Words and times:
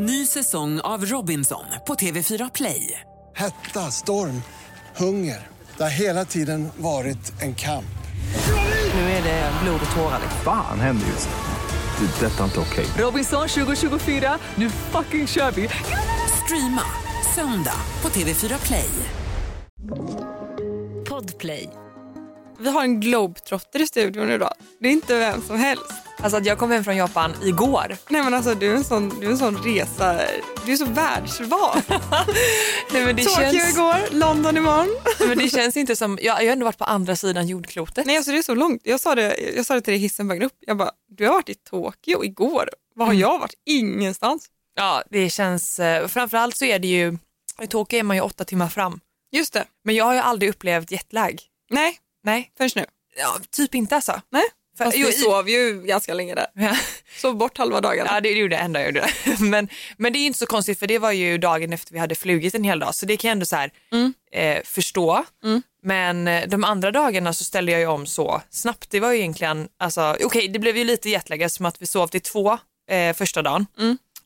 Ny 0.00 0.26
säsong 0.26 0.80
av 0.80 1.04
Robinson 1.04 1.64
på 1.86 1.94
TV4 1.94 2.50
Play. 2.54 3.00
Hetta, 3.36 3.90
storm, 3.90 4.42
hunger. 4.96 5.46
Det 5.76 5.82
har 5.82 5.90
hela 5.90 6.24
tiden 6.24 6.68
varit 6.76 7.42
en 7.42 7.54
kamp. 7.54 7.98
Nu 8.94 9.00
är 9.00 9.22
det 9.22 9.52
blod 9.62 9.80
och 9.90 9.96
tårar. 9.96 10.20
Fan 10.44 10.80
händer 10.80 11.06
just 11.06 11.28
nu. 11.28 12.06
Det. 12.06 12.26
Detta 12.26 12.40
är 12.40 12.44
inte 12.44 12.60
okej. 12.60 12.86
Robinson 12.98 13.48
2024, 13.48 14.38
nu 14.54 14.70
fucking 14.70 15.26
kör 15.26 15.50
vi! 15.50 15.68
Streama 16.44 16.82
söndag 17.34 17.80
på 18.00 18.08
TV4 18.08 18.66
Play. 18.66 18.90
Podplay. 21.08 21.70
Vi 22.60 22.70
har 22.70 22.82
en 22.82 23.00
globetrotter 23.00 23.82
i 23.82 23.86
studion 23.86 24.30
idag. 24.30 24.54
Det 24.80 24.88
är 24.88 24.92
inte 24.92 25.18
vem 25.18 25.42
som 25.42 25.56
helst. 25.56 26.07
Alltså 26.22 26.36
att 26.36 26.46
jag 26.46 26.58
kom 26.58 26.70
hem 26.70 26.84
från 26.84 26.96
Japan 26.96 27.34
igår. 27.42 27.96
Nej 28.08 28.22
men 28.22 28.34
alltså 28.34 28.54
du 28.54 28.70
är 28.70 28.74
en 28.74 28.84
sån, 28.84 29.20
du 29.20 29.26
är 29.26 29.30
en 29.30 29.38
sån 29.38 29.56
resa, 29.62 30.20
du 30.66 30.72
är 30.72 30.76
så 30.76 30.84
världsvan. 30.84 31.82
Nej, 32.92 33.04
men 33.04 33.16
det, 33.16 33.24
Tokyo 33.24 33.52
känns, 33.52 33.76
igår, 33.76 34.14
London 34.14 34.56
imorgon. 34.56 34.88
men 35.28 35.38
det 35.38 35.48
känns 35.48 35.76
inte 35.76 35.96
som, 35.96 36.18
jag, 36.22 36.42
jag 36.42 36.46
har 36.46 36.52
ändå 36.52 36.64
varit 36.64 36.78
på 36.78 36.84
andra 36.84 37.16
sidan 37.16 37.48
jordklotet. 37.48 38.06
Nej 38.06 38.16
alltså 38.16 38.32
det 38.32 38.38
är 38.38 38.42
så 38.42 38.54
långt. 38.54 38.80
Jag 38.84 39.00
sa 39.00 39.14
det, 39.14 39.52
jag 39.56 39.66
sa 39.66 39.74
det 39.74 39.80
till 39.80 39.92
dig 39.92 40.00
hissen 40.00 40.26
på 40.26 40.28
vägen 40.28 40.42
upp. 40.46 40.56
Jag 40.60 40.76
bara, 40.76 40.90
du 41.08 41.26
har 41.26 41.32
varit 41.34 41.48
i 41.48 41.54
Tokyo 41.54 42.24
igår. 42.24 42.70
Var 42.94 43.06
har 43.06 43.12
jag 43.14 43.38
varit? 43.38 43.54
Ingenstans. 43.66 44.46
Ja, 44.74 45.02
det 45.10 45.30
känns, 45.30 45.78
eh, 45.78 46.06
framförallt 46.08 46.56
så 46.56 46.64
är 46.64 46.78
det 46.78 46.88
ju, 46.88 47.18
i 47.62 47.66
Tokyo 47.66 47.98
är 47.98 48.02
man 48.02 48.16
ju 48.16 48.22
åtta 48.22 48.44
timmar 48.44 48.68
fram. 48.68 49.00
Just 49.32 49.52
det. 49.52 49.64
Men 49.84 49.94
jag 49.94 50.04
har 50.04 50.14
ju 50.14 50.20
aldrig 50.20 50.50
upplevt 50.50 50.90
jetlag. 50.90 51.40
Nej, 51.70 51.98
Nej, 52.24 52.52
förrän 52.58 52.70
nu. 52.74 52.84
ja, 53.16 53.36
typ 53.50 53.74
inte 53.74 53.94
alltså. 53.94 54.20
Nej. 54.30 54.44
För, 54.78 54.84
Fast 54.84 54.96
jo, 54.96 55.06
vi 55.06 55.12
sov 55.12 55.48
ju 55.48 55.82
ganska 55.82 56.14
länge 56.14 56.34
där. 56.34 56.46
Ja. 56.54 56.76
Sov 57.16 57.36
bort 57.36 57.58
halva 57.58 57.80
dagarna. 57.80 58.10
Ja 58.14 58.20
det 58.20 58.30
gjorde 58.30 58.56
jag 58.56 58.64
ändå. 58.64 58.80
Gjorde 58.80 59.00
det. 59.24 59.36
Men, 59.40 59.68
men 59.96 60.12
det 60.12 60.18
är 60.18 60.26
inte 60.26 60.38
så 60.38 60.46
konstigt 60.46 60.78
för 60.78 60.86
det 60.86 60.98
var 60.98 61.12
ju 61.12 61.38
dagen 61.38 61.72
efter 61.72 61.92
vi 61.92 61.98
hade 61.98 62.14
flugit 62.14 62.54
en 62.54 62.64
hel 62.64 62.78
dag 62.78 62.94
så 62.94 63.06
det 63.06 63.16
kan 63.16 63.28
jag 63.28 63.32
ändå 63.32 63.46
så 63.46 63.56
här, 63.56 63.70
eh, 64.32 64.62
förstå. 64.64 65.24
Men 65.82 66.28
eh, 66.28 66.48
de 66.48 66.64
andra 66.64 66.90
dagarna 66.90 67.32
så 67.32 67.44
ställde 67.44 67.72
jag 67.72 67.80
ju 67.80 67.86
om 67.86 68.06
så 68.06 68.42
snabbt. 68.50 68.90
Det 68.90 69.00
var 69.00 69.12
ju 69.12 69.18
egentligen, 69.18 69.68
alltså 69.78 70.16
okej 70.24 70.48
det 70.48 70.58
blev 70.58 70.76
ju 70.76 70.84
lite 70.84 71.10
jetlag 71.10 71.50
som 71.50 71.66
att 71.66 71.82
vi 71.82 71.86
sov 71.86 72.06
till 72.08 72.20
två 72.20 72.58
eh, 72.90 73.14
första 73.16 73.42
dagen. 73.42 73.66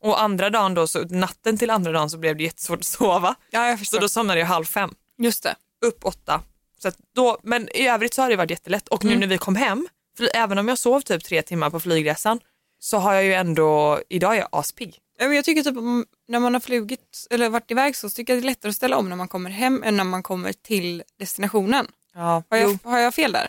Och 0.00 0.22
andra 0.22 0.50
dagen 0.50 0.74
då, 0.74 0.86
så 0.86 1.00
natten 1.02 1.58
till 1.58 1.70
andra 1.70 1.92
dagen 1.92 2.10
så 2.10 2.18
blev 2.18 2.36
det 2.36 2.42
jättesvårt 2.44 2.78
att 2.78 2.84
sova. 2.86 3.34
Ja, 3.50 3.66
jag 3.68 3.78
Så 3.78 3.78
förstår. 3.78 4.00
då 4.00 4.08
somnade 4.08 4.40
jag 4.40 4.46
halv 4.46 4.64
fem, 4.64 4.90
Just 5.18 5.42
det. 5.42 5.54
upp 5.86 6.04
åtta. 6.04 6.40
Så 6.82 6.90
då, 7.14 7.38
men 7.42 7.68
i 7.76 7.88
övrigt 7.88 8.14
så 8.14 8.22
har 8.22 8.30
det 8.30 8.36
varit 8.36 8.50
jättelätt 8.50 8.88
och 8.88 9.04
nu 9.04 9.16
när 9.18 9.26
vi 9.26 9.38
kom 9.38 9.56
hem, 9.56 9.88
för 10.16 10.28
även 10.34 10.58
om 10.58 10.68
jag 10.68 10.78
sov 10.78 11.00
typ 11.00 11.24
tre 11.24 11.42
timmar 11.42 11.70
på 11.70 11.80
flygresan 11.80 12.40
så 12.78 12.96
har 12.98 13.14
jag 13.14 13.24
ju 13.24 13.34
ändå, 13.34 14.00
idag 14.08 14.34
är 14.34 14.38
jag 14.38 14.48
aspigg. 14.52 14.98
Jag 15.18 15.44
tycker 15.44 15.62
typ 15.62 15.76
om, 15.76 16.06
när 16.28 16.40
man 16.40 16.54
har 16.54 16.60
flugit 16.60 17.26
eller 17.30 17.48
varit 17.48 17.70
iväg 17.70 17.96
så 17.96 18.10
tycker 18.10 18.32
jag 18.32 18.42
det 18.42 18.46
är 18.46 18.50
lättare 18.50 18.70
att 18.70 18.76
ställa 18.76 18.96
om 18.96 19.08
när 19.08 19.16
man 19.16 19.28
kommer 19.28 19.50
hem 19.50 19.82
än 19.82 19.96
när 19.96 20.04
man 20.04 20.22
kommer 20.22 20.52
till 20.52 21.02
destinationen. 21.18 21.86
Ja, 22.14 22.42
Har 22.50 22.56
jag, 22.56 22.78
har 22.84 22.98
jag 22.98 23.14
fel 23.14 23.32
där? 23.32 23.48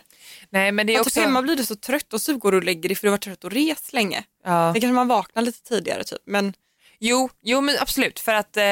Nej 0.50 0.72
men 0.72 0.86
det 0.86 0.94
är 0.94 1.00
Att 1.00 1.06
också... 1.06 1.14
typ 1.20 1.24
hemma 1.24 1.42
blir 1.42 1.56
du 1.56 1.64
så 1.64 1.76
trött 1.76 2.12
och 2.12 2.20
så 2.20 2.36
går 2.36 2.52
du 2.52 2.58
och 2.58 2.64
lägger 2.64 2.88
dig 2.88 2.96
för 2.96 3.02
du 3.02 3.08
har 3.08 3.12
varit 3.12 3.22
trött 3.24 3.44
och 3.44 3.50
rest 3.52 3.92
länge. 3.92 4.24
ja. 4.44 4.70
Det 4.74 4.80
kanske 4.80 4.94
man 4.94 5.08
vaknar 5.08 5.42
lite 5.42 5.62
tidigare 5.62 6.04
typ. 6.04 6.18
Men 6.26 6.52
jo, 7.08 7.28
jo 7.42 7.60
men 7.60 7.76
absolut 7.80 8.20
för 8.20 8.34
att 8.34 8.56
eh, 8.56 8.64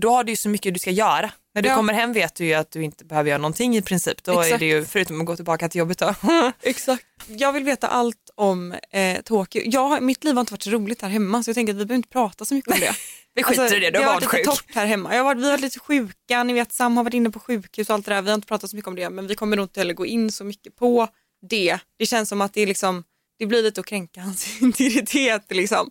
då 0.00 0.10
har 0.10 0.24
du 0.24 0.32
ju 0.32 0.36
så 0.36 0.48
mycket 0.48 0.74
du 0.74 0.80
ska 0.80 0.90
göra. 0.90 1.30
När 1.54 1.62
du 1.62 1.68
Ja. 1.68 1.74
kommer 1.76 1.92
hem 1.92 2.12
vet 2.12 2.34
du 2.34 2.44
ju 2.46 2.54
att 2.54 2.70
du 2.70 2.82
inte 2.82 3.04
behöver 3.04 3.30
göra 3.30 3.38
någonting 3.38 3.76
i 3.76 3.82
princip. 3.82 4.22
Då 4.24 4.32
är 4.40 4.44
Exakt. 4.44 4.60
det 4.60 4.66
ju, 4.66 4.84
förutom 4.84 5.20
att 5.20 5.26
gå 5.26 5.36
tillbaka 5.36 5.68
till 5.68 5.78
jobbet 5.78 5.98
då. 5.98 6.14
Exakt. 6.62 7.04
Jag 7.26 7.52
vill 7.52 7.64
veta 7.64 7.88
allt 7.88 8.30
om 8.34 8.72
eh, 8.90 9.20
Tokyo. 9.22 9.62
Jag, 9.64 9.88
har- 9.88 10.00
mitt 10.00 10.24
liv 10.24 10.34
har 10.34 10.40
inte 10.40 10.52
varit 10.52 10.62
så 10.62 10.70
roligt 10.70 11.02
här 11.02 11.08
hemma 11.08 11.42
så 11.42 11.48
jag 11.50 11.54
tänker 11.54 11.72
att 11.72 11.80
vi 11.80 11.84
behöver 11.84 11.94
inte 11.96 12.08
prata 12.08 12.44
så 12.44 12.54
mycket 12.54 12.72
om 12.74 12.80
det. 12.80 12.92
Vi 13.34 13.42
skiter 13.42 13.76
i 13.76 13.80
det, 13.80 13.90
du 13.90 13.98
har 13.98 14.04
har 14.06 14.12
varit 14.14 14.24
varit 14.24 14.38
lite 14.38 14.50
sjuk. 14.50 14.58
torrt 14.66 14.74
här 14.74 14.86
hemma. 14.86 15.10
Jag 15.14 15.18
har 15.18 15.24
varit, 15.24 15.38
vi 15.38 15.44
har 15.44 15.50
varit 15.50 15.60
lite 15.60 15.78
sjuka, 15.80 16.44
ni 16.44 16.52
vet 16.52 16.72
Sam 16.72 16.96
har 16.96 17.04
varit 17.04 17.14
inne 17.14 17.30
på 17.30 17.40
sjukhus 17.40 17.88
och 17.88 17.94
allt 17.94 18.06
det 18.06 18.14
där. 18.14 18.22
Vi 18.22 18.28
har 18.28 18.34
inte 18.34 18.46
pratat 18.48 18.70
så 18.70 18.76
mycket 18.76 18.88
om 18.88 18.94
det 18.94 19.10
men 19.10 19.26
vi 19.26 19.34
kommer 19.34 19.56
nog 19.56 19.64
inte 19.64 19.80
heller 19.80 19.94
gå 19.94 20.06
in 20.06 20.32
så 20.32 20.44
mycket 20.44 20.76
på 20.76 21.08
det. 21.50 21.78
Det 21.98 22.06
känns 22.06 22.28
som 22.28 22.40
att 22.40 22.54
det 22.54 22.60
är 22.60 22.66
liksom 22.66 23.04
det 23.40 23.46
blir 23.46 23.62
lite 23.62 23.80
att 23.80 23.86
kränka 23.86 24.20
hans 24.20 24.60
integritet 24.62 25.44
liksom. 25.50 25.90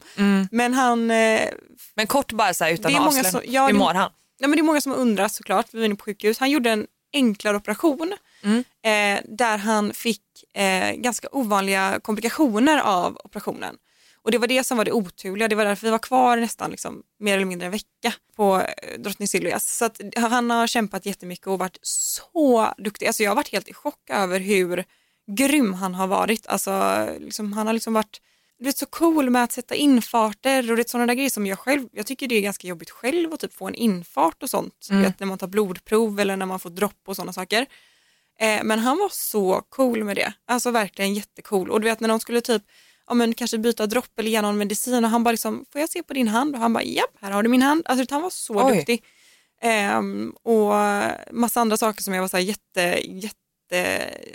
Men 0.51 0.73
han, 0.73 1.11
eh, 1.11 1.49
Men 1.95 2.07
kort 2.07 2.31
bara 2.31 2.53
så 2.53 2.63
här 2.63 2.71
utan 2.71 2.91
Det 2.91 2.97
är 2.97 2.99
att 2.99 3.05
många 3.05 3.19
avslöja. 3.19 3.31
som- 3.45 3.53
ja, 3.53 3.67
Hur 3.67 3.73
mår 3.73 3.93
han? 3.93 4.11
Ja, 4.39 4.47
men 4.47 4.57
det 4.57 4.61
är 4.61 4.63
många 4.63 4.81
som 4.81 4.91
undrar 4.93 5.27
såklart, 5.27 5.65
vi 5.71 5.77
var 5.79 5.85
inne 5.85 5.95
på 5.95 6.03
sjukhus. 6.05 6.37
Han 6.39 6.49
gjorde 6.51 6.69
en 6.71 6.87
enklare 7.13 7.57
operation 7.57 8.13
Mm. 8.43 8.57
eh, 8.83 9.23
där 9.37 9.57
han 9.57 9.93
fick 9.93 10.21
eh, 10.53 10.91
ganska 10.91 11.27
ovanliga 11.31 11.99
komplikationer 12.03 12.77
av 12.81 13.17
operationen. 13.23 13.75
Och 14.21 14.31
det 14.31 14.37
var 14.37 14.47
det 14.47 14.63
som 14.63 14.77
var 14.77 14.85
det 14.85 14.91
oturliga, 14.91 15.47
det 15.47 15.55
var 15.55 15.66
därför 15.66 15.87
vi 15.87 15.91
var 15.91 15.99
kvar 15.99 16.37
nästan 16.37 16.71
liksom, 16.71 17.03
mer 17.19 17.35
eller 17.35 17.45
mindre 17.45 17.66
en 17.66 17.71
vecka 17.71 18.13
på 18.35 18.61
eh, 18.61 18.99
Drottning 18.99 19.27
Silvias. 19.27 19.77
Så 19.77 19.85
att 19.85 20.01
han 20.16 20.49
har 20.49 20.67
kämpat 20.67 21.05
jättemycket 21.05 21.47
och 21.47 21.59
varit 21.59 21.77
så 21.81 22.73
duktig. 22.77 23.07
Alltså 23.07 23.23
jag 23.23 23.29
har 23.31 23.35
varit 23.35 23.51
helt 23.51 23.67
i 23.67 23.73
chock 23.73 24.09
över 24.09 24.39
hur 24.39 24.83
grym 25.35 25.73
han 25.73 25.95
har 25.95 26.07
varit. 26.07 26.47
Alltså, 26.47 27.06
liksom, 27.19 27.53
han 27.53 27.67
har 27.67 27.73
liksom 27.73 27.94
varit 27.94 28.22
du 28.59 28.66
vet, 28.66 28.78
så 28.78 28.85
cool 28.85 29.29
med 29.29 29.44
att 29.44 29.51
sätta 29.51 29.75
infarter 29.75 30.72
och 30.72 30.78
det 30.78 30.90
sådana 30.90 31.07
där 31.07 31.13
grejer 31.13 31.29
som 31.29 31.45
jag 31.45 31.59
själv, 31.59 31.88
jag 31.91 32.06
tycker 32.06 32.28
det 32.28 32.35
är 32.35 32.41
ganska 32.41 32.67
jobbigt 32.67 32.90
själv 32.90 33.34
att 33.34 33.40
typ 33.40 33.53
få 33.53 33.67
en 33.67 33.75
infart 33.75 34.44
och 34.44 34.50
sånt. 34.50 34.88
Du 34.90 35.01
vet, 35.01 35.19
när 35.19 35.28
man 35.28 35.38
tar 35.38 35.47
blodprov 35.47 36.19
eller 36.19 36.35
när 36.35 36.45
man 36.45 36.59
får 36.59 36.69
dropp 36.69 37.01
och 37.06 37.16
sådana 37.16 37.34
saker. 37.34 37.66
Eh, 38.40 38.63
men 38.63 38.79
han 38.79 38.97
var 38.97 39.09
så 39.12 39.62
cool 39.69 40.03
med 40.03 40.16
det, 40.16 40.34
alltså 40.47 40.72
verkligen 40.72 41.13
jättecool. 41.13 41.69
Och 41.69 41.81
du 41.81 41.88
vet 41.88 42.00
när 42.00 42.09
de 42.09 42.19
skulle 42.19 42.41
typ, 42.41 42.63
ja 43.07 43.13
men 43.13 43.34
kanske 43.34 43.57
byta 43.57 43.88
dropp 43.88 44.19
eller 44.19 44.29
ge 44.29 44.41
någon 44.41 44.57
medicin 44.57 45.06
och 45.06 45.11
han 45.11 45.23
bara 45.23 45.31
liksom, 45.31 45.66
får 45.72 45.81
jag 45.81 45.90
se 45.90 46.03
på 46.03 46.13
din 46.13 46.28
hand? 46.28 46.56
Och 46.56 46.61
han 46.61 46.73
bara, 46.73 46.84
japp, 46.84 47.17
här 47.22 47.31
har 47.31 47.44
du 47.44 47.50
min 47.50 47.61
hand. 47.61 47.84
Alltså 47.85 48.13
han 48.13 48.22
var 48.22 48.29
så 48.29 48.67
Oj. 48.67 48.75
duktig. 48.75 49.03
Ehm, 49.61 50.29
och 50.44 50.73
massa 51.31 51.61
andra 51.61 51.78
saker 51.78 52.03
som 52.03 52.13
jag 52.13 52.22
var 52.22 52.28
så 52.28 52.38
här 52.38 52.44
jätte, 52.44 52.81
jätte, 53.07 53.35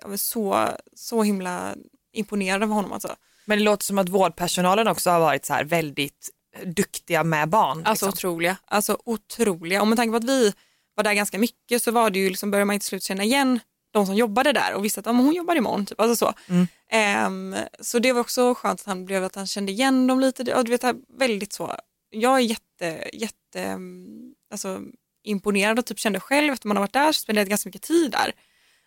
ja, 0.00 0.08
men 0.08 0.18
så, 0.18 0.68
så 0.96 1.22
himla 1.22 1.74
imponerad 2.12 2.62
av 2.62 2.68
honom 2.68 2.92
alltså. 2.92 3.16
Men 3.44 3.58
det 3.58 3.64
låter 3.64 3.84
som 3.84 3.98
att 3.98 4.08
vårdpersonalen 4.08 4.88
också 4.88 5.10
har 5.10 5.20
varit 5.20 5.46
så 5.46 5.52
här 5.52 5.64
väldigt 5.64 6.30
duktiga 6.64 7.24
med 7.24 7.48
barn. 7.48 7.82
Alltså 7.84 8.06
liksom. 8.06 8.08
otroliga. 8.08 8.56
Alltså 8.64 8.98
otroliga. 9.04 9.80
Och 9.80 9.88
med 9.88 9.96
tanke 9.98 10.10
på 10.10 10.16
att 10.16 10.24
vi 10.24 10.52
var 10.94 11.04
där 11.04 11.14
ganska 11.14 11.38
mycket 11.38 11.82
så 11.82 11.90
var 11.90 12.10
det 12.10 12.18
ju 12.18 12.28
liksom, 12.28 12.50
började 12.50 12.64
man 12.64 12.78
till 12.78 12.88
slut 12.88 13.02
känna 13.02 13.24
igen 13.24 13.60
de 13.92 14.06
som 14.06 14.14
jobbade 14.14 14.52
där 14.52 14.74
och 14.74 14.84
visste 14.84 15.00
att 15.00 15.06
ja, 15.06 15.12
men 15.12 15.24
hon 15.24 15.34
jobbar 15.34 15.56
imorgon. 15.56 15.86
Typ. 15.86 16.00
Alltså 16.00 16.16
så. 16.16 16.54
Ehm, 16.90 17.56
så 17.80 17.98
det 17.98 18.12
var 18.12 18.20
också 18.20 18.54
skönt 18.54 18.80
att 18.80 18.86
han 18.86 19.04
blev 19.04 19.24
att 19.24 19.34
han 19.34 19.46
kände 19.46 19.72
igen 19.72 20.06
dem 20.06 20.20
lite. 20.20 20.54
Och 20.54 20.64
du 20.64 20.70
vet, 20.70 20.84
väldigt 21.18 21.52
så. 21.52 21.76
Jag 22.10 22.36
är 22.36 22.40
jätte, 22.40 23.10
jätte 23.12 23.60
mm, 23.60 24.34
alltså, 24.50 24.80
imponerad 25.24 25.78
och 25.78 25.86
typ 25.86 25.98
kände 25.98 26.20
själv 26.20 26.52
efter 26.52 26.68
man 26.68 26.76
har 26.76 26.82
varit 26.82 26.92
där 26.92 27.12
så 27.12 27.20
spenderat 27.20 27.48
ganska 27.48 27.68
mycket 27.68 27.82
tid 27.82 28.10
där. 28.10 28.32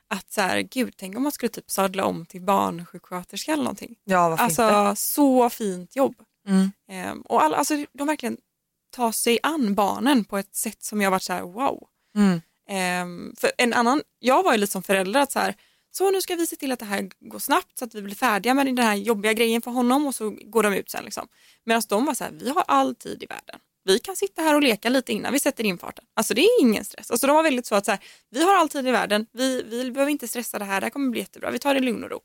Att 0.09 0.31
så 0.31 0.41
här, 0.41 0.61
gud, 0.61 0.93
tänk 0.97 1.17
om 1.17 1.23
man 1.23 1.31
skulle 1.31 1.49
typ 1.49 1.71
sadla 1.71 2.05
om 2.05 2.25
till 2.25 2.41
barnsjuksköterska 2.41 3.53
eller 3.53 3.63
någonting. 3.63 3.95
Ja, 4.03 4.29
varför 4.29 4.43
inte? 4.43 4.65
Alltså 4.65 5.01
så 5.11 5.49
fint 5.49 5.95
jobb. 5.95 6.15
Mm. 6.47 6.71
Ehm, 6.89 7.21
och 7.21 7.43
alla, 7.43 7.57
alltså, 7.57 7.85
de 7.93 8.07
verkligen 8.07 8.37
tar 8.91 9.11
sig 9.11 9.39
an 9.43 9.75
barnen 9.75 10.25
på 10.25 10.37
ett 10.37 10.55
sätt 10.55 10.83
som 10.83 11.01
jag 11.01 11.11
varit 11.11 11.23
så 11.23 11.33
här 11.33 11.41
wow. 11.41 11.87
Mm. 12.15 12.41
Ehm, 12.69 13.33
för 13.37 13.51
en 13.57 13.73
annan, 13.73 14.01
jag 14.19 14.43
var 14.43 14.51
ju 14.51 14.57
lite 14.57 14.71
som 14.71 14.83
förälder 14.83 15.19
att 15.19 15.31
så 15.31 15.39
här, 15.39 15.55
så 15.91 16.11
nu 16.11 16.21
ska 16.21 16.35
vi 16.35 16.47
se 16.47 16.55
till 16.55 16.71
att 16.71 16.79
det 16.79 16.85
här 16.85 17.09
går 17.19 17.39
snabbt 17.39 17.77
så 17.77 17.85
att 17.85 17.95
vi 17.95 18.01
blir 18.01 18.15
färdiga 18.15 18.53
med 18.53 18.65
den 18.65 18.77
här 18.77 18.95
jobbiga 18.95 19.33
grejen 19.33 19.61
för 19.61 19.71
honom 19.71 20.07
och 20.07 20.15
så 20.15 20.29
går 20.29 20.63
de 20.63 20.73
ut 20.73 20.89
sen. 20.89 21.05
Liksom. 21.05 21.27
Medan 21.63 21.81
de 21.89 22.05
var 22.05 22.13
så 22.13 22.23
här, 22.23 22.31
vi 22.31 22.49
har 22.49 22.63
all 22.67 22.95
tid 22.95 23.23
i 23.23 23.25
världen. 23.25 23.59
Vi 23.87 23.99
kan 23.99 24.15
sitta 24.15 24.41
här 24.41 24.55
och 24.55 24.63
leka 24.63 24.89
lite 24.89 25.13
innan 25.13 25.33
vi 25.33 25.39
sätter 25.39 25.63
infarten. 25.63 26.05
Alltså 26.13 26.33
det 26.33 26.41
är 26.41 26.61
ingen 26.61 26.85
stress. 26.85 27.11
Alltså 27.11 27.27
de 27.27 27.35
var 27.35 27.43
väldigt 27.43 27.65
så 27.65 27.75
att 27.75 27.85
så 27.85 27.91
här, 27.91 27.99
vi 28.29 28.43
har 28.43 28.55
all 28.55 28.69
tid 28.69 28.87
i 28.87 28.91
världen, 28.91 29.25
vi, 29.31 29.63
vi 29.63 29.91
behöver 29.91 30.11
inte 30.11 30.27
stressa 30.27 30.59
det 30.59 30.65
här, 30.65 30.81
det 30.81 30.85
här 30.85 30.91
kommer 30.91 31.09
bli 31.09 31.19
jättebra, 31.19 31.51
vi 31.51 31.59
tar 31.59 31.73
det 31.73 31.79
i 31.79 31.83
lugn 31.83 32.03
och 32.03 32.09
ro. 32.09 32.19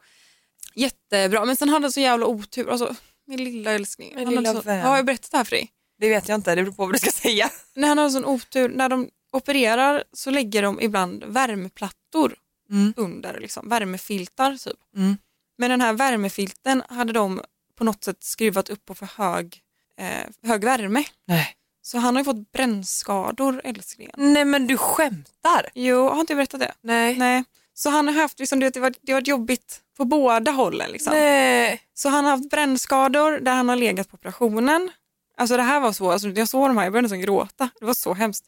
Jättebra, 0.74 1.44
men 1.44 1.56
sen 1.56 1.68
hade 1.68 1.84
han 1.84 1.92
så 1.92 2.00
jävla 2.00 2.26
otur, 2.26 2.70
alltså 2.70 2.94
min 3.26 3.44
lilla 3.44 3.70
älskling. 3.72 4.14
Min 4.16 4.30
lilla 4.30 4.52
så, 4.52 4.60
vän. 4.60 4.86
har 4.86 4.96
jag 4.96 5.06
berättat 5.06 5.30
det 5.30 5.36
här 5.36 5.44
för 5.44 5.56
dig? 5.56 5.70
Det 5.98 6.08
vet 6.08 6.28
jag 6.28 6.34
inte, 6.36 6.54
det 6.54 6.62
beror 6.62 6.74
på 6.74 6.86
vad 6.86 6.94
du 6.94 6.98
ska 6.98 7.10
säga. 7.10 7.50
när 7.74 7.88
han 7.88 7.98
har 7.98 8.10
sån 8.10 8.24
otur, 8.24 8.68
när 8.68 8.88
de 8.88 9.08
opererar 9.32 10.04
så 10.12 10.30
lägger 10.30 10.62
de 10.62 10.80
ibland 10.80 11.24
värmeplattor 11.24 12.34
Mm. 12.70 12.94
under, 12.96 13.40
liksom, 13.40 13.68
värmefiltar 13.68 14.56
typ. 14.56 14.78
Mm. 14.96 15.16
Men 15.58 15.70
den 15.70 15.80
här 15.80 15.92
värmefilten 15.92 16.82
hade 16.88 17.12
de 17.12 17.42
på 17.78 17.84
något 17.84 18.04
sätt 18.04 18.16
skruvat 18.24 18.70
upp 18.70 18.84
på 18.84 18.94
för 18.94 19.06
hög, 19.06 19.60
eh, 20.00 20.48
hög 20.48 20.64
värme. 20.64 21.04
Nej. 21.26 21.56
Så 21.82 21.98
han 21.98 22.14
har 22.14 22.20
ju 22.20 22.24
fått 22.24 22.52
brännskador 22.52 23.60
älsklingen. 23.64 24.14
Nej 24.16 24.44
men 24.44 24.66
du 24.66 24.76
skämtar? 24.76 25.68
Jo, 25.74 26.08
har 26.08 26.20
inte 26.20 26.32
jag 26.32 26.38
berättat 26.38 26.60
det? 26.60 26.72
Nej. 26.82 27.16
Nej. 27.16 27.44
Så 27.74 27.90
han 27.90 28.08
har 28.08 28.14
haft, 28.14 28.38
liksom, 28.38 28.60
det, 28.60 28.76
var, 28.76 28.94
det 29.00 29.12
har 29.12 29.20
varit 29.20 29.28
jobbigt 29.28 29.80
på 29.96 30.04
båda 30.04 30.50
hållen. 30.50 30.90
Liksom. 30.90 31.12
Nej. 31.12 31.82
Så 31.94 32.08
han 32.08 32.24
har 32.24 32.30
haft 32.30 32.50
brännskador 32.50 33.38
där 33.40 33.52
han 33.52 33.68
har 33.68 33.76
legat 33.76 34.10
på 34.10 34.14
operationen. 34.14 34.90
Alltså 35.36 35.56
det 35.56 35.62
här 35.62 35.80
var 35.80 35.92
så, 35.92 36.10
alltså, 36.10 36.28
jag 36.28 36.48
såg 36.48 36.68
de 36.68 36.76
här, 36.76 36.84
jag 36.84 36.92
började 36.92 37.04
nästan 37.04 37.20
gråta. 37.20 37.68
Det 37.80 37.84
var 37.84 37.94
så 37.94 38.14
hemskt. 38.14 38.44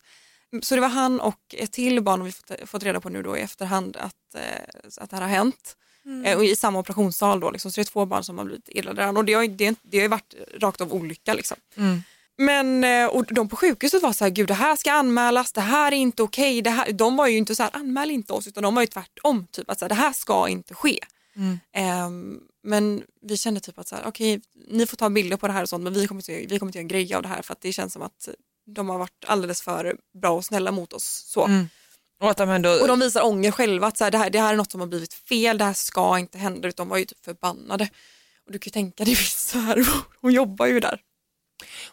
Så 0.62 0.74
det 0.74 0.80
var 0.80 0.88
han 0.88 1.20
och 1.20 1.54
ett 1.58 1.72
till 1.72 2.02
barn 2.02 2.20
och 2.20 2.26
vi 2.26 2.32
fått, 2.32 2.50
fått 2.64 2.82
reda 2.82 3.00
på 3.00 3.08
nu 3.08 3.22
då 3.22 3.36
i 3.36 3.40
efterhand 3.40 3.96
att, 3.96 4.34
eh, 4.34 4.92
att 4.96 5.10
det 5.10 5.16
här 5.16 5.22
har 5.22 5.28
hänt. 5.28 5.76
Eh, 6.24 6.36
och 6.36 6.44
I 6.44 6.56
samma 6.56 6.78
operationssal 6.78 7.40
då, 7.40 7.50
liksom. 7.50 7.72
så 7.72 7.80
det 7.80 7.82
är 7.82 7.92
två 7.92 8.06
barn 8.06 8.24
som 8.24 8.38
har 8.38 8.44
blivit 8.44 8.68
illa 8.68 8.92
däran. 8.92 9.16
Och 9.16 9.24
det 9.24 9.32
har, 9.32 9.46
det, 9.46 9.74
det 9.82 10.00
har 10.00 10.08
varit 10.08 10.34
rakt 10.58 10.80
av 10.80 10.92
olycka. 10.92 11.34
Liksom. 11.34 11.56
Mm. 11.76 12.02
Men 12.36 12.84
eh, 12.84 13.06
och 13.06 13.24
de 13.30 13.48
på 13.48 13.56
sjukhuset 13.56 14.02
var 14.02 14.12
så 14.12 14.24
här, 14.24 14.30
gud 14.30 14.48
det 14.48 14.54
här 14.54 14.76
ska 14.76 14.92
anmälas, 14.92 15.52
det 15.52 15.60
här 15.60 15.92
är 15.92 15.96
inte 15.96 16.22
okej. 16.22 16.62
det 16.62 16.70
här, 16.70 16.92
de 16.92 17.16
var 17.16 17.26
ju 17.26 17.36
inte 17.36 17.54
så 17.54 17.62
här, 17.62 17.76
anmäl 17.76 18.10
inte 18.10 18.32
oss, 18.32 18.46
utan 18.46 18.62
de 18.62 18.74
var 18.74 18.82
ju 18.82 18.86
tvärtom. 18.86 19.46
Typ 19.50 19.70
att 19.70 19.78
så 19.78 19.84
här, 19.84 19.88
det 19.88 19.94
här 19.94 20.12
ska 20.12 20.48
inte 20.48 20.74
ske. 20.74 20.98
Ehm, 21.72 22.40
men 22.62 23.02
vi 23.22 23.36
kände 23.36 23.60
typ 23.60 23.78
att 23.78 23.88
så 23.88 23.96
här, 23.96 24.02
okej, 24.06 24.40
ni 24.68 24.86
får 24.86 24.96
ta 24.96 25.10
bilder 25.10 25.36
på 25.36 25.46
det 25.46 25.52
här 25.52 25.62
och 25.62 25.68
sånt, 25.68 25.84
men 25.84 25.94
vi 25.94 26.06
kommer 26.06 26.30
inte, 26.30 26.54
vi 26.54 26.58
kommer 26.58 26.68
inte 26.68 26.78
göra 26.78 26.82
en 26.82 26.88
grej 26.88 27.14
av 27.14 27.22
det 27.22 27.28
här 27.28 27.42
för 27.42 27.52
att 27.52 27.60
det 27.60 27.72
känns 27.72 27.92
som 27.92 28.02
att 28.02 28.28
de 28.66 28.88
har 28.88 28.98
varit 28.98 29.24
alldeles 29.26 29.62
för 29.62 29.96
bra 30.20 30.30
och 30.30 30.44
snälla 30.44 30.72
mot 30.72 30.92
oss. 30.92 31.24
Så. 31.26 31.46
Och 32.24 32.30
att 32.30 32.36
de 32.36 32.50
ändå... 32.50 32.70
Och 32.70 32.88
de 32.88 33.00
visar 33.00 33.24
ånger 33.24 33.50
själva, 33.50 33.86
att 33.86 33.96
så 33.96 34.04
här, 34.04 34.10
det, 34.10 34.18
här, 34.18 34.30
det 34.30 34.40
här 34.40 34.52
är 34.52 34.56
något 34.56 34.70
som 34.70 34.80
har 34.80 34.88
blivit 34.88 35.14
fel, 35.14 35.58
det 35.58 35.64
här 35.64 35.72
ska 35.72 36.18
inte 36.18 36.38
hända. 36.38 36.70
De 36.76 36.88
var 36.88 36.96
ju 36.96 37.04
typ 37.04 37.24
förbannade. 37.24 37.88
Och 38.46 38.52
du 38.52 38.58
kan 38.58 38.66
ju 38.66 38.70
tänka 38.70 39.04
dig 39.04 39.16
så 39.26 39.58
här, 39.58 39.86
hon 40.20 40.32
jobbar 40.32 40.66
ju 40.66 40.80
där. 40.80 41.00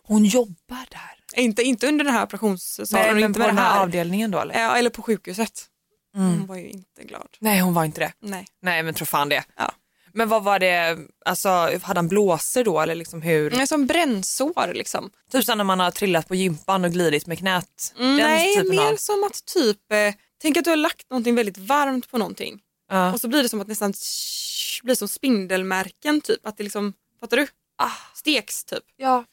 Hon 0.04 0.26
jobbar 0.26 0.86
där. 0.92 1.42
Inte, 1.42 1.64
inte 1.64 1.88
under 1.88 2.06
den 2.06 2.14
här 2.14 2.24
operationssalen 2.24 3.06
Nej, 3.06 3.14
men 3.14 3.24
inte 3.24 3.40
på 3.40 3.48
den 3.48 3.58
här 3.58 3.72
här. 3.74 3.82
avdelningen 3.82 4.32
då 4.32 4.40
eller? 4.40 4.60
Ja, 4.60 4.78
eller 4.78 4.90
på 4.90 5.02
sjukhuset. 5.02 5.66
Hon 6.14 6.46
var 6.48 6.56
ju 6.56 6.70
inte 6.70 7.04
glad. 7.04 7.28
Nej, 7.40 7.60
hon 7.60 7.74
var 7.74 7.86
inte 7.86 8.00
det. 8.02 8.14
Nej. 8.22 8.48
Nej, 8.62 8.84
men 8.84 8.94
tro 8.94 9.06
fan 9.06 9.30
det. 9.30 9.44
Ja. 9.58 9.72
Men 10.14 10.30
vad 10.30 10.44
var 10.44 10.60
det, 10.60 10.98
alltså 11.26 11.50
hade 11.50 11.98
han 11.98 12.08
blåsor 12.08 12.64
då 12.64 12.80
eller 12.80 12.96
liksom 12.96 13.22
hur? 13.22 13.54
Är 13.62 13.66
som 13.66 13.88
brännsår 13.88 14.74
liksom. 14.74 15.10
Typ 15.32 15.46
som 15.46 15.58
när 15.58 15.64
man 15.66 15.80
har 15.80 15.92
trillat 15.92 16.28
på 16.28 16.36
gympan 16.36 16.86
och 16.86 16.92
glidit 16.92 17.28
med 17.28 17.38
knät. 17.40 17.94
Den 17.98 18.18
Nej, 18.18 18.64
mer 18.70 18.92
av... 18.94 18.96
som 18.96 19.24
att 19.24 19.46
typ, 19.46 19.92
eh, 19.92 20.14
tänk 20.42 20.58
att 20.58 20.64
du 20.64 20.70
har 20.70 20.78
lagt 20.78 21.10
någonting 21.10 21.36
väldigt 21.36 21.58
varmt 21.58 22.12
på 22.12 22.18
någonting. 22.18 22.60
Ja. 22.90 23.14
Och 23.14 23.22
så 23.22 23.28
blir 23.28 23.44
det 23.44 23.50
som 23.50 23.62
att 23.62 23.68
nästan 23.68 23.92
sh- 23.92 24.84
blir 24.84 24.96
som 24.96 25.08
spindelmärken 25.08 26.22
typ. 26.22 26.48
Att 26.48 26.58
det 26.58 26.64
liksom, 26.64 26.94
fattar 27.20 27.38
du? 27.38 27.48
Ah. 27.78 27.90
Steks 28.16 28.64
typ. 28.66 28.84
Ja. 28.98 29.26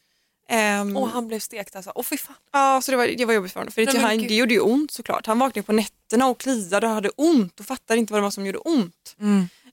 Ehm, 0.51 0.97
Och 0.97 1.09
han 1.09 1.29
blev 1.29 1.39
stekt 1.41 1.77
alltså. 1.77 1.93
Åh 1.95 2.03
fy 2.05 2.17
fan. 2.17 2.37
Ja, 2.53 2.81
så 2.83 2.91
det 2.91 2.97
var, 2.97 3.07
det 3.07 3.25
var 3.25 3.35
jobbigt 3.35 3.53
för 3.53 3.61
honom. 3.61 3.73
För 3.73 3.87
det, 3.87 3.93
Nej, 3.93 4.03
han, 4.03 4.19
det 4.19 4.35
gjorde 4.35 4.55
ju 4.55 4.61
ont 4.61 4.91
såklart. 4.91 5.27
Han 5.27 5.39
vaknade 5.39 5.67
på 5.67 5.73
nätterna 5.73 6.27
och 6.27 6.41
kliade 6.41 6.87
och 6.87 6.93
hade 6.93 7.11
ont 7.17 7.61
och 7.61 7.67
fattade 7.67 8.01
inte 8.01 8.13
vad 8.13 8.21
det 8.21 8.25
var 8.25 8.31
som 8.31 8.47
gjorde 8.47 8.59
ont. 8.59 9.17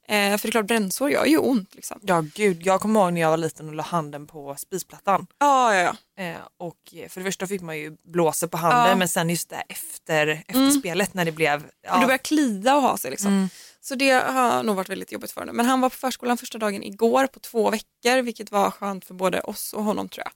Eh, 0.08 0.38
för 0.38 0.48
det 0.48 0.50
är 0.50 0.52
klart 0.52 0.66
brännsår 0.68 1.10
gör 1.10 1.26
ju 1.26 1.38
ont. 1.38 1.76
Liksom. 1.76 2.00
Ja 2.02 2.24
gud, 2.36 2.62
jag 2.66 2.82
kommer 2.82 3.00
ihåg 3.00 3.14
när 3.14 3.22
jag 3.22 3.30
var 3.30 3.38
liten 3.38 3.68
och 3.70 3.76
la 3.76 3.84
handen 3.84 4.28
på 4.28 4.56
spisplattan. 4.58 5.28
Ja, 5.40 5.76
ja, 5.76 5.82
ja. 6.16 6.24
Eh, 6.24 6.38
och 6.58 6.76
eh, 6.94 7.10
för 7.10 7.20
det 7.22 7.26
första 7.26 7.48
fick 7.48 7.62
man 7.62 7.78
ju 7.78 7.98
blåsor 8.04 8.48
på 8.48 8.58
handen 8.58 8.90
Ja. 8.90 8.96
men 8.96 9.08
sen 9.08 9.30
just 9.30 9.50
det 9.50 9.64
efter, 9.70 10.44
efterspelet 10.48 11.14
när 11.14 11.26
det 11.26 11.32
blev... 11.32 11.64
Ja, 11.82 12.00
det 12.00 12.06
börjar 12.06 12.18
klia 12.18 12.76
och 12.76 12.82
ha 12.82 12.98
sig. 12.98 13.12
Liksom. 13.12 13.50
Så 13.88 13.96
det 13.96 14.10
har 14.12 14.64
nog 14.64 14.76
varit 14.76 14.90
väldigt 14.90 15.12
jobbigt 15.12 15.32
för 15.32 15.42
honom. 15.42 15.56
Men 15.56 15.66
han 15.66 15.82
var 15.82 15.90
på 15.90 15.96
förskolan 15.96 16.38
första 16.38 16.58
dagen 16.58 16.84
igår 16.84 17.28
på 17.28 17.40
två 17.40 17.70
veckor 17.70 18.22
vilket 18.22 18.52
var 18.52 18.72
skönt 18.72 19.06
för 19.06 19.14
både 19.14 19.42
oss 19.42 19.74
och 19.74 19.84
honom 19.84 20.10
tror 20.10 20.26
jag. 20.26 20.32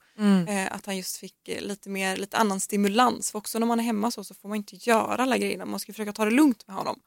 Eh, 0.48 0.72
att 0.74 0.86
han 0.86 0.96
just 0.96 1.16
fick 1.16 1.48
eh, 1.48 1.60
lite 1.60 1.88
mer, 1.88 2.16
lite 2.16 2.36
annan 2.36 2.60
stimulans. 2.60 3.30
För 3.30 3.38
också 3.38 3.58
när 3.58 3.66
man 3.66 3.80
är 3.80 3.84
hemma 3.84 4.10
så, 4.10 4.24
så 4.24 4.34
får 4.34 4.48
man 4.48 4.56
inte 4.56 4.76
göra 4.80 5.22
alla 5.22 5.38
grejerna. 5.38 5.64
Man 5.66 5.80
ska 5.80 5.92
försöka 5.92 6.12
ta 6.12 6.24
det 6.24 6.30
lugnt 6.30 6.66
med 6.66 6.76
honom. 6.76 6.98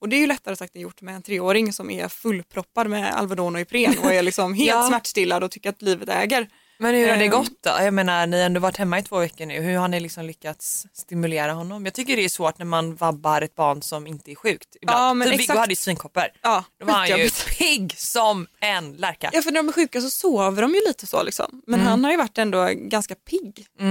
Och 0.00 0.08
det 0.08 0.16
är 0.16 0.20
ju 0.20 0.26
lättare 0.26 0.56
sagt 0.56 0.74
än 0.76 0.82
gjort 0.82 1.00
med 1.02 1.14
en 1.16 1.22
treåring 1.22 1.72
som 1.72 1.90
är 1.90 2.08
fullproppad 2.08 2.90
med 2.90 3.14
Alvedon 3.14 3.54
och 3.54 3.60
Ipren 3.60 3.98
och 3.98 4.12
är 4.12 4.22
liksom 4.22 4.54
helt 4.64 4.68
Ja. 4.70 4.86
smärtstillad 4.88 5.44
och 5.44 5.50
tycker 5.50 5.70
att 5.70 5.82
livet 5.82 6.08
äger. 6.08 6.48
Men 6.82 6.94
hur 6.94 7.08
har 7.08 7.16
det 7.16 7.24
Ehm. 7.24 7.30
gått 7.30 7.62
då? 7.62 7.70
Jag 7.80 7.94
menar, 7.94 8.26
ni 8.26 8.38
har 8.38 8.46
ändå 8.46 8.60
varit 8.60 8.76
hemma 8.76 8.98
i 8.98 9.02
två 9.02 9.18
veckor 9.18 9.46
nu. 9.46 9.60
Hur 9.60 9.76
har 9.76 9.88
ni 9.88 10.00
liksom 10.00 10.24
lyckats 10.24 10.86
stimulera 10.92 11.52
honom? 11.52 11.84
Jag 11.84 11.94
tycker 11.94 12.16
det 12.16 12.24
är 12.24 12.28
svårt 12.28 12.58
när 12.58 12.66
man 12.66 12.94
vabbar 12.94 13.42
ett 13.42 13.54
barn 13.54 13.82
som 13.82 14.06
inte 14.06 14.30
är 14.30 14.34
sjukt. 14.34 14.76
Ibland. 14.82 15.00
Ja, 15.00 15.14
men 15.14 15.30
typ 15.30 15.40
Viggo 15.40 15.58
hade 15.58 15.72
ju 15.72 15.76
svinkoppor. 15.76 16.22
Ja, 16.42 16.64
Då 16.80 16.86
var 16.86 16.92
han 16.94 17.08
ju 17.08 17.30
pigg 17.58 17.94
som 17.98 18.46
en 18.60 18.92
lärka. 18.92 19.30
Ja 19.32 19.42
för 19.42 19.50
när 19.50 19.62
de 19.62 19.68
är 19.68 19.72
sjuka 19.72 20.00
så 20.00 20.10
sover 20.10 20.62
de 20.62 20.74
ju 20.74 20.80
lite 20.86 21.06
så 21.06 21.22
liksom. 21.22 21.62
Men 21.66 21.80
han 21.80 22.04
har 22.04 22.10
ju 22.10 22.16
varit 22.16 22.38
ändå 22.38 22.68
ganska 22.74 23.14
pigg. 23.14 23.66
Eh, 23.78 23.86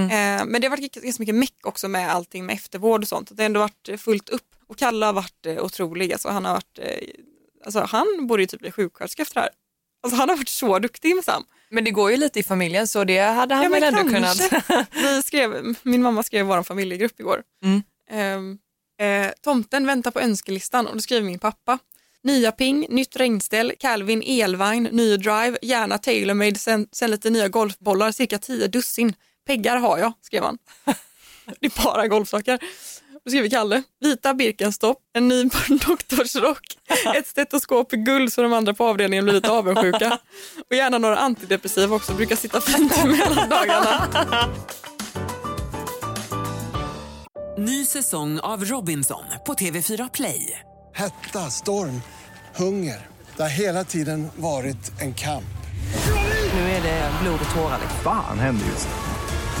men 0.46 0.60
det 0.60 0.66
har 0.66 0.70
varit 0.70 0.94
ganska 0.94 1.22
mycket 1.22 1.34
meck 1.34 1.66
också 1.66 1.88
med 1.88 2.12
allting 2.12 2.46
med 2.46 2.54
eftervård 2.54 3.02
och 3.02 3.08
sånt. 3.08 3.28
Det 3.32 3.42
har 3.42 3.46
ändå 3.46 3.60
varit 3.60 4.00
fullt 4.00 4.28
upp. 4.28 4.42
Och 4.68 4.78
Kalle 4.78 5.06
har 5.06 5.12
varit 5.12 5.46
eh, 5.46 5.64
otrolig. 5.64 6.12
Alltså, 6.12 6.28
han, 6.28 6.44
har 6.44 6.52
varit, 6.52 6.78
eh, 6.78 7.08
alltså, 7.64 7.80
han 7.80 8.26
borde 8.26 8.42
ju 8.42 8.46
typ 8.46 8.60
bli 8.60 8.70
sjuksköterska 8.70 9.22
efter 9.22 9.34
det 9.34 9.40
här. 9.40 9.50
Alltså, 10.02 10.16
han 10.16 10.28
har 10.28 10.36
varit 10.36 10.48
så 10.48 10.78
duktig 10.78 11.14
med 11.16 11.24
Sam. 11.24 11.44
Men 11.74 11.84
det 11.84 11.90
går 11.90 12.10
ju 12.10 12.16
lite 12.16 12.40
i 12.40 12.42
familjen 12.42 12.88
så 12.88 13.04
det 13.04 13.18
hade 13.18 13.54
han 13.54 13.64
Ja, 13.64 13.70
väl 13.70 13.82
ändå 13.82 14.10
kanske. 14.10 14.48
kunnat. 14.48 14.86
Vi 14.92 15.22
skrev, 15.22 15.76
min 15.82 16.02
mamma 16.02 16.22
skrev 16.22 16.46
vår 16.46 16.62
familjegrupp 16.62 17.20
igår. 17.20 17.42
Mm. 17.64 17.82
Ehm, 18.10 18.58
eh, 19.00 19.32
tomten 19.44 19.86
väntar 19.86 20.10
på 20.10 20.20
önskelistan 20.20 20.86
och 20.86 20.94
då 20.94 21.00
skriver 21.00 21.26
min 21.26 21.38
pappa. 21.38 21.78
Nya 22.24 22.52
ping, 22.52 22.86
nytt 22.88 23.16
regnställ, 23.16 23.72
Calvin 23.80 24.22
elvagn, 24.26 24.88
ny 24.92 25.16
drive, 25.16 25.58
gärna 25.62 25.98
tailormade, 25.98 26.54
sen, 26.58 26.88
sen 26.92 27.10
lite 27.10 27.30
nya 27.30 27.48
golfbollar, 27.48 28.12
cirka 28.12 28.38
10 28.38 28.66
dussin. 28.66 29.14
Peggar 29.46 29.76
har 29.76 29.98
jag, 29.98 30.12
skrev 30.22 30.42
han. 30.42 30.58
Det 31.60 31.66
är 31.66 31.84
bara 31.84 32.08
golfsaker. 32.08 32.58
Då 33.24 33.30
skriver 33.30 33.48
Kalle, 33.48 33.82
vita 34.00 34.34
Birkenstock, 34.34 34.96
en 35.14 35.28
ny 35.28 35.44
doktorsrock, 35.86 36.78
ett 37.16 37.26
stetoskop 37.26 37.92
i 37.92 37.96
guld 37.96 38.32
så 38.32 38.42
de 38.42 38.52
andra 38.52 38.74
på 38.74 38.84
avdelningen 38.84 39.24
blir 39.24 39.34
lite 39.34 39.50
avundsjuka. 39.50 40.18
Och 40.70 40.76
gärna 40.76 40.98
några 40.98 41.16
antidepressiva 41.16 41.96
också, 41.96 42.14
brukar 42.14 42.36
sitta 42.36 42.60
fint 42.60 43.04
mellan 43.04 43.48
dagarna. 43.48 44.08
Ny 47.58 47.84
säsong 47.84 48.40
av 48.40 48.64
Robinson 48.64 49.24
på 49.46 49.54
TV4 49.54 50.10
Play. 50.14 50.58
Hetta, 50.94 51.50
storm, 51.50 52.02
hunger. 52.56 53.06
Det 53.36 53.42
har 53.42 53.50
hela 53.50 53.84
tiden 53.84 54.28
varit 54.36 55.00
en 55.00 55.14
kamp. 55.14 55.44
Nu 56.54 56.60
är 56.60 56.82
det 56.82 57.10
blod 57.22 57.40
och 57.48 57.54
tårar. 57.54 57.78
liksom. 57.80 58.00
Fan 58.04 58.38
händer 58.38 58.66
just 58.66 58.88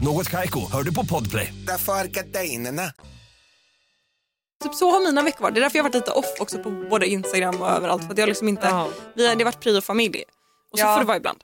Något 0.00 0.30
Kaiko, 0.30 0.70
hör 0.72 0.82
du 0.82 0.94
på 0.94 1.06
Podplay. 1.06 1.52
Därför 1.66 1.92
är 1.92 2.04
gardinerna. 2.04 2.92
Typ 4.64 4.74
så 4.74 4.90
har 4.90 5.00
mina 5.00 5.22
veckor 5.22 5.42
varit. 5.42 5.54
Det 5.54 5.58
är 5.60 5.62
därför 5.62 5.78
jag 5.78 5.84
har 5.84 5.88
varit 5.90 5.94
lite 5.94 6.10
off 6.10 6.40
också 6.40 6.58
på 6.62 6.70
både 6.70 7.06
Instagram 7.06 7.62
och 7.62 7.68
överallt. 7.70 8.02
För 8.04 8.12
att 8.12 8.18
jag 8.18 8.28
liksom 8.28 8.48
inte, 8.48 8.66
Ja. 8.66 8.88
vi 9.14 9.26
har, 9.28 9.34
det 9.34 9.44
har 9.44 9.52
varit 9.52 9.60
prio 9.60 9.80
familj. 9.80 10.24
Och 10.72 10.78
så 10.78 10.84
Ja. 10.84 10.94
får 10.94 11.00
det 11.00 11.06
vara 11.06 11.16
ibland. 11.16 11.38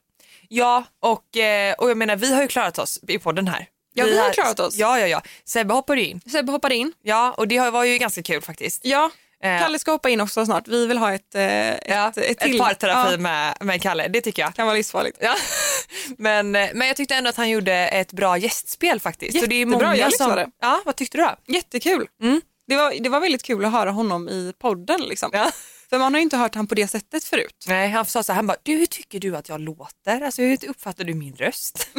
Ja, 0.49 0.85
och, 1.01 1.37
eh, 1.37 1.75
och 1.75 1.91
jag 1.91 1.97
menar 1.97 2.17
vi 2.17 2.35
har 2.35 2.43
ju 2.43 2.49
klarat 2.49 2.79
oss 2.79 3.01
i 3.09 3.19
podden 3.19 3.49
här. 3.49 3.67
Ja, 3.95 4.05
vi 4.05 4.19
har 4.19 4.33
klarat 4.33 4.61
oss. 4.61 4.77
Ja, 4.77 4.99
ja, 4.99 5.07
ja. 5.07 5.23
Sebbe 5.45 5.75
hoppade 5.75 6.03
in. 6.03 6.21
Sebbe 6.21 6.53
hoppade 6.53 6.75
in. 6.75 6.93
Ja, 7.03 7.35
och 7.37 7.49
det 7.49 7.71
var 7.71 7.85
ju 7.85 7.99
ganska 7.99 8.23
kul 8.23 8.43
faktiskt. 8.43 8.85
Ja, 8.85 9.11
Kalle 9.43 9.79
ska 9.79 9.91
hoppa 9.91 10.09
in 10.11 10.21
också 10.21 10.47
snart. 10.47 10.69
Vi 10.69 10.87
vill 10.87 10.99
ha 10.99 11.15
ett, 11.15 11.35
eh, 11.35 11.71
ett, 11.71 11.85
Ja, 11.89 12.09
ett, 12.09 12.17
ett, 12.19 12.39
till. 12.39 12.59
parterapi 12.59 13.13
Ja, 13.13 13.19
med, 13.19 13.57
med 13.61 13.83
Kalle, 13.83 14.09
det 14.09 14.21
tycker 14.21 14.43
jag. 14.43 14.55
kan 14.55 14.67
vara 14.67 14.77
livsfarligt. 14.77 15.19
Ja. 15.21 15.35
Men, 16.19 16.57
eh, 16.57 16.69
men 16.75 16.87
jag 16.87 16.97
tyckte 16.97 17.15
ändå 17.15 17.31
att 17.31 17.37
han 17.37 17.51
gjorde 17.51 17.75
ett 17.75 18.13
bra 18.13 18.39
gästspel 18.39 19.01
faktiskt. 19.01 19.41
Så 19.41 19.47
det 19.47 19.55
är 19.55 19.59
Jättebra, 19.59 19.79
många 19.79 19.97
jag 19.97 20.15
som... 20.15 20.27
lyssnade. 20.27 20.51
Ja, 20.61 20.83
vad 20.85 20.97
tyckte 20.97 21.19
du 21.19 21.23
då? 21.23 21.55
Jättekul. 21.55 22.07
Det, 22.69 22.77
var, 22.77 23.03
det 23.03 23.09
var 23.09 23.21
väldigt 23.21 23.43
kul 23.43 23.65
att 23.65 23.73
höra 23.73 23.91
honom 23.91 24.29
i 24.29 24.53
podden. 24.59 25.01
Liksom. 25.01 25.31
Ja. 25.33 25.51
För 25.91 25.99
man 25.99 26.15
har 26.15 26.21
inte 26.21 26.37
hört 26.37 26.55
han 26.55 26.67
på 26.67 26.75
det 26.75 26.89
sättet 26.89 27.25
förut. 27.25 27.65
Nej, 27.69 27.91
han 27.91 28.07
sa 28.07 28.23
så 28.23 28.33
här, 28.33 28.37
han 28.37 28.47
bara, 28.47 28.57
du 28.63 28.73
hur 28.73 28.87
tycker 28.87 29.21
du 29.21 29.37
att 29.37 29.49
jag 29.49 29.61
låter? 29.61 30.21
Alltså 30.21 30.43
hur 30.43 30.69
uppfattar 30.69 31.05
du 31.05 31.15
min 31.15 31.35
röst? 31.37 31.89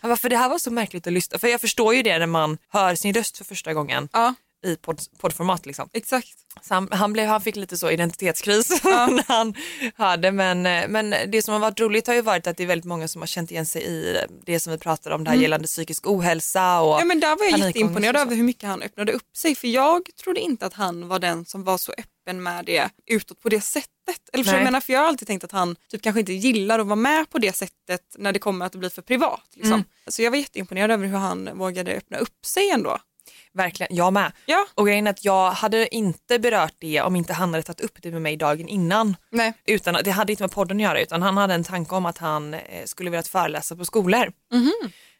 han 0.00 0.10
bara, 0.10 0.16
för 0.16 0.28
det 0.28 0.36
här 0.36 0.48
var 0.48 0.58
så 0.58 0.70
märkligt 0.70 1.06
att 1.06 1.12
lyssna, 1.12 1.38
för 1.38 1.48
jag 1.48 1.60
förstår 1.60 1.94
ju 1.94 2.02
det 2.02 2.18
när 2.18 2.26
man 2.26 2.58
hör 2.72 2.94
sin 2.94 3.14
röst 3.14 3.38
för 3.38 3.44
första 3.44 3.74
gången 3.74 4.08
Ja, 4.12 4.34
i 4.64 4.76
podd, 4.76 5.00
poddformat 5.18 5.66
liksom. 5.66 5.88
exakt. 5.92 6.28
Så 6.62 6.74
han, 6.74 6.88
han, 6.90 7.12
blev, 7.12 7.26
han 7.26 7.40
fick 7.40 7.56
lite 7.56 7.76
så 7.76 7.90
identitetskris 7.90 8.84
när 8.84 9.28
han 9.28 9.54
hörde 9.96 10.32
men, 10.32 10.66
eh, 10.66 10.88
men 10.88 11.14
det 11.26 11.42
som 11.42 11.52
har 11.52 11.60
varit 11.60 11.80
roligt 11.80 12.06
har 12.06 12.14
ju 12.14 12.22
varit 12.22 12.46
att 12.46 12.56
det 12.56 12.62
är 12.62 12.66
väldigt 12.66 12.84
många 12.84 13.08
som 13.08 13.22
har 13.22 13.26
känt 13.26 13.50
igen 13.50 13.66
sig 13.66 13.82
i 13.82 14.18
det 14.46 14.60
som 14.60 14.72
vi 14.72 14.78
pratade 14.78 15.14
om 15.14 15.24
det 15.24 15.30
här 15.30 15.36
gällande 15.36 15.66
psykisk 15.66 16.06
ohälsa 16.06 16.80
och 16.80 17.00
Ja, 17.00 17.04
men 17.04 17.20
där 17.20 17.36
var 17.36 17.44
jag 17.44 17.58
jätteimponerad 17.58 18.16
över 18.16 18.36
hur 18.36 18.42
mycket 18.42 18.68
han 18.68 18.82
öppnade 18.82 19.12
upp 19.12 19.36
sig. 19.36 19.54
För 19.54 19.68
jag 19.68 20.02
trodde 20.22 20.40
inte 20.40 20.66
att 20.66 20.74
han 20.74 21.08
var 21.08 21.18
den 21.18 21.44
som 21.44 21.64
var 21.64 21.78
så 21.78 21.92
öppen 21.98 22.42
med 22.42 22.64
det 22.64 22.90
utåt 23.06 23.40
på 23.40 23.48
det 23.48 23.60
sättet. 23.60 23.88
Eller 24.32 24.44
för 24.44 24.52
jag 24.52 24.64
menar, 24.64 24.80
för 24.80 24.92
jag 24.92 25.00
har 25.00 25.06
alltid 25.08 25.28
tänkt 25.28 25.44
att 25.44 25.52
han 25.52 25.76
typ 25.90 26.02
kanske 26.02 26.20
inte 26.20 26.32
gillar 26.32 26.78
att 26.78 26.86
vara 26.86 26.96
med 26.96 27.30
på 27.30 27.38
det 27.38 27.56
sättet 27.56 28.02
när 28.18 28.32
det 28.32 28.38
kommer 28.38 28.66
att 28.66 28.74
bli 28.74 28.90
för 28.90 29.02
privat. 29.02 29.44
Liksom. 29.54 29.72
Mm. 29.72 29.84
Så 30.06 30.22
jag 30.22 30.30
var 30.30 30.38
jätteimponerad 30.38 30.90
över 30.90 31.06
hur 31.06 31.16
han 31.16 31.58
vågade 31.58 31.92
öppna 31.92 32.18
upp 32.18 32.46
sig 32.46 32.70
ändå. 32.70 32.98
Verkligen, 33.58 33.96
jag 33.96 34.12
med. 34.12 34.32
Ja. 34.46 34.66
Och 34.74 34.86
grejen 34.86 35.06
är 35.06 35.10
att 35.10 35.24
jag 35.24 35.50
hade 35.50 35.94
inte 35.94 36.38
berört 36.38 36.74
det 36.78 37.00
om 37.00 37.16
inte 37.16 37.32
han 37.32 37.50
hade 37.50 37.62
tagit 37.62 37.80
upp 37.80 38.02
det 38.02 38.10
med 38.10 38.22
mig 38.22 38.36
dagen 38.36 38.68
innan. 38.68 39.16
Nej. 39.30 39.52
Utan, 39.66 39.96
det 40.04 40.10
hade 40.10 40.32
inte 40.32 40.42
med 40.42 40.50
podden 40.50 40.76
att 40.76 40.82
göra 40.82 41.00
utan 41.00 41.22
han 41.22 41.36
hade 41.36 41.54
en 41.54 41.64
tanke 41.64 41.94
om 41.94 42.06
att 42.06 42.18
han 42.18 42.54
eh, 42.54 42.60
skulle 42.84 43.10
vilja 43.10 43.22
föreläsa 43.22 43.76
på 43.76 43.84
skolor. 43.84 44.32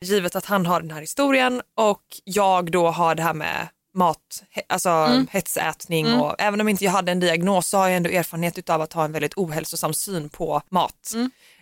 Givet 0.00 0.36
att 0.36 0.44
han 0.44 0.66
har 0.66 0.80
den 0.80 0.90
här 0.90 1.00
historien 1.00 1.62
och 1.76 2.02
jag 2.24 2.70
då 2.70 2.88
har 2.88 3.14
det 3.14 3.22
här 3.22 3.34
med 3.34 3.68
mat, 3.94 4.42
alltså 4.68 5.24
hetsätning 5.30 6.06
och 6.20 6.34
även 6.38 6.60
om 6.60 6.68
inte 6.68 6.84
jag 6.84 6.92
hade 6.92 7.12
en 7.12 7.20
diagnos 7.20 7.68
så 7.68 7.78
har 7.78 7.88
jag 7.88 7.96
ändå 7.96 8.10
erfarenhet 8.10 8.70
av 8.70 8.80
att 8.80 8.92
ha 8.92 9.04
en 9.04 9.12
väldigt 9.12 9.34
ohälsosam 9.36 9.94
syn 9.94 10.28
på 10.28 10.62
mat. 10.70 11.12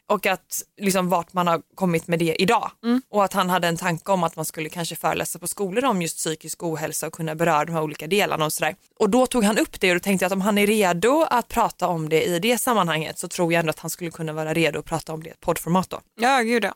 Och 0.09 0.27
att 0.27 0.63
liksom 0.81 1.09
vart 1.09 1.33
man 1.33 1.47
har 1.47 1.63
kommit 1.75 2.07
med 2.07 2.19
det 2.19 2.43
idag. 2.43 2.71
Och 3.11 3.25
att 3.25 3.33
han 3.33 3.51
hade 3.51 3.69
en 3.69 3.77
tanke 3.77 4.13
om 4.13 4.23
att 4.25 4.37
man 4.37 4.45
skulle 4.45 4.69
kanske 4.69 4.97
föreläsa 4.97 5.39
på 5.39 5.47
skolor 5.47 5.85
om 5.85 6.03
just 6.03 6.17
psykisk 6.17 6.63
ohälsa 6.63 7.07
och 7.07 7.13
kunna 7.13 7.35
beröra 7.35 7.65
de 7.65 7.73
här 7.73 7.83
olika 7.83 8.07
delarna 8.07 8.45
och 8.45 8.53
sådär. 8.53 8.75
Och 8.99 9.11
då 9.11 9.27
tog 9.27 9.45
han 9.45 9.59
upp 9.59 9.81
det 9.81 9.91
och 9.91 9.95
då 9.97 10.01
tänkte 10.01 10.25
jag 10.25 10.27
att 10.29 10.33
om 10.33 10.41
han 10.41 10.59
är 10.59 10.67
redo 10.67 11.27
att 11.31 11.49
prata 11.49 11.89
om 11.89 12.09
det 12.09 12.23
i 12.25 12.39
det 12.39 12.59
sammanhanget 12.59 13.19
så 13.19 13.29
tror 13.29 13.53
jag 13.53 13.61
ändå 13.61 13.71
att 13.71 13.79
han 13.79 13.91
skulle 13.91 14.11
kunna 14.11 14.33
vara 14.33 14.55
redo 14.55 14.79
att 14.79 14.85
prata 14.85 15.13
om 15.13 15.23
det 15.23 15.29
i 15.29 15.33
ett 15.33 15.41
poddformat 15.41 15.91
då. 15.91 16.01
Ja, 16.21 16.41
gud 16.41 16.65
ja. 16.65 16.75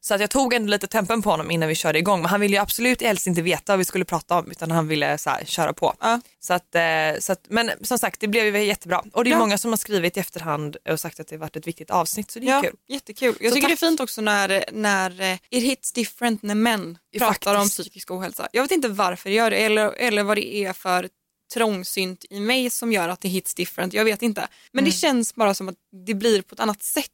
Så 0.00 0.14
att 0.14 0.20
jag 0.20 0.30
tog 0.30 0.54
ändå 0.54 0.70
lite 0.70 0.86
tempen 0.86 1.22
på 1.22 1.30
honom 1.30 1.50
innan 1.50 1.68
vi 1.68 1.74
körde 1.74 1.98
igång 1.98 2.20
men 2.20 2.30
han 2.30 2.40
ville 2.40 2.56
ju 2.56 2.62
absolut 2.62 3.02
helst 3.02 3.26
inte 3.26 3.42
veta 3.42 3.72
vad 3.72 3.78
vi 3.78 3.84
skulle 3.84 4.04
prata 4.04 4.38
om 4.38 4.50
utan 4.50 4.70
han 4.70 4.88
ville 4.88 5.18
så 5.18 5.30
här, 5.30 5.44
köra 5.44 5.72
på. 5.72 5.94
Ja. 6.00 6.20
Så 6.44 6.54
att, 6.54 6.74
eh, 6.74 6.82
så 7.20 7.32
att, 7.32 7.46
men 7.48 7.70
som 7.80 7.98
sagt 7.98 8.20
det 8.20 8.28
blev 8.28 8.56
ju 8.56 8.64
jättebra 8.64 9.04
och 9.12 9.24
det 9.24 9.30
är 9.30 9.32
Ja. 9.32 9.38
många 9.38 9.58
som 9.58 9.72
har 9.72 9.76
skrivit 9.76 10.16
i 10.16 10.20
efterhand 10.20 10.76
och 10.88 11.00
sagt 11.00 11.20
att 11.20 11.26
det 11.28 11.36
varit 11.36 11.56
ett 11.56 11.66
viktigt 11.66 11.90
avsnitt 11.90 12.30
så 12.30 12.38
det 12.38 12.46
är 12.46 12.50
Ja, 12.50 12.62
kul. 12.62 12.76
jättekul. 12.88 13.36
Jag 13.40 13.50
Så 13.50 13.54
tycker 13.54 13.68
det 13.68 13.72
är 13.74 13.76
tack. 13.76 13.88
fint 13.88 14.00
också 14.00 14.20
när, 14.20 14.64
när 14.72 15.20
eh, 15.20 15.38
it 15.50 15.62
hits 15.64 15.92
different 15.92 16.42
när 16.42 16.54
män 16.54 16.98
pratar 17.18 17.54
om 17.54 17.60
faktiskt. 17.60 17.78
psykisk 17.80 18.10
ohälsa. 18.10 18.48
Jag 18.52 18.62
vet 18.62 18.70
inte 18.70 18.88
varför 18.88 19.30
det 19.30 19.36
gör 19.36 19.50
det 19.50 19.56
eller, 19.56 19.92
eller 19.92 20.22
vad 20.22 20.36
det 20.36 20.54
är 20.54 20.72
för 20.72 21.08
trångsynt 21.54 22.24
i 22.30 22.40
mig 22.40 22.70
som 22.70 22.92
gör 22.92 23.08
att 23.08 23.20
det 23.20 23.28
hits 23.28 23.54
different. 23.54 23.92
Jag 23.92 24.04
vet 24.04 24.22
inte. 24.22 24.48
Men 24.72 24.84
det 24.84 24.92
känns 24.92 25.34
bara 25.34 25.54
som 25.54 25.68
att 25.68 25.74
det 26.06 26.14
blir 26.14 26.42
på 26.42 26.54
ett 26.54 26.60
annat 26.60 26.82
sätt. 26.82 27.08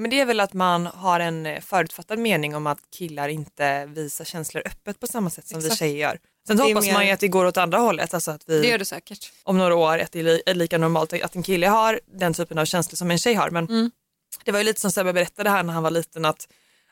Men 0.00 0.10
det 0.10 0.20
är 0.20 0.24
väl 0.24 0.40
att 0.40 0.52
man 0.52 0.86
har 0.86 1.20
en 1.20 1.46
eh, 1.46 1.60
förutfattad 1.60 2.18
mening 2.18 2.56
om 2.56 2.66
att 2.66 2.78
killar 2.98 3.28
inte 3.28 3.86
visar 3.86 4.24
känslor 4.24 4.62
öppet 4.66 5.00
på 5.00 5.06
samma 5.06 5.30
sätt 5.30 5.46
som 5.48 5.60
vi 5.60 5.66
Exakt. 5.66 5.78
tjejer 5.78 5.96
gör. 6.08 6.18
Sen 6.46 6.60
är 6.60 6.64
hoppas 6.64 6.84
mer- 6.86 6.92
man 6.92 7.06
ju 7.06 7.12
att 7.12 7.20
det 7.20 7.28
går 7.28 7.44
åt 7.44 7.56
andra 7.56 7.78
hållet, 7.78 8.14
alltså 8.14 8.30
att 8.30 8.42
vi 8.46 8.60
Det 8.60 8.68
gör 8.68 8.78
det 8.78 8.84
säkert. 8.84 9.32
om 9.42 9.58
några 9.58 9.74
år 9.74 9.98
att 9.98 10.12
det 10.12 10.20
är 10.20 10.54
lika 10.54 10.78
normalt 10.78 11.12
att 11.12 11.36
en 11.36 11.42
kille 11.42 11.66
har 11.66 12.00
den 12.06 12.34
typen 12.34 12.58
av 12.58 12.64
känslor 12.64 12.96
som 12.96 13.10
en 13.10 13.18
tjej 13.18 13.34
har. 13.34 13.50
Men 13.50 13.64
Mm. 13.66 13.90
det 14.44 14.52
var 14.52 14.58
ju 14.58 14.64
lite 14.64 14.80
som 14.80 14.90
Sebbe 14.92 15.12
berättade 15.12 15.50
här 15.50 15.62
när 15.62 15.72
han 15.72 15.82
var 15.82 15.90
liten 15.90 16.24
att, 16.24 16.48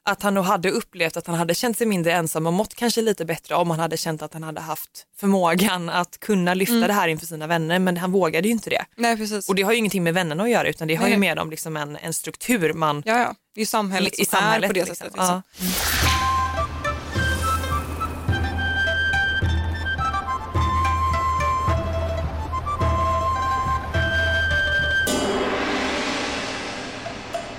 att 0.09 0.23
han 0.23 0.35
nog 0.35 0.45
hade 0.45 0.71
upplevt 0.71 1.17
att 1.17 1.27
han 1.27 1.37
hade 1.37 1.55
känt 1.55 1.79
sig 1.79 1.87
mindre 1.87 2.13
ensam 2.13 2.47
och 2.47 2.53
mått 2.53 2.75
kanske 2.75 3.03
lite 3.03 3.25
bättre 3.25 3.55
om 3.55 3.71
han 3.71 3.81
hade 3.81 3.97
känt 3.97 4.23
att 4.23 4.33
han 4.35 4.43
hade 4.43 4.61
haft 4.61 5.07
förmågan 5.21 5.89
att 5.89 6.21
kunna 6.21 6.55
lyfta 6.55 6.75
Mm. 6.75 6.89
det 6.89 6.95
här 6.95 7.09
inför 7.09 7.27
sina 7.27 7.47
vänner 7.47 7.79
men 7.79 7.97
han 7.97 8.13
vågade 8.13 8.49
ju 8.49 8.53
inte 8.55 8.71
det. 8.71 8.85
Nej, 8.97 9.17
precis. 9.17 9.49
Och 9.49 9.55
det 9.55 9.63
har 9.63 9.73
ju 9.73 9.79
ingenting 9.79 10.03
med 10.05 10.15
vännerna 10.15 10.43
att 10.43 10.51
göra 10.51 10.69
utan 10.69 10.89
det 10.89 10.95
har 10.95 11.03
Nej, 11.05 11.13
ju 11.13 11.19
med 11.19 11.39
om 11.39 11.51
liksom 11.51 11.77
en, 11.77 11.97
en 11.97 12.13
struktur 12.13 12.73
man 12.73 13.03
Ja, 13.07 13.19
ja. 13.19 13.35
Det 13.55 13.61
är 13.61 13.63
ju 13.63 13.67
samhället 13.67 14.15
som 14.15 14.23
i 14.23 14.27
samhället. 14.27 14.65
är 14.65 14.69
på 14.69 14.75
det 14.75 14.81
liksom. 14.81 14.97
sättet. 14.97 15.13
Liksom. 15.17 15.27
Ja. 15.27 15.43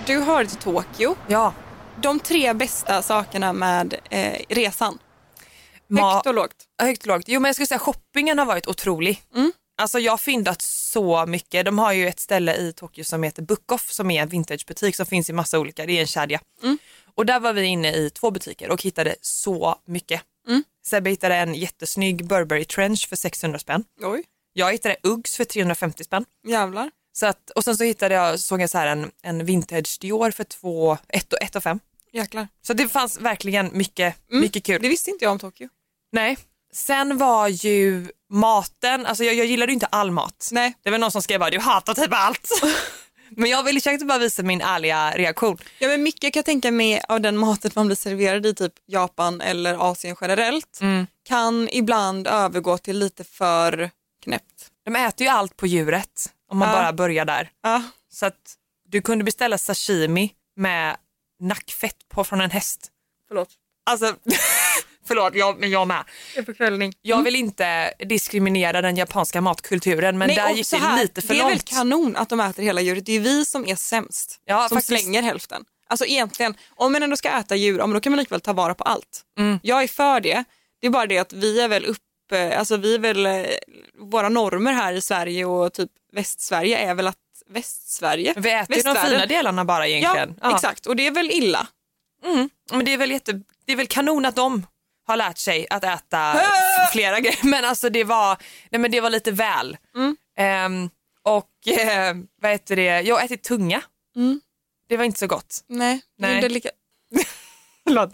Du 0.06 0.18
har 0.18 0.46
till 0.46 0.58
Tokyo. 0.58 1.16
ja. 1.28 1.54
De 2.02 2.20
tre 2.20 2.54
bästa 2.54 3.02
sakerna 3.02 3.54
med 3.54 3.96
eh, 4.10 4.42
resan. 4.50 5.00
Ma- 5.90 6.14
Högt 6.14 6.28
och 6.28 6.34
lågt. 6.34 6.66
Högt 6.82 7.02
och 7.02 7.08
lågt. 7.08 7.24
Jo 7.28 7.40
men 7.40 7.50
jag 7.50 7.56
skulle 7.56 7.66
säga 7.68 7.80
shoppingen 7.80 8.40
har 8.40 8.46
varit 8.46 8.68
otrolig. 8.68 9.22
Mm. 9.36 9.52
Alltså 9.82 10.00
jag 10.00 10.12
har 10.12 10.18
fyndat 10.18 10.62
så 10.62 11.26
mycket. 11.26 11.66
De 11.66 11.80
har 11.80 11.92
ju 11.94 12.08
ett 12.08 12.20
ställe 12.20 12.56
i 12.56 12.74
Tokyo 12.74 13.04
som 13.04 13.24
heter 13.24 13.42
Bookoff 13.42 13.92
som 13.92 14.12
är 14.12 14.22
en 14.22 14.28
vintagebutik 14.30 14.96
som 14.96 15.06
finns 15.06 15.30
i 15.30 15.34
massa 15.34 15.60
olika, 15.60 15.86
det 15.86 15.94
är 15.98 16.02
en 16.02 16.08
kedja. 16.08 16.40
Mm. 16.64 16.78
Och 17.16 17.26
där 17.26 17.40
var 17.40 17.54
vi 17.54 17.64
inne 17.66 17.92
i 17.96 18.10
två 18.10 18.32
butiker 18.32 18.70
och 18.72 18.82
hittade 18.82 19.16
så 19.22 19.76
mycket. 19.88 20.22
Mm. 20.48 20.64
Sebbe 20.86 21.10
hittade 21.10 21.36
en 21.36 21.56
jättesnygg 21.56 22.26
Burberry 22.28 22.66
trench 22.66 23.10
för 23.10 23.16
600 23.16 23.60
spänn. 23.60 23.84
Oj, 24.02 24.24
Jag 24.54 24.72
hittade 24.72 24.96
Uggs 25.04 25.36
för 25.38 25.44
350 25.46 26.04
spänn. 26.04 26.26
jävlar. 26.48 26.92
Så 27.12 27.26
att, 27.26 27.50
och 27.50 27.64
sen 27.64 27.78
så 27.78 27.84
hittade 27.84 28.16
jag, 28.16 28.40
såg 28.40 28.62
jag 28.62 28.70
så 28.70 28.78
här 28.78 28.88
en, 28.88 29.12
en 29.24 29.46
vintage 29.46 29.98
Dior 30.02 30.32
för 30.32 30.44
2, 30.44 30.98
1 31.08 31.34
och 31.34 31.42
1 31.42 31.56
och 31.56 31.64
5. 31.64 31.80
Jäklar. 32.14 32.48
Så 32.62 32.74
det 32.74 32.88
fanns 32.88 33.20
verkligen 33.20 33.70
mycket, 33.78 34.16
Mm. 34.32 34.42
mycket 34.42 34.64
kul. 34.64 34.82
Det 34.82 34.90
visste 34.90 35.10
inte 35.10 35.26
jag 35.26 35.32
om 35.32 35.40
Tokyo. 35.40 35.70
Nej. 36.12 36.38
Sen 36.74 37.18
var 37.18 37.48
ju 37.48 38.08
maten, 38.30 39.06
alltså 39.06 39.24
jag, 39.24 39.36
jag 39.36 39.46
gillade 39.46 39.72
ju 39.72 39.74
inte 39.74 39.86
all 39.86 40.12
mat. 40.12 40.50
Nej. 40.52 40.74
Det 40.84 40.90
var 40.92 40.98
någon 40.98 41.12
som 41.12 41.22
skrev 41.22 41.40
bara 41.40 41.50
du 41.50 41.60
hatar 41.60 41.94
typ 41.94 42.10
allt. 42.14 42.50
Men 43.32 43.50
jag 43.50 43.64
ville 43.64 43.80
försökte 43.80 44.06
bara 44.06 44.18
visa 44.18 44.44
min 44.44 44.62
ärliga 44.62 45.12
reaktion. 45.18 45.58
Ja, 45.80 45.88
men 45.88 46.04
mycket 46.04 46.34
kan 46.34 46.40
jag 46.40 46.46
tänka 46.46 46.72
mig 46.72 47.02
av 47.10 47.22
den 47.22 47.38
maten 47.38 47.72
man 47.76 47.86
blir 47.88 47.96
serverad 47.96 48.46
i 48.46 48.54
typ 48.56 48.74
Japan 48.88 49.42
eller 49.42 49.92
Asien 49.92 50.16
generellt 50.22 50.80
Mm. 50.82 51.08
kan 51.28 51.70
ibland 51.72 52.28
övergå 52.28 52.78
till 52.78 53.00
lite 53.00 53.24
för 53.24 53.90
knäppt. 54.24 54.68
De 54.86 54.96
äter 54.96 55.28
ju 55.28 55.32
allt 55.34 55.58
på 55.58 55.68
djuret 55.68 56.26
om 56.52 56.58
man 56.58 56.70
Ja. 56.70 56.76
bara 56.76 56.94
börjar 56.94 57.26
där. 57.26 57.52
Ja, 57.64 57.84
Så 58.12 58.26
att 58.26 58.56
du 58.88 59.02
kunde 59.02 59.24
beställa 59.24 59.58
sashimi 59.58 60.32
med 60.56 60.98
nackfett 61.40 61.96
på 62.10 62.24
från 62.24 62.42
en 62.42 62.52
häst. 62.52 62.88
förlåt. 63.28 63.50
Alltså, 63.86 64.16
förlåt, 65.08 65.36
jag, 65.36 65.60
men 65.60 65.70
jag 65.70 65.88
med. 65.88 66.04
Förkvällning. 66.46 66.94
Jag 67.02 67.24
vill 67.24 67.36
inte 67.36 67.94
diskriminera 68.00 68.82
den 68.82 68.98
japanska 68.98 69.42
matkulturen 69.42 70.18
men 70.18 70.28
där 70.36 70.52
och 70.52 70.58
gick 70.58 70.68
så 70.68 70.76
det 70.76 70.82
här, 70.82 71.02
lite 71.02 71.22
för 71.22 71.34
Det 71.34 71.40
är 71.40 71.44
väl 71.44 71.52
långt. 71.52 71.70
kanon 71.70 72.16
att 72.16 72.30
de 72.30 72.40
äter 72.40 72.64
hela 72.64 72.82
djuret. 72.82 73.06
Det 73.06 73.12
är 73.16 73.20
vi 73.20 73.46
som 73.46 73.66
är 73.68 73.76
sämst. 73.76 74.40
Ja, 74.46 74.68
som 74.70 74.76
faktiskt. 74.76 75.02
slänger 75.02 75.22
hälften. 75.22 75.66
Alltså 75.88 76.06
egentligen, 76.06 76.54
om 76.76 76.92
man 76.92 77.04
ändå 77.04 77.18
ska 77.18 77.30
äta 77.30 77.56
djur, 77.56 77.78
men 77.78 77.90
då 77.94 78.00
kan 78.00 78.12
man 78.12 78.20
likväl 78.20 78.42
ta 78.42 78.54
vara 78.54 78.74
på 78.76 78.84
allt. 78.84 79.22
Mm. 79.40 79.60
Jag 79.64 79.84
är 79.84 79.88
för 79.88 80.20
det. 80.20 80.44
Det 80.82 80.88
är 80.88 80.92
bara 80.92 81.06
det 81.08 81.18
att 81.18 81.34
vi 81.34 81.62
är 81.62 81.68
väl 81.68 81.86
uppe, 81.86 82.58
alltså 82.58 82.78
vi 82.78 82.96
är 82.96 83.00
väl, 83.00 83.26
eh, 83.26 83.46
våra 84.00 84.30
normer 84.30 84.74
här 84.74 84.94
i 84.94 85.02
Sverige 85.02 85.46
och 85.46 85.74
typ 85.74 85.90
Västsverige 86.14 86.78
är 86.78 86.94
väl 86.96 87.08
att 87.08 87.16
Västsverige, 87.50 88.34
Vi 88.38 88.52
äter 88.52 88.76
ju 88.78 88.82
de 88.82 88.96
fina 88.96 89.26
delarna 89.26 89.66
bara 89.66 89.88
Ja, 89.88 89.98
egentligen. 89.98 90.54
exakt 90.56 90.86
och 90.86 90.96
det 90.96 91.08
är 91.08 91.12
väl 91.12 91.32
illa. 91.32 91.68
Mm. 92.26 92.50
Men 92.72 92.86
det 92.86 92.94
är, 92.94 92.98
väl 92.98 93.12
jätte, 93.12 93.42
det 93.66 93.72
är 93.72 93.76
väl 93.76 93.88
kanon 93.88 94.26
att 94.26 94.36
de 94.36 94.66
har 95.08 95.18
lärt 95.18 95.38
sig 95.38 95.68
att 95.70 95.84
äta 95.84 96.42
flera 96.92 97.20
grejer. 97.20 97.46
Men 97.46 97.66
alltså 97.66 97.90
det 97.90 98.04
var, 98.04 98.38
nej 98.72 98.80
men 98.82 98.92
det 98.92 99.02
var 99.02 99.10
lite 99.10 99.32
väl. 99.32 99.78
Mm. 99.96 100.18
Ehm, 100.38 100.90
och 101.24 101.68
eh, 101.80 102.16
vad 102.42 102.52
heter 102.52 102.76
det, 102.76 103.02
jag 103.02 103.16
har 103.16 103.24
ätit 103.26 103.44
tunga. 103.44 103.82
Mm. 104.16 104.42
Det 104.90 104.98
var 104.98 105.06
inte 105.06 105.20
så 105.20 105.28
gott. 105.28 105.64
Nej, 105.68 106.02
Nej. 106.18 106.42
Det 106.42 106.48
är 106.48 106.50
lika... 106.50 106.70
Förlåt. 107.88 108.14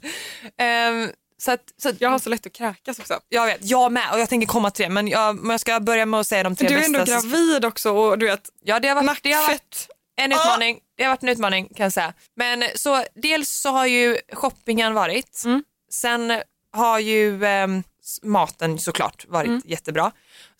Ehm, 0.58 1.10
så 1.38 1.51
att, 1.51 1.62
så 1.77 1.89
att, 1.89 2.01
jag 2.01 2.10
har 2.10 2.20
så 2.20 2.30
lätt 2.30 2.46
att 2.46 2.54
kräkas 2.54 3.00
också. 3.00 3.20
jag 3.30 3.46
vet, 3.46 3.58
jag 3.62 3.92
med 3.92 4.12
och 4.13 4.20
jag 4.20 4.30
tänker 4.30 4.48
komma 4.48 4.72
till 4.72 4.84
det 4.84 4.89
men 4.89 5.08
jag, 5.08 5.36
men 5.36 5.50
jag 5.51 5.60
ska 5.60 5.80
börja 5.80 6.06
med 6.06 6.20
att 6.20 6.27
säga 6.27 6.44
de 6.44 6.56
tre 6.56 6.68
Du 6.68 6.74
är 6.74 6.80
bästa. 6.80 7.00
ändå 7.00 7.12
gravid 7.12 7.65
också 7.65 7.92
och 7.92 8.18
du 8.20 8.25
vet, 8.25 8.50
Ja 8.63 8.80
det 8.80 8.88
har 8.88 8.96
varit, 9.04 9.20
det 9.24 9.32
har 9.32 9.42
varit 9.42 9.50
nackfett. 9.51 9.88
en 10.15 10.32
utmaning. 10.32 10.80
Det 10.98 11.04
har 11.04 11.10
varit 11.10 11.24
en 11.24 11.30
utmaning 11.30 11.68
kan 11.75 11.84
jag 11.84 11.94
säga. 11.94 12.13
Men 12.36 12.63
så 12.75 13.04
dels 13.15 13.50
så 13.50 13.70
har 13.70 13.86
ju 13.86 14.18
shoppingen 14.34 14.94
varit. 14.94 15.42
Mm. 15.46 15.63
Sen 15.92 16.42
har 16.74 17.00
ju 17.00 17.44
s- 17.46 18.20
maten 18.24 18.80
såklart 18.80 19.25
varit 19.27 19.48
Mm. 19.48 19.62
jättebra. 19.65 20.12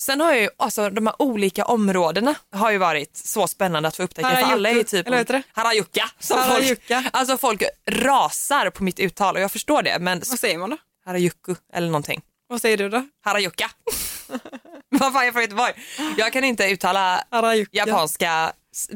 Sen 0.01 0.21
har 0.21 0.33
ju 0.33 0.49
alltså 0.57 0.89
de 0.89 1.07
här 1.07 1.21
olika 1.21 1.65
områdena 1.65 2.35
har 2.51 2.71
ju 2.71 2.77
varit 2.77 3.17
så 3.17 3.47
spännande 3.47 3.89
att 3.89 3.95
få 3.95 4.03
upptäcka. 4.03 4.29
För 4.29 4.35
alla 4.35 4.69
är 4.69 4.73
Harajuku, 4.73 4.83
typ 4.89 5.07
eller 5.07 5.17
heter 5.17 5.33
det? 5.33 5.43
Harajuka. 5.53 6.09
Som 6.19 6.37
Harajuka. 6.39 7.01
Folk, 7.01 7.09
alltså 7.15 7.37
folk 7.37 7.63
rasar 7.89 8.69
på 8.69 8.83
mitt 8.83 8.99
uttal 8.99 9.35
och 9.35 9.41
jag 9.41 9.51
förstår 9.51 9.81
det. 9.83 9.99
Men 9.99 10.21
Vad 10.29 10.39
säger 10.39 10.57
man 10.57 10.69
då? 10.69 10.77
Harajuku 11.05 11.55
eller 11.73 11.87
någonting. 11.87 12.21
Vad 12.47 12.61
säger 12.61 12.77
du 12.77 12.89
då? 12.89 13.07
Harajuka. 13.23 13.71
Vad 14.89 15.13
fan 15.13 15.21
är 15.21 15.25
jag 15.25 15.33
från 15.33 15.41
Göteborg? 15.43 15.73
Jag 16.17 16.33
kan 16.33 16.43
inte 16.43 16.65
uttala 16.69 17.23
Harajuka. 17.31 17.69
japanska. 17.77 18.53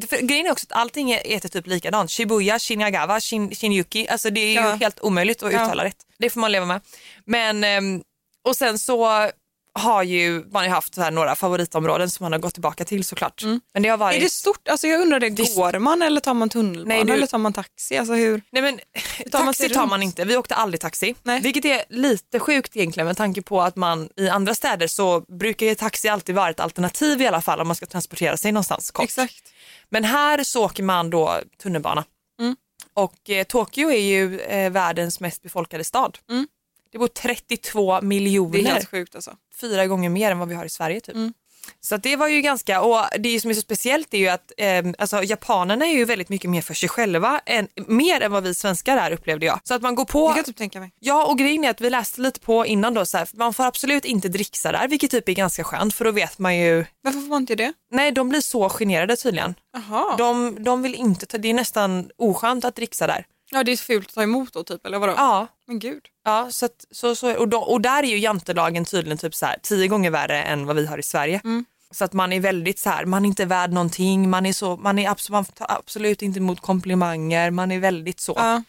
För 0.09 0.17
grejen 0.21 0.45
är 0.47 0.51
också 0.51 0.65
att 0.69 0.77
allting 0.77 1.07
heter 1.13 1.49
typ 1.49 1.67
likadant. 1.67 2.11
Shibuya, 2.11 2.59
Shinagawa, 2.59 3.19
Shin, 3.19 3.55
Shinjuki. 3.55 4.07
Alltså 4.07 4.29
det 4.29 4.41
är 4.41 4.47
ju 4.47 4.53
Ja. 4.69 4.75
helt 4.75 4.99
omöjligt 4.99 5.43
att 5.43 5.53
Ja. 5.53 5.63
uttala 5.65 5.83
rätt. 5.83 5.97
Det 6.19 6.29
får 6.29 6.39
man 6.39 6.51
leva 6.51 6.65
med. 6.65 6.81
Men, 7.25 7.63
ehm, 7.63 8.01
och 8.47 8.55
sen 8.55 8.79
så 8.79 9.29
har 9.73 10.03
ju 10.03 10.45
man 10.51 10.63
ju 10.63 10.69
haft 10.69 10.97
här 10.97 11.11
några 11.11 11.35
favoritområden 11.35 12.09
som 12.09 12.23
man 12.23 12.31
har 12.31 12.39
gått 12.39 12.53
tillbaka 12.53 12.85
till 12.85 13.03
såklart. 13.03 13.43
Men 13.73 13.83
det 13.83 13.89
har 13.89 13.97
varit... 13.97 14.13
Mm. 14.15 14.21
Är 14.21 14.25
det 14.25 14.31
stort? 14.31 14.67
Alltså 14.67 14.87
jag 14.87 15.01
undrar 15.01 15.19
det, 15.19 15.29
Det- 15.29 15.55
går 15.55 15.79
man 15.79 16.01
eller 16.01 16.21
tar 16.21 16.33
man 16.33 16.49
tunnelbana 16.49 16.95
Nej, 16.95 17.03
du- 17.03 17.13
eller 17.13 17.27
tar 17.27 17.37
man 17.37 17.53
taxi? 17.53 17.97
Alltså 17.97 18.13
hur? 18.13 18.41
Nej 18.51 18.61
men 18.63 18.79
tar 19.31 19.39
man 19.39 19.47
taxi 19.47 19.63
sig 19.63 19.73
tar 19.73 19.85
man 19.87 20.03
inte, 20.03 20.25
vi 20.25 20.37
åkte 20.37 20.55
aldrig 20.55 20.81
taxi. 20.81 21.15
Nej. 21.23 21.41
Vilket 21.41 21.65
är 21.65 21.83
lite 21.89 22.39
sjukt 22.39 22.75
egentligen 22.77 23.07
med 23.07 23.17
tanke 23.17 23.41
på 23.41 23.61
att 23.61 23.75
man 23.75 24.09
i 24.15 24.29
andra 24.29 24.55
städer 24.55 24.87
så 24.87 25.19
brukar 25.19 25.65
ju 25.65 25.75
taxi 25.75 26.09
alltid 26.09 26.35
vara 26.35 26.49
ett 26.49 26.59
alternativ 26.59 27.21
i 27.21 27.27
alla 27.27 27.41
fall 27.41 27.59
om 27.61 27.67
man 27.67 27.75
ska 27.75 27.85
transportera 27.85 28.37
sig 28.37 28.51
någonstans 28.51 28.91
kort. 28.91 29.03
Exakt. 29.03 29.43
Men 29.89 30.03
här 30.03 30.43
så 30.43 30.65
åker 30.65 30.83
man 30.83 31.09
då 31.09 31.39
tunnelbana. 31.63 32.03
Mm. 32.39 32.55
Och 32.93 33.29
eh, 33.29 33.43
Tokyo 33.43 33.91
är 33.91 34.01
ju 34.01 34.39
eh, 34.39 34.71
världens 34.71 35.19
mest 35.19 35.41
befolkade 35.41 35.83
stad. 35.83 36.17
Mm. 36.29 36.47
Det 36.91 36.97
bor 36.97 37.07
32 37.07 37.91
Det 37.91 37.97
är 37.97 38.01
miljoner. 38.01 38.63
helt 38.63 38.89
sjukt 38.91 39.15
alltså. 39.15 39.31
Fyra 39.61 39.87
gånger 39.87 40.09
mer 40.09 40.31
än 40.31 40.39
vad 40.39 40.47
vi 40.49 40.55
har 40.55 40.65
i 40.65 40.69
Sverige 40.69 40.99
typ. 41.01 41.15
Mm. 41.15 41.33
Så 41.81 41.97
det 41.97 42.15
var 42.15 42.27
ju 42.27 42.41
ganska, 42.41 42.81
och 42.81 43.05
det 43.19 43.39
som 43.41 43.49
är 43.49 43.53
så 43.55 43.61
speciellt 43.61 44.13
är 44.13 44.17
ju 44.17 44.27
att 44.27 44.51
eh, 44.57 44.85
alltså, 44.97 45.23
japanerna 45.23 45.85
är 45.85 45.93
ju 45.93 46.05
väldigt 46.05 46.29
mycket 46.29 46.49
mer 46.49 46.61
för 46.61 46.73
sig 46.73 46.89
själva, 46.89 47.41
än, 47.45 47.67
mer 47.87 48.21
än 48.21 48.31
vad 48.31 48.43
vi 48.43 48.53
svenskar 48.55 48.97
är 48.97 49.11
upplevde 49.11 49.45
jag. 49.45 49.59
Så 49.63 49.73
att 49.73 49.81
man 49.81 49.95
går 49.95 50.05
på 50.05 50.27
Jag 50.27 50.35
kan 50.35 50.43
typ 50.43 50.57
tänka 50.57 50.79
mig. 50.79 50.91
Ja 50.99 51.25
och 51.25 51.37
grejen 51.37 51.63
är 51.63 51.69
att 51.69 51.81
vi 51.81 51.89
läste 51.89 52.21
lite 52.21 52.39
på 52.39 52.65
innan 52.65 52.93
då 52.93 53.05
så 53.05 53.17
här, 53.17 53.27
man 53.33 53.53
får 53.53 53.63
absolut 53.65 54.05
inte 54.05 54.27
dricksa 54.29 54.71
där 54.71 54.87
vilket 54.87 55.11
typ 55.11 55.29
är 55.29 55.33
ganska 55.33 55.63
skönt 55.63 55.93
för 55.93 56.05
då 56.05 56.11
vet 56.11 56.39
man 56.39 56.57
ju, 56.57 56.85
Varför 57.03 57.19
får 57.19 57.27
man 57.29 57.41
inte 57.41 57.55
det? 57.55 57.73
nej 57.91 58.11
de 58.11 58.29
blir 58.29 58.41
så 58.41 58.69
generade 58.69 59.15
tydligen. 59.15 59.55
Jaha. 59.73 60.15
De, 60.17 60.63
de 60.63 60.81
vill 60.81 60.95
inte 60.95 61.25
ta, 61.25 61.37
det 61.37 61.47
är 61.49 61.53
nästan 61.53 62.09
oskönt 62.17 62.65
att 62.65 62.75
dricksa 62.75 63.07
där. 63.07 63.25
Ja 63.51 63.63
det 63.63 63.71
är 63.71 63.75
fult 63.77 64.07
att 64.07 64.13
ta 64.15 64.23
emot 64.23 64.53
då 64.53 64.63
typ 64.63 64.85
eller 64.85 64.99
vadå? 64.99 65.13
Ja, 65.17 65.47
Men 65.67 65.79
gud. 65.79 66.05
ja 66.25 66.47
så, 66.51 66.65
att, 66.65 66.85
så, 66.91 67.15
så 67.15 67.35
och, 67.37 67.47
då, 67.47 67.57
och 67.59 67.81
där 67.81 68.03
är 68.03 68.07
ju 68.07 68.17
jantelagen 68.17 68.85
tydligen 68.85 69.17
typ 69.17 69.35
så 69.35 69.45
här, 69.45 69.57
tio 69.63 69.87
gånger 69.87 70.11
värre 70.11 70.43
än 70.43 70.65
vad 70.65 70.75
vi 70.75 70.85
har 70.85 70.97
i 70.97 71.03
Sverige. 71.03 71.41
Mm. 71.43 71.65
Så 71.91 72.05
att 72.05 72.13
man 72.13 72.33
är 72.33 72.39
väldigt 72.39 72.79
så 72.79 72.89
här, 72.89 73.05
man 73.05 73.25
är 73.25 73.27
inte 73.29 73.45
värd 73.45 73.71
någonting, 73.71 74.29
man 74.29 74.45
är 74.45 74.53
så, 74.53 74.77
man, 74.77 74.99
är 74.99 75.09
abs- 75.09 75.31
man 75.31 75.45
tar 75.45 75.67
absolut 75.79 76.21
inte 76.21 76.39
emot 76.39 76.59
komplimanger, 76.61 77.51
man 77.51 77.71
är 77.71 77.79
väldigt 77.79 78.19
så. 78.19 78.33
Ja. 78.37 78.63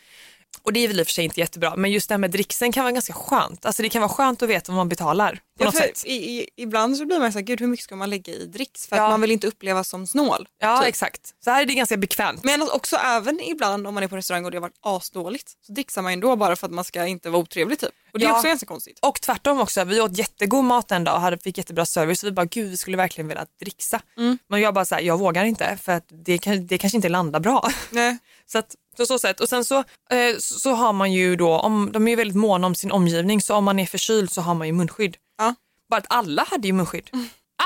Och 0.62 0.72
det 0.72 0.80
är 0.84 0.88
väl 0.88 1.00
i 1.00 1.02
och 1.02 1.06
för 1.06 1.12
sig 1.12 1.24
inte 1.24 1.40
jättebra, 1.40 1.76
men 1.76 1.90
just 1.90 2.08
det 2.08 2.12
här 2.14 2.18
med 2.18 2.30
dricksen 2.30 2.72
kan 2.72 2.84
vara 2.84 2.92
ganska 2.92 3.12
skönt. 3.12 3.66
Alltså 3.66 3.82
det 3.82 3.88
kan 3.88 4.00
vara 4.02 4.12
skönt 4.12 4.42
att 4.42 4.48
veta 4.48 4.72
vad 4.72 4.76
man 4.76 4.88
betalar 4.88 5.32
på 5.34 5.40
Ja, 5.58 5.64
något 5.64 5.74
sätt. 5.76 6.02
i, 6.06 6.12
i, 6.12 6.48
ibland 6.56 6.96
så 6.96 7.06
blir 7.06 7.18
man 7.18 7.32
så 7.32 7.38
här, 7.38 7.44
gud 7.46 7.60
hur 7.60 7.66
mycket 7.66 7.84
ska 7.84 7.96
man 7.96 8.10
lägga 8.10 8.32
i 8.32 8.46
dricks? 8.46 8.86
För 8.86 8.96
Ja. 8.96 9.04
att 9.04 9.10
man 9.10 9.20
vill 9.20 9.30
inte 9.30 9.46
upplevas 9.46 9.88
som 9.88 10.06
snål. 10.06 10.48
Ja 10.60 10.78
typ. 10.78 10.88
exakt. 10.88 11.20
Så 11.44 11.50
här 11.50 11.62
är 11.62 11.66
det 11.66 11.74
ganska 11.74 11.96
bekvämt. 11.96 12.44
Men 12.44 12.62
också 12.62 12.96
även 12.96 13.40
ibland 13.40 13.86
om 13.86 13.94
man 13.94 14.02
är 14.02 14.08
på 14.08 14.16
restaurang 14.16 14.44
och 14.44 14.50
det 14.50 14.56
har 14.56 14.62
varit 14.62 14.78
asdåligt 14.80 15.52
så 15.66 15.72
dricksar 15.72 16.02
man 16.02 16.12
ändå 16.12 16.36
bara 16.36 16.56
för 16.56 16.66
att 16.66 16.72
man 16.72 16.84
ska 16.84 17.06
inte 17.06 17.30
vara 17.30 17.42
otrevlig 17.42 17.78
typ. 17.78 17.90
Och 18.12 18.18
det 18.18 18.24
är 18.24 18.28
Ja. 18.28 18.34
också 18.36 18.46
ganska 18.48 18.66
konstigt. 18.66 18.98
Och 19.02 19.20
tvärtom 19.20 19.60
också, 19.60 19.84
vi 19.84 20.00
åt 20.00 20.18
jättegod 20.18 20.64
mat 20.64 20.90
en 20.92 21.04
dag 21.04 21.14
och 21.14 21.20
hade, 21.20 21.38
fick 21.38 21.58
jättebra 21.58 21.86
service. 21.86 22.24
Vi 22.24 22.32
bara, 22.32 22.46
gud 22.46 22.70
vi 22.70 22.76
skulle 22.76 22.96
verkligen 22.96 23.28
vilja 23.28 23.46
dricksa. 23.60 24.00
Mm. 24.16 24.38
Men 24.48 24.60
jag 24.60 24.74
bara 24.74 24.84
så 24.84 24.94
här, 24.94 25.02
jag 25.02 25.18
vågar 25.18 25.44
inte 25.44 25.78
för 25.82 25.92
att 25.92 26.04
det, 26.24 26.38
kan, 26.38 26.66
det 26.66 26.78
kanske 26.78 26.96
inte 26.96 27.08
landar 27.08 27.40
bra. 27.40 27.70
Nej. 27.90 28.18
Så 28.46 28.58
att, 28.58 28.74
på 29.00 29.06
så 29.06 29.18
sätt. 29.18 29.40
Och 29.40 29.48
sen 29.48 29.64
så, 29.64 29.78
eh, 30.10 30.36
så 30.38 30.70
har 30.72 30.92
man 30.92 31.12
ju 31.12 31.36
då, 31.36 31.58
om, 31.58 31.90
de 31.92 32.06
är 32.06 32.10
ju 32.10 32.16
väldigt 32.16 32.36
måna 32.36 32.66
om 32.66 32.74
sin 32.74 32.92
omgivning 32.92 33.40
så 33.40 33.54
om 33.54 33.64
man 33.64 33.78
är 33.78 33.86
förkyld 33.86 34.30
så 34.32 34.40
har 34.40 34.54
man 34.54 34.66
ju 34.66 34.72
munskydd. 34.72 35.16
Ja. 35.38 35.54
Bara 35.90 35.96
att 35.96 36.06
alla 36.08 36.44
hade 36.50 36.66
ju 36.66 36.72
munskydd. 36.72 37.10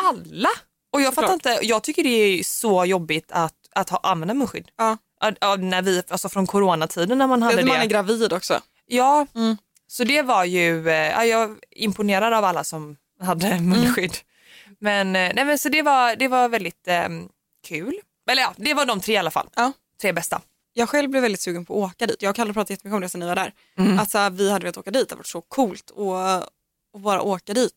Alla! 0.05 0.49
Och 0.93 1.01
jag 1.01 1.15
Såklart. 1.15 1.31
fattar 1.31 1.53
inte, 1.53 1.67
jag 1.67 1.83
tycker 1.83 2.03
det 2.03 2.09
är 2.09 2.43
så 2.45 2.85
jobbigt 2.85 3.33
att, 3.33 3.55
att 3.75 3.91
ha, 3.91 4.01
använda 4.03 4.35
munskydd. 4.35 4.69
Ja. 4.77 4.97
Ja, 5.41 5.57
när 5.57 5.83
vi, 5.83 6.03
alltså 6.09 6.29
från 6.29 6.47
coronatiden 6.47 7.19
när 7.19 7.27
man 7.27 7.43
hade 7.43 7.57
det. 7.57 7.65
man 7.65 7.77
är 7.81 7.87
gravid 7.87 8.33
också. 8.33 8.61
Ja, 8.87 9.27
Mm. 9.35 9.57
så 9.87 10.05
det 10.05 10.23
var 10.23 10.45
ju, 10.45 10.89
eh, 10.89 10.95
ja, 11.11 11.25
jag 11.25 11.43
är 11.51 11.57
imponerad 11.71 12.33
av 12.35 12.45
alla 12.45 12.65
som 12.65 12.97
hade 13.21 13.61
munskydd. 13.61 14.17
Men, 14.81 15.07
eh, 15.17 15.33
nej, 15.35 15.45
men 15.45 15.59
så 15.59 15.69
det 15.69 15.83
var, 15.83 16.17
det 16.17 16.29
var 16.29 16.49
väldigt 16.49 16.89
eh, 16.89 17.09
kul. 17.67 17.95
Eller 18.31 18.43
ja, 18.43 18.53
det 18.57 18.75
var 18.75 18.87
de 18.87 19.01
tre 19.01 19.15
i 19.15 19.17
alla 19.17 19.31
fall. 19.31 19.49
Ja. 19.57 19.73
Tre 20.01 20.13
bästa. 20.13 20.41
Jag 20.77 20.89
själv 20.89 21.11
blev 21.11 21.23
väldigt 21.23 21.41
sugen 21.41 21.65
på 21.65 21.85
att 21.85 21.91
åka 21.91 22.07
dit. 22.07 22.23
Jag 22.23 22.31
och 22.31 22.37
Kalle 22.37 22.53
pratade 22.53 22.73
jättemycket 22.73 22.95
om 22.95 23.01
det 23.01 23.09
sen 23.09 23.21
ni 23.21 23.27
var 23.27 23.35
där. 23.37 23.53
Mm. 23.79 23.99
Att 23.99 24.11
så 24.11 24.19
här, 24.19 24.31
vi 24.31 24.51
hade 24.51 24.63
velat 24.65 24.77
åka 24.79 24.91
dit, 24.91 25.09
det 25.09 25.13
hade 25.13 25.19
varit 25.19 25.27
så 25.27 25.41
coolt 25.41 25.91
att 25.91 27.03
bara 27.03 27.23
åka 27.23 27.55
dit. 27.55 27.73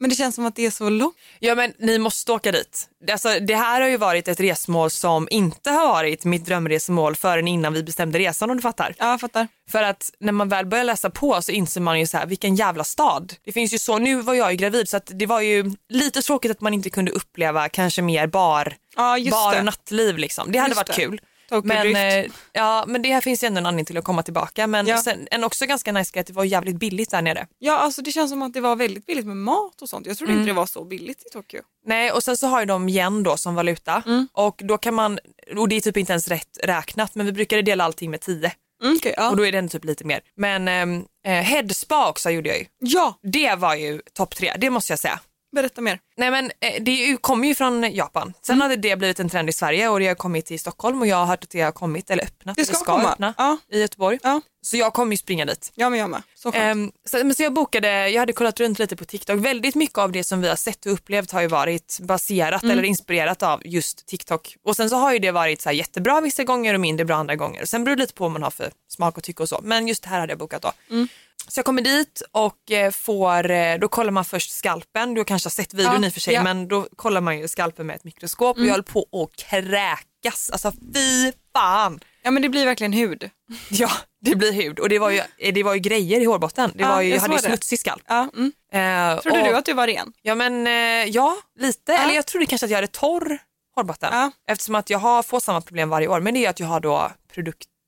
Men 0.00 0.10
det 0.10 0.16
känns 0.16 0.34
som 0.34 0.46
att 0.46 0.56
det 0.56 0.66
är 0.66 0.70
så 0.70 0.88
långt. 0.88 1.16
Ja 1.38 1.54
men 1.54 1.72
ni 1.78 1.98
måste 1.98 2.32
åka 2.32 2.52
dit. 2.52 2.88
Alltså, 3.12 3.28
det 3.40 3.54
här 3.54 3.80
har 3.80 3.88
ju 3.88 3.96
varit 3.96 4.28
ett 4.28 4.40
resmål 4.40 4.90
som 4.90 5.28
inte 5.30 5.70
har 5.70 5.88
varit 5.88 6.24
mitt 6.24 6.46
drömresmål 6.46 7.16
förrän 7.16 7.48
innan 7.48 7.72
vi 7.72 7.82
bestämde 7.82 8.18
resan 8.18 8.50
om 8.50 8.56
du 8.56 8.62
fattar. 8.62 8.94
Ja, 8.98 9.10
jag 9.10 9.20
fattar. 9.20 9.48
För 9.70 9.82
att 9.82 10.10
när 10.20 10.32
man 10.32 10.48
väl 10.48 10.66
börjar 10.66 10.84
läsa 10.84 11.10
på 11.10 11.42
så 11.42 11.52
inser 11.52 11.80
man 11.80 12.00
ju 12.00 12.06
så 12.06 12.18
här, 12.18 12.26
vilken 12.26 12.56
jävla 12.56 12.84
stad. 12.84 13.34
Det 13.44 13.52
finns 13.52 13.74
ju 13.74 13.78
så, 13.78 13.98
nu 13.98 14.20
var 14.20 14.34
jag 14.34 14.50
ju 14.50 14.56
gravid 14.56 14.88
så 14.88 15.00
det 15.06 15.26
var 15.26 15.40
ju 15.40 15.72
lite 15.88 16.22
tråkigt 16.22 16.50
att 16.50 16.60
man 16.60 16.74
inte 16.74 16.90
kunde 16.90 17.10
uppleva 17.10 17.68
kanske 17.68 18.02
mer 18.02 18.26
bar, 18.26 18.76
Ja, 18.96 19.18
bar 19.30 19.58
och 19.58 19.64
nattliv 19.64 20.18
liksom. 20.18 20.52
Det 20.52 20.58
hade 20.58 20.70
Just 20.70 20.76
varit 20.78 20.86
det. 20.86 20.92
kul. 21.02 21.20
Men, 21.64 21.96
eh, 21.96 22.26
ja, 22.52 22.84
men 22.88 23.02
det 23.02 23.08
här 23.08 23.20
finns 23.20 23.42
ju 23.44 23.46
ändå 23.46 23.58
en 23.58 23.66
anledning 23.66 23.84
till 23.84 23.96
att 23.98 24.04
komma 24.04 24.22
tillbaka. 24.22 24.66
Men 24.66 24.86
Ja. 24.86 25.02
sen, 25.02 25.28
en 25.30 25.44
också 25.44 25.66
ganska 25.66 25.92
nice 25.92 26.10
grej 26.14 26.20
att 26.20 26.26
det 26.26 26.32
var 26.32 26.44
jävligt 26.44 26.76
billigt 26.76 27.10
där 27.10 27.22
nere. 27.22 27.46
Ja, 27.58 27.78
alltså 27.78 28.02
det 28.02 28.12
känns 28.12 28.30
som 28.30 28.42
att 28.42 28.52
det 28.52 28.60
var 28.60 28.76
väldigt 28.76 29.06
billigt 29.06 29.26
med 29.26 29.36
mat 29.36 29.82
och 29.82 29.88
sånt. 29.88 30.06
Jag 30.06 30.16
trodde 30.18 30.32
Mm. 30.32 30.42
inte 30.42 30.50
det 30.50 30.56
var 30.56 30.66
så 30.66 30.84
billigt 30.84 31.26
i 31.26 31.30
Tokyo. 31.32 31.60
Nej 31.86 32.12
och 32.12 32.22
sen 32.22 32.36
så 32.36 32.46
har 32.46 32.60
ju 32.60 32.66
de 32.66 32.88
yen 32.88 33.22
då 33.22 33.36
som 33.36 33.54
valuta 33.54 34.02
Mm. 34.06 34.28
och 34.32 34.60
då 34.64 34.78
kan 34.78 34.94
man, 34.94 35.18
och 35.56 35.68
det 35.68 35.76
är 35.76 35.80
typ 35.80 35.96
inte 35.96 36.12
ens 36.12 36.28
rätt 36.28 36.58
räknat 36.62 37.14
men 37.14 37.26
vi 37.26 37.32
brukade 37.32 37.62
dela 37.62 37.84
allting 37.84 38.10
med 38.10 38.20
10 38.20 38.52
Mm, 38.82 38.96
okej, 38.96 39.14
ja. 39.16 39.30
och 39.30 39.36
då 39.36 39.46
är 39.46 39.52
det 39.52 39.68
typ 39.68 39.84
lite 39.84 40.04
mer. 40.04 40.20
Men 40.36 40.68
ehm, 40.68 41.04
eh, 41.26 41.32
headspa 41.32 42.08
också 42.08 42.30
gjorde 42.30 42.48
jag 42.48 42.58
ju. 42.58 42.64
ja, 42.78 43.18
Det 43.22 43.54
var 43.54 43.74
ju 43.74 44.00
topp 44.14 44.34
tre, 44.36 44.52
det 44.58 44.70
måste 44.70 44.92
jag 44.92 45.00
säga. 45.00 45.20
Berätta 45.52 45.80
mer. 45.80 45.98
Nej 46.16 46.30
men 46.30 46.44
eh, 46.60 46.82
det 46.82 47.16
kommer 47.20 47.48
ju 47.48 47.54
från 47.54 47.92
Japan. 47.94 48.32
Sen 48.42 48.54
Mm. 48.54 48.62
hade 48.62 48.76
det 48.76 48.96
blivit 48.96 49.20
en 49.20 49.28
trend 49.28 49.48
i 49.48 49.52
Sverige 49.52 49.88
och 49.88 50.00
det 50.00 50.06
har 50.06 50.14
kommit 50.14 50.46
till 50.46 50.60
Stockholm 50.60 51.00
och 51.00 51.06
jag 51.06 51.16
har 51.16 51.26
hört 51.26 51.44
att 51.44 51.50
det 51.50 51.60
har 51.60 51.72
kommit 51.72 52.10
eller 52.10 52.22
öppnat, 52.24 52.56
Det 52.56 52.62
eller 52.62 52.72
ska 52.74 52.84
ska 52.84 52.96
komma. 52.96 53.12
öppna 53.12 53.34
Ja. 53.38 53.56
i 53.72 53.80
Göteborg. 53.80 54.18
Ja. 54.22 54.40
Så 54.62 54.76
jag 54.76 54.92
kommer 54.92 55.12
ju 55.12 55.16
springa 55.16 55.44
dit. 55.44 55.72
Ja, 55.74 55.90
men 55.90 55.98
jag 55.98 56.10
med. 56.10 56.22
Så. 56.34 56.52
Ehm, 56.52 56.92
så, 57.08 57.16
men 57.16 57.34
så 57.34 57.42
jag 57.42 57.52
bokade, 57.52 58.08
jag 58.08 58.20
hade 58.20 58.32
kollat 58.32 58.60
runt 58.60 58.78
lite 58.78 58.96
på 58.96 59.04
TikTok. 59.04 59.38
Väldigt 59.44 59.74
mycket 59.74 59.98
av 59.98 60.12
det 60.12 60.24
som 60.24 60.40
vi 60.40 60.48
har 60.48 60.56
sett 60.56 60.86
och 60.86 60.92
upplevt 60.92 61.30
har 61.32 61.40
ju 61.40 61.46
varit 61.46 61.98
baserat 62.02 62.62
Mm. 62.62 62.72
eller 62.72 62.82
inspirerat 62.88 63.42
av 63.42 63.62
just 63.64 64.06
TikTok. 64.06 64.56
Och 64.64 64.76
sen 64.76 64.90
så 64.90 64.96
har 64.96 65.12
ju 65.12 65.18
det 65.18 65.30
varit 65.30 65.60
så 65.60 65.70
jättebra 65.70 66.20
vissa 66.20 66.44
gånger 66.44 66.74
och 66.74 66.80
mindre 66.80 67.04
bra 67.06 67.16
andra 67.16 67.36
gånger. 67.36 67.64
Sen 67.64 67.84
beror 67.84 67.96
det 67.96 68.02
lite 68.02 68.14
på 68.14 68.24
vad 68.24 68.30
man 68.30 68.42
har 68.42 68.50
för 68.50 68.70
smak 68.88 69.16
och 69.16 69.22
tycke 69.24 69.42
och 69.42 69.48
så. 69.48 69.60
Men 69.62 69.88
just 69.88 70.02
det 70.02 70.08
här 70.08 70.20
hade 70.20 70.30
jag 70.32 70.38
bokat 70.38 70.62
då. 70.62 70.72
Mm. 70.90 71.08
Så 71.50 71.58
jag 71.58 71.64
kommer 71.64 71.82
dit 71.82 72.22
och 72.32 72.70
eh, 72.70 72.90
får, 72.90 73.50
eh, 73.50 73.78
då 73.78 73.88
kollar 73.88 74.10
man 74.10 74.24
först 74.24 74.50
skalpen. 74.50 75.14
Du 75.14 75.24
kanske 75.24 75.46
har 75.46 75.50
sett 75.50 75.74
videon 75.74 76.02
Ja, 76.02 76.06
i 76.06 76.10
och 76.10 76.12
för 76.12 76.20
sig 76.20 76.34
ja. 76.34 76.42
men 76.42 76.68
då 76.68 76.88
kollar 76.96 77.20
man 77.20 77.38
ju 77.38 77.48
skalpen 77.48 77.86
med 77.86 77.96
ett 77.96 78.04
mikroskop 78.04 78.56
och 78.56 78.64
jag 78.64 78.72
höll 78.72 78.82
på 78.82 79.06
att 79.12 79.36
kräkas. 79.36 80.50
Alltså 80.50 80.72
fy 80.94 81.32
fan. 81.52 82.00
Ja, 82.22 82.30
men 82.30 82.42
det 82.42 82.48
blir 82.48 82.64
verkligen 82.64 82.92
hud. 82.92 83.30
Ja, 83.70 83.90
det 84.20 84.34
blir 84.34 84.52
hud 84.52 84.78
och 84.78 84.88
det 84.88 84.98
var 84.98 85.10
ju, 85.10 85.22
det 85.52 85.62
var 85.62 85.74
ju 85.74 85.80
grejer 85.80 86.20
i 86.20 86.24
hårbotten. 86.24 86.72
Det 86.74 86.82
Ja, 86.82 86.88
var 86.88 87.00
ju, 87.00 87.14
jag 87.14 87.20
hade 87.20 87.34
ju 87.34 87.40
smutsig 87.40 87.78
skalp. 87.78 88.02
Ja, 88.06 88.28
mm. 88.36 88.52
Eh, 88.72 89.20
Trodde 89.20 89.40
och, 89.40 89.46
du 89.46 89.56
att 89.56 89.64
du 89.64 89.72
var 89.72 89.86
ren? 89.86 90.12
Ja 90.22 90.34
men 90.34 90.66
eh, 90.66 90.72
ja, 91.10 91.36
lite. 91.58 91.94
Eller 91.94 92.14
jag 92.14 92.26
trodde 92.26 92.46
kanske 92.46 92.64
att 92.64 92.70
jag 92.70 92.76
hade 92.76 92.86
torr 92.86 93.38
hårbotten. 93.74 94.32
Eftersom 94.48 94.74
att 94.74 94.90
jag 94.90 94.98
har, 94.98 95.22
får 95.22 95.40
samma 95.40 95.60
problem 95.60 95.88
varje 95.88 96.08
år. 96.08 96.20
Men 96.20 96.34
det 96.34 96.46
är 96.46 96.50
att 96.50 96.60
jag 96.60 96.66
har 96.66 96.80
då 96.80 97.10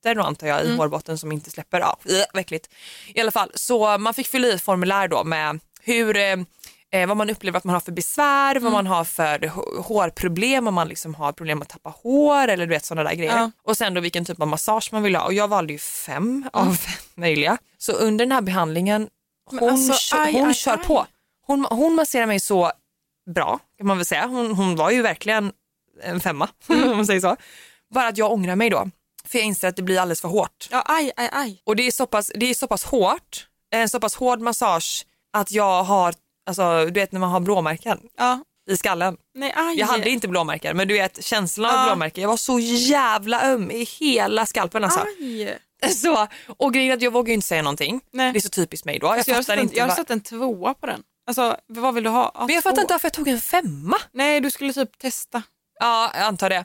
produkter 0.02 0.14
då 0.14 0.22
antar 0.22 0.46
jag 0.46 0.60
Mm. 0.60 0.72
i 0.72 0.76
hårbotten 0.76 1.18
som 1.18 1.32
inte 1.32 1.50
släpper. 1.50 1.80
Ja, 1.80 1.96
vad 2.32 2.40
äckligt. 2.40 2.68
I 3.14 3.20
alla 3.20 3.30
fall, 3.30 3.50
så 3.54 3.98
man 3.98 4.14
fick 4.14 4.28
fylla 4.28 4.46
i 4.48 4.52
ett 4.52 4.62
formulär 4.62 5.08
då 5.08 5.24
med 5.24 5.60
hur 5.80 6.16
eh, 6.16 6.36
eh, 6.92 7.06
vad 7.08 7.16
man 7.16 7.30
upplever 7.30 7.58
att 7.58 7.64
man 7.64 7.74
har 7.74 7.80
för 7.80 7.92
besvär, 7.92 8.50
Mm. 8.50 8.62
vad 8.64 8.72
man 8.72 8.86
har 8.86 9.04
för 9.04 9.38
hå- 9.38 9.82
hårproblem, 9.82 10.68
om 10.68 10.74
man 10.74 10.88
liksom 10.88 11.14
har 11.14 11.32
problem 11.32 11.62
att 11.62 11.68
tappa 11.68 11.90
hår 12.02 12.48
eller 12.48 12.66
du 12.66 12.70
vet 12.70 12.84
sådana 12.84 13.08
där 13.10 13.16
grejer. 13.16 13.36
Ja. 13.36 13.50
Och 13.64 13.76
sen 13.76 13.94
då 13.94 14.00
vilken 14.00 14.24
typ 14.24 14.40
av 14.40 14.48
massage 14.48 14.88
man 14.92 15.02
vill 15.02 15.16
ha 15.16 15.24
och 15.24 15.32
jag 15.32 15.48
valde 15.48 15.72
ju 15.72 15.78
fem 15.78 16.48
av 16.52 16.62
Mm. 16.62 16.76
fem 16.86 16.92
möjliga. 17.14 17.58
Så 17.78 17.92
under 17.92 18.24
den 18.24 18.32
här 18.32 18.42
behandlingen, 18.42 19.08
Men 19.50 19.58
hon, 19.60 19.70
alltså, 19.70 20.16
kö- 20.16 20.22
aj, 20.22 20.32
hon 20.32 20.48
aj, 20.48 20.54
kör 20.54 20.72
aj. 20.78 20.84
på. 20.86 21.06
Hon, 21.46 21.66
hon 21.70 21.94
masserar 21.94 22.26
mig 22.26 22.40
så 22.40 22.72
bra 23.34 23.58
kan 23.78 23.86
man 23.86 23.96
väl 23.96 24.06
säga. 24.06 24.26
Hon, 24.26 24.52
hon 24.54 24.76
var 24.76 24.90
ju 24.90 25.02
verkligen 25.02 25.52
en 26.02 26.20
femma 26.20 26.48
Mm. 26.68 26.82
om 26.90 26.96
man 26.96 27.06
säger 27.06 27.20
så. 27.20 27.36
Bara 27.94 28.08
att 28.08 28.18
jag 28.18 28.32
ångrar 28.32 28.56
mig 28.56 28.70
då. 28.70 28.90
För 29.32 29.38
jag 29.38 29.46
inser 29.46 29.68
att 29.68 29.76
det 29.76 29.82
blir 29.82 29.98
alldeles 29.98 30.20
för 30.20 30.28
hårt. 30.28 30.68
Ja, 30.70 30.82
aj, 30.86 31.12
aj, 31.16 31.28
aj. 31.32 31.62
Och 31.66 31.76
det 31.76 31.86
är 31.86 31.90
så 31.90 32.06
pass, 32.06 32.30
det 32.34 32.46
är 32.46 32.54
så 32.54 32.66
pass 32.66 32.84
hårt, 32.84 33.46
en 33.74 33.88
så 33.88 34.00
pass 34.00 34.14
hård 34.14 34.40
massage 34.40 35.06
att 35.32 35.50
jag 35.52 35.82
har, 35.84 36.14
alltså 36.46 36.84
du 36.84 37.00
vet 37.00 37.12
när 37.12 37.20
man 37.20 37.30
har 37.30 37.40
blåmärken 37.40 37.98
Ja. 38.18 38.40
i 38.70 38.76
skallen. 38.76 39.16
Nej, 39.34 39.52
aj. 39.56 39.78
Jag 39.78 39.86
hade 39.86 40.10
inte 40.10 40.28
blåmärken 40.28 40.76
men 40.76 40.88
du 40.88 40.94
vet 40.94 41.24
känslan 41.24 41.70
av 41.70 41.76
Ja. 41.80 41.86
blåmärken, 41.86 42.22
jag 42.22 42.28
var 42.28 42.36
så 42.36 42.58
jävla 42.60 43.42
öm 43.42 43.70
i 43.70 43.84
hela 43.84 44.46
skalpen 44.46 44.84
alltså. 44.84 45.00
Aj. 45.00 45.58
Så, 45.94 46.26
och 46.46 46.74
grejen 46.74 46.90
är 46.90 46.96
att 46.96 47.02
jag 47.02 47.12
vågar 47.12 47.28
ju 47.28 47.34
inte 47.34 47.46
säga 47.46 47.62
någonting. 47.62 48.00
Nej. 48.12 48.32
Det 48.32 48.38
är 48.38 48.40
så 48.40 48.48
typiskt 48.48 48.86
mig 48.86 48.98
då. 48.98 49.06
Jag 49.06 49.14
Alltså, 49.16 49.30
jag, 49.30 49.36
har 49.38 49.42
satt 49.42 49.58
en, 49.58 49.70
jag 49.72 49.86
har 49.86 49.94
satt 49.96 50.10
en 50.10 50.20
tvåa 50.20 50.74
på 50.74 50.86
den. 50.86 51.02
Alltså, 51.26 51.56
vad 51.66 51.94
vill 51.94 52.04
du 52.04 52.10
ha? 52.10 52.30
Ja, 52.34 52.46
men 52.46 52.54
jag 52.54 52.62
fattar 52.64 52.82
inte 52.82 52.94
varför 52.94 53.06
jag 53.06 53.12
tog 53.12 53.28
en 53.28 53.40
femma. 53.40 53.96
Nej, 54.12 54.40
du 54.40 54.50
skulle 54.50 54.72
typ 54.72 54.98
testa. 54.98 55.42
Ja, 55.80 56.10
jag 56.14 56.22
antar 56.22 56.50
det. 56.50 56.64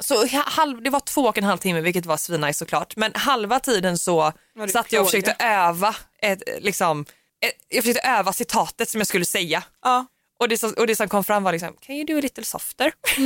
Så 0.00 0.26
ha- 0.26 0.44
halv, 0.46 0.82
det 0.82 0.90
var 0.90 1.00
två 1.00 1.20
och 1.22 1.38
en 1.38 1.44
halv 1.44 1.58
timme 1.58 1.80
vilket 1.80 2.06
var 2.06 2.16
svinnice 2.16 2.58
såklart. 2.58 2.96
Men 2.96 3.12
halva 3.14 3.60
tiden 3.60 3.98
så 3.98 4.32
satt 4.72 4.92
jag 4.92 5.00
och 5.02 5.06
försökte 5.10 5.36
öva 5.38 5.96
ett, 6.22 6.42
liksom, 6.60 7.00
ett, 7.46 7.52
jag 7.68 7.84
försökte 7.84 8.08
öva 8.08 8.32
citatet 8.32 8.88
som 8.88 9.00
jag 9.00 9.06
skulle 9.08 9.24
säga. 9.24 9.62
Ja. 9.82 10.06
Och 10.40 10.48
det, 10.48 10.58
som, 10.58 10.74
och 10.78 10.86
det 10.86 10.96
som 10.96 11.08
kom 11.08 11.24
fram 11.24 11.42
var 11.42 11.52
liksom, 11.52 11.76
can 11.80 11.94
you 11.96 12.04
do 12.06 12.18
a 12.18 12.20
little 12.20 12.44
softer? 12.44 12.92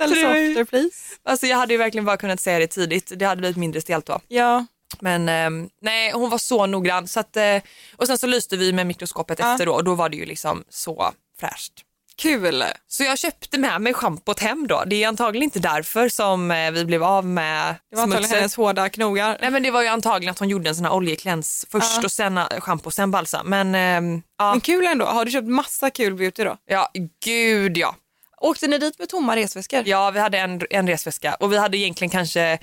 Ju- 0.00 0.06
softer 0.14 0.64
please. 0.64 1.14
Alltså 1.24 1.46
jag 1.46 1.56
hade 1.56 1.74
ju 1.74 1.78
verkligen 1.78 2.04
bara 2.04 2.16
kunnat 2.16 2.40
säga 2.40 2.58
det 2.58 2.66
tidigt, 2.66 3.12
det 3.16 3.24
hade 3.24 3.38
blivit 3.40 3.56
mindre 3.56 3.80
stelt 3.80 4.06
då. 4.06 4.20
Ja. 4.28 4.66
Men 5.00 5.28
ehm, 5.28 5.68
nej, 5.80 6.12
hon 6.12 6.30
var 6.30 6.38
så 6.38 6.66
noggrann. 6.66 7.08
Så 7.08 7.20
att, 7.20 7.36
eh, 7.36 7.56
och 7.96 8.06
sen 8.06 8.18
så 8.18 8.26
lyste 8.26 8.56
vi 8.56 8.72
med 8.72 8.86
mikroskopet 8.86 9.38
Ja. 9.38 9.52
efter 9.52 9.66
då 9.66 9.72
och 9.74 9.84
då 9.84 9.94
var 9.94 10.08
det 10.08 10.16
ju 10.16 10.24
liksom 10.26 10.64
så 10.68 11.12
fräscht. 11.40 11.72
Kul. 12.16 12.64
Så 12.86 13.04
jag 13.04 13.18
köpte 13.18 13.58
med 13.58 13.80
mig 13.80 13.94
schampot 13.94 14.40
hem 14.40 14.66
då. 14.66 14.84
Det 14.86 15.04
är 15.04 15.08
antagligen 15.08 15.44
inte 15.44 15.58
därför 15.58 16.08
som 16.08 16.50
eh, 16.50 16.70
vi 16.70 16.84
blev 16.84 17.04
av 17.04 17.26
med 17.26 17.74
Det 17.90 17.96
var 17.96 18.02
antagligen 18.02 18.36
hennes 18.36 18.56
hårda 18.56 18.88
knogar. 18.88 19.38
Nej 19.40 19.50
men 19.50 19.62
det 19.62 19.70
var 19.70 19.82
ju 19.82 19.88
antagligen 19.88 20.32
att 20.32 20.38
hon 20.38 20.48
gjorde 20.48 20.68
en 20.68 20.74
sån 20.76 20.84
här 20.84 20.92
oljekläns 20.92 21.66
först 21.70 22.04
och 22.04 22.12
sen 22.12 22.38
eh, 22.38 22.46
schampo 22.58 22.90
sen 22.90 23.10
balsam. 23.10 23.46
Men 23.46 23.74
ehm, 23.74 24.22
ja, 24.38 24.50
Men 24.50 24.60
kul 24.60 24.86
ändå. 24.86 25.04
Har 25.04 25.24
du 25.24 25.30
köpt 25.30 25.48
massa 25.48 25.90
kul 25.90 26.14
beauty 26.14 26.44
då? 26.44 26.56
ja, 26.66 26.90
gud 27.24 27.76
ja. 27.76 27.96
Åkte 28.40 28.66
ni 28.66 28.78
dit 28.78 28.98
med 28.98 29.08
tomma 29.08 29.36
resväskor? 29.36 29.82
Ja, 29.86 30.10
vi 30.10 30.20
hade 30.20 30.38
en, 30.38 30.60
en 30.70 30.88
resväska 30.88 31.34
och 31.34 31.52
vi 31.52 31.58
hade 31.58 31.76
egentligen 31.76 32.10
kanske 32.10 32.58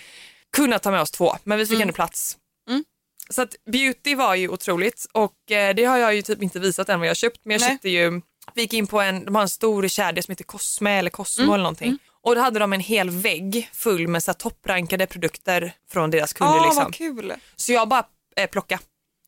kunnat 0.55 0.83
ta 0.83 0.91
med 0.91 1.01
oss 1.01 1.11
två, 1.11 1.35
men 1.43 1.57
vi 1.57 1.65
fick 1.65 1.81
ändå 1.81 1.93
plats. 1.93 2.37
Mm. 2.69 2.83
Så 3.29 3.41
att 3.41 3.55
beauty 3.71 4.15
var 4.15 4.35
ju 4.35 4.49
otroligt 4.49 5.05
och 5.11 5.51
eh, 5.51 5.75
det 5.75 5.85
har 5.85 5.97
jag 5.97 6.15
ju 6.15 6.21
typ 6.21 6.43
inte 6.43 6.59
visat 6.59 6.89
än 6.89 6.99
vad 6.99 7.09
jag 7.09 7.17
köpt, 7.17 7.39
men 7.43 7.51
jag 7.51 7.61
Nej. 7.61 7.69
köpte 7.69 7.89
ju, 7.89 8.21
vi 8.55 8.61
gick 8.61 8.73
in 8.73 8.87
på 8.87 9.01
en, 9.01 9.25
de 9.25 9.35
har 9.35 9.41
en 9.41 9.49
stor 9.49 9.87
kedja 9.87 10.23
som 10.23 10.31
heter 10.31 10.43
Cosme 10.43 10.91
eller 10.99 11.09
Cosmo 11.09 11.43
Mm. 11.43 11.53
eller 11.53 11.63
någonting. 11.63 11.97
Och 12.21 12.35
då 12.35 12.41
hade 12.41 12.59
de 12.59 12.73
en 12.73 12.79
hel 12.79 13.09
vägg 13.09 13.69
full 13.73 14.07
med 14.07 14.23
så 14.23 14.33
topprankade 14.33 15.05
produkter 15.07 15.73
från 15.91 16.11
deras 16.11 16.33
kunder. 16.33 16.59
ah, 16.59 16.65
liksom. 16.65 16.83
vad 16.83 16.93
kul. 16.93 17.33
Så 17.55 17.71
jag 17.73 17.87
bara 17.87 18.03
eh, 18.35 18.47
plockade. 18.49 18.81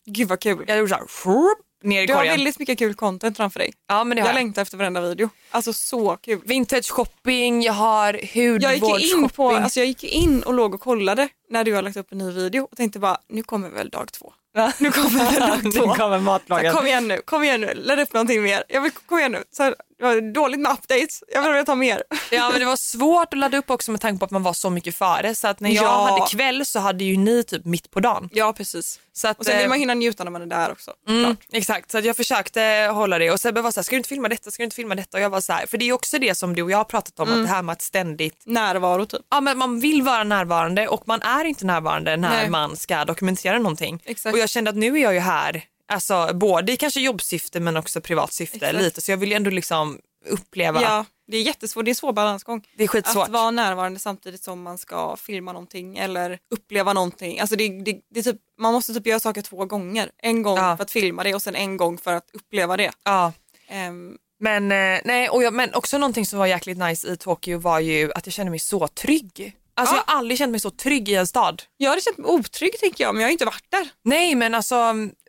Gud 0.05 0.27
vad 0.27 0.39
kul. 0.39 0.65
Jag 0.67 0.77
gjorde 0.77 0.89
så 0.89 0.95
här, 0.95 1.71
ner 1.83 2.03
i 2.03 2.05
Du 2.05 2.13
har 2.13 2.19
korgen. 2.19 2.33
väldigt 2.33 2.59
mycket 2.59 2.79
kul 2.79 2.93
content 2.93 3.37
framför 3.37 3.59
dig. 3.59 3.73
Ja 3.87 4.03
men 4.03 4.15
det 4.15 4.21
har 4.21 4.29
Jag 4.29 4.35
jag. 4.35 4.39
längtar 4.39 4.61
efter 4.61 4.77
varenda 4.77 5.01
video. 5.01 5.29
Alltså 5.51 5.73
så 5.73 6.17
kul. 6.21 6.41
Vintage 6.45 6.89
shopping, 6.91 7.61
jag 7.63 7.73
har 7.73 8.13
Jag 8.13 8.23
gick, 8.23 8.35
hudvårdsshopping. 8.35 9.23
in 9.23 9.29
på, 9.29 9.49
alltså 9.51 9.79
jag 9.79 9.87
gick 9.87 10.03
in 10.03 10.43
och 10.43 10.53
låg 10.53 10.73
och 10.73 10.81
kollade 10.81 11.29
när 11.51 11.63
du 11.63 11.73
har 11.73 11.81
lagt 11.81 11.97
upp 11.97 12.11
en 12.11 12.17
ny 12.17 12.31
video 12.31 12.67
och 12.71 12.77
tänkte 12.77 12.99
bara 12.99 13.17
nu 13.29 13.43
kommer 13.43 13.69
väl 13.69 13.89
dag 13.89 14.11
två. 14.11 14.33
Nu 14.77 14.91
kommer 14.91 15.31
väl 15.31 15.39
dag 15.49 15.59
Nu 15.63 15.71
två. 15.71 15.93
kommer 15.93 16.17
Så 16.17 16.23
matlagen. 16.23 16.65
här, 16.65 16.73
kom 16.73 16.87
igen 16.87 17.07
nu, 17.07 17.21
kom 17.25 17.43
igen 17.43 17.61
nu, 17.61 17.73
lägg 17.73 17.99
upp 17.99 18.13
någonting 18.13 18.43
mer. 18.43 18.63
Jag 18.67 18.81
vill, 18.81 18.91
kom 18.91 19.19
igen 19.19 19.31
nu. 19.31 19.43
Så 19.51 19.63
här, 19.63 19.75
det 19.97 20.03
var 20.03 20.33
dåligt 20.33 20.59
med 20.59 20.71
updates, 20.71 21.23
jag 21.33 21.53
vill 21.53 21.65
ta 21.65 21.75
mer. 21.75 22.03
Ja 22.31 22.49
men 22.51 22.59
det 22.59 22.65
var 22.65 22.75
svårt 22.75 23.33
att 23.33 23.39
ladda 23.39 23.57
upp 23.57 23.69
också 23.69 23.91
med 23.91 24.01
tanke 24.01 24.19
på 24.19 24.25
att 24.25 24.31
man 24.31 24.43
var 24.43 24.53
så 24.53 24.69
mycket 24.69 24.95
före. 24.95 25.35
Så 25.35 25.47
att 25.47 25.59
när 25.59 25.69
jag 25.69 25.83
Ja. 25.85 26.07
hade 26.09 26.25
kväll 26.31 26.65
så 26.65 26.79
hade 26.79 27.03
ju 27.03 27.17
ni 27.17 27.43
typ 27.43 27.65
mitt 27.65 27.91
på 27.91 27.99
dagen. 27.99 28.29
Ja 28.33 28.53
precis. 28.53 28.99
Så 29.13 29.27
att, 29.27 29.39
Och 29.39 29.45
sen 29.45 29.55
vill 29.57 29.65
eh, 29.65 29.69
man 29.69 29.79
hinna 29.79 29.93
njuta 29.93 30.23
när 30.23 30.31
man 30.31 30.41
är 30.41 30.45
där 30.45 30.71
också. 30.71 30.91
mm, 31.07 31.37
exakt, 31.51 31.91
så 31.91 31.97
att 31.97 32.05
jag 32.05 32.15
försökte 32.17 32.89
hålla 32.93 33.19
det 33.19 33.31
och 33.31 33.39
Sebbe 33.39 33.61
var 33.61 33.71
såhär, 33.71 33.83
ska 33.83 33.93
du 33.93 33.97
inte 33.97 34.09
filma 34.09 34.29
detta, 34.29 34.51
ska 34.51 34.61
du 34.61 34.65
inte 34.65 34.75
filma 34.75 34.95
detta? 34.95 35.17
Och 35.17 35.23
jag 35.23 35.29
var 35.29 35.41
så 35.41 35.53
här, 35.53 35.65
för 35.65 35.77
det 35.77 35.85
är 35.89 35.93
också 35.93 36.19
det 36.19 36.35
som 36.37 36.55
du 36.55 36.61
och 36.63 36.71
jag 36.71 36.77
har 36.77 36.83
pratat 36.83 37.19
om, 37.19 37.29
att 37.29 37.43
det 37.47 37.53
här 37.53 37.61
med 37.61 37.73
att 37.73 37.81
ständigt 37.81 38.41
Närvaro 38.45 39.05
typ. 39.05 39.21
Ja, 39.31 39.41
men 39.41 39.57
man 39.57 39.79
vill 39.79 40.01
vara 40.03 40.23
närvarande 40.23 40.87
och 40.87 41.07
man 41.07 41.21
är 41.21 41.40
inte 41.45 41.65
närvarande 41.65 42.17
när 42.17 42.29
Nej. 42.29 42.49
man 42.49 42.77
ska 42.77 43.05
dokumentera 43.05 43.57
någonting. 43.57 44.01
Exakt. 44.05 44.33
Och 44.33 44.39
jag 44.39 44.49
kände 44.49 44.69
att 44.69 44.75
nu 44.75 44.97
är 44.97 45.01
jag 45.01 45.13
ju 45.13 45.19
här, 45.19 45.63
alltså, 45.87 46.29
både 46.33 46.71
i 46.71 46.77
kanske 46.77 47.01
jobbsyfte 47.01 47.59
men 47.59 47.77
också 47.77 48.01
privat 48.01 48.33
syfte 48.33 48.57
Exakt. 48.57 48.73
lite. 48.83 49.01
Så 49.01 49.11
jag 49.11 49.17
vill 49.17 49.29
ju 49.29 49.35
ändå 49.35 49.49
liksom 49.49 49.99
uppleva, 50.25 50.81
Ja, 50.81 51.05
det 51.27 51.37
är 51.37 51.41
jättesvårt, 51.41 51.85
det 51.85 51.89
är 51.89 51.91
en 51.91 51.95
svår 51.95 52.13
balansgång. 52.13 52.67
det 52.77 52.83
är 52.83 52.87
skitsvårt. 52.87 53.23
Att 53.25 53.29
vara 53.33 53.51
närvarande 53.51 53.99
samtidigt 53.99 54.43
som 54.43 54.61
man 54.61 54.77
ska 54.77 55.15
filma 55.15 55.53
någonting 55.53 55.97
eller 55.97 56.39
uppleva 56.51 56.93
någonting. 56.93 57.39
Alltså 57.39 57.55
det, 57.55 57.67
det, 57.83 57.99
det 58.13 58.19
är 58.19 58.23
typ, 58.23 58.37
man 58.59 58.73
måste 58.73 58.93
typ 58.93 59.07
göra 59.07 59.19
saker 59.19 59.41
två 59.41 59.65
gånger. 59.65 60.09
En 60.17 60.41
gång 60.43 60.57
Ja. 60.57 60.77
för 60.77 60.83
att 60.83 60.91
filma 60.91 61.23
det 61.23 61.35
och 61.35 61.41
sen 61.41 61.55
en 61.55 61.77
gång 61.77 61.97
för 61.97 62.13
att 62.13 62.29
uppleva 62.33 62.77
det. 62.77 62.91
Ja. 63.03 63.33
Ehm, 63.67 64.17
Men, 64.39 64.71
eh, 64.71 64.99
nej, 65.05 65.29
och 65.29 65.43
jag, 65.43 65.53
men 65.53 65.73
också 65.73 65.97
någonting 65.97 66.25
som 66.25 66.39
var 66.39 66.45
jäkligt 66.45 66.77
nice 66.77 67.07
i 67.07 67.17
Tokyo 67.17 67.59
var 67.59 67.79
ju 67.79 68.11
att 68.15 68.25
jag 68.25 68.33
kände 68.33 68.49
mig 68.49 68.59
så 68.59 68.87
trygg. 68.87 69.55
Alltså 69.75 69.95
Ja. 69.95 70.03
jag 70.07 70.13
har 70.13 70.19
aldrig 70.19 70.37
känt 70.37 70.51
mig 70.51 70.59
så 70.59 70.69
trygg 70.69 71.09
i 71.09 71.15
en 71.15 71.27
stad. 71.27 71.63
jag 71.77 71.89
hade 71.89 72.01
känt 72.01 72.17
mig 72.17 72.31
otrygg 72.31 72.79
tänker 72.79 73.03
jag 73.03 73.15
men 73.15 73.21
jag 73.21 73.27
har 73.27 73.31
inte 73.31 73.45
varit 73.45 73.65
där. 73.71 73.89
Nej 74.03 74.35
men 74.35 74.55
alltså, 74.55 74.75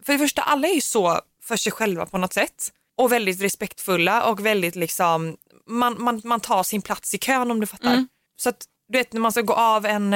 för 0.02 0.12
det 0.12 0.18
första 0.18 0.42
alla 0.42 0.68
är 0.68 0.74
ju 0.74 0.80
så 0.80 1.20
för 1.42 1.56
sig 1.56 1.72
själva 1.72 2.06
på 2.06 2.18
något 2.18 2.32
sätt. 2.32 2.72
Och 2.98 3.12
väldigt 3.12 3.40
respektfulla 3.40 4.24
och 4.24 4.46
väldigt 4.46 4.76
liksom, 4.76 5.36
man, 5.66 6.02
man, 6.02 6.20
man 6.24 6.40
tar 6.40 6.62
sin 6.62 6.82
plats 6.82 7.14
i 7.14 7.18
kön 7.18 7.50
om 7.50 7.60
du 7.60 7.66
fattar. 7.66 8.06
Så 8.36 8.48
att 8.48 8.64
du 8.88 8.98
vet 8.98 9.12
när 9.12 9.20
man 9.20 9.32
ska 9.32 9.40
gå 9.40 9.52
av 9.54 9.86
en, 9.86 10.12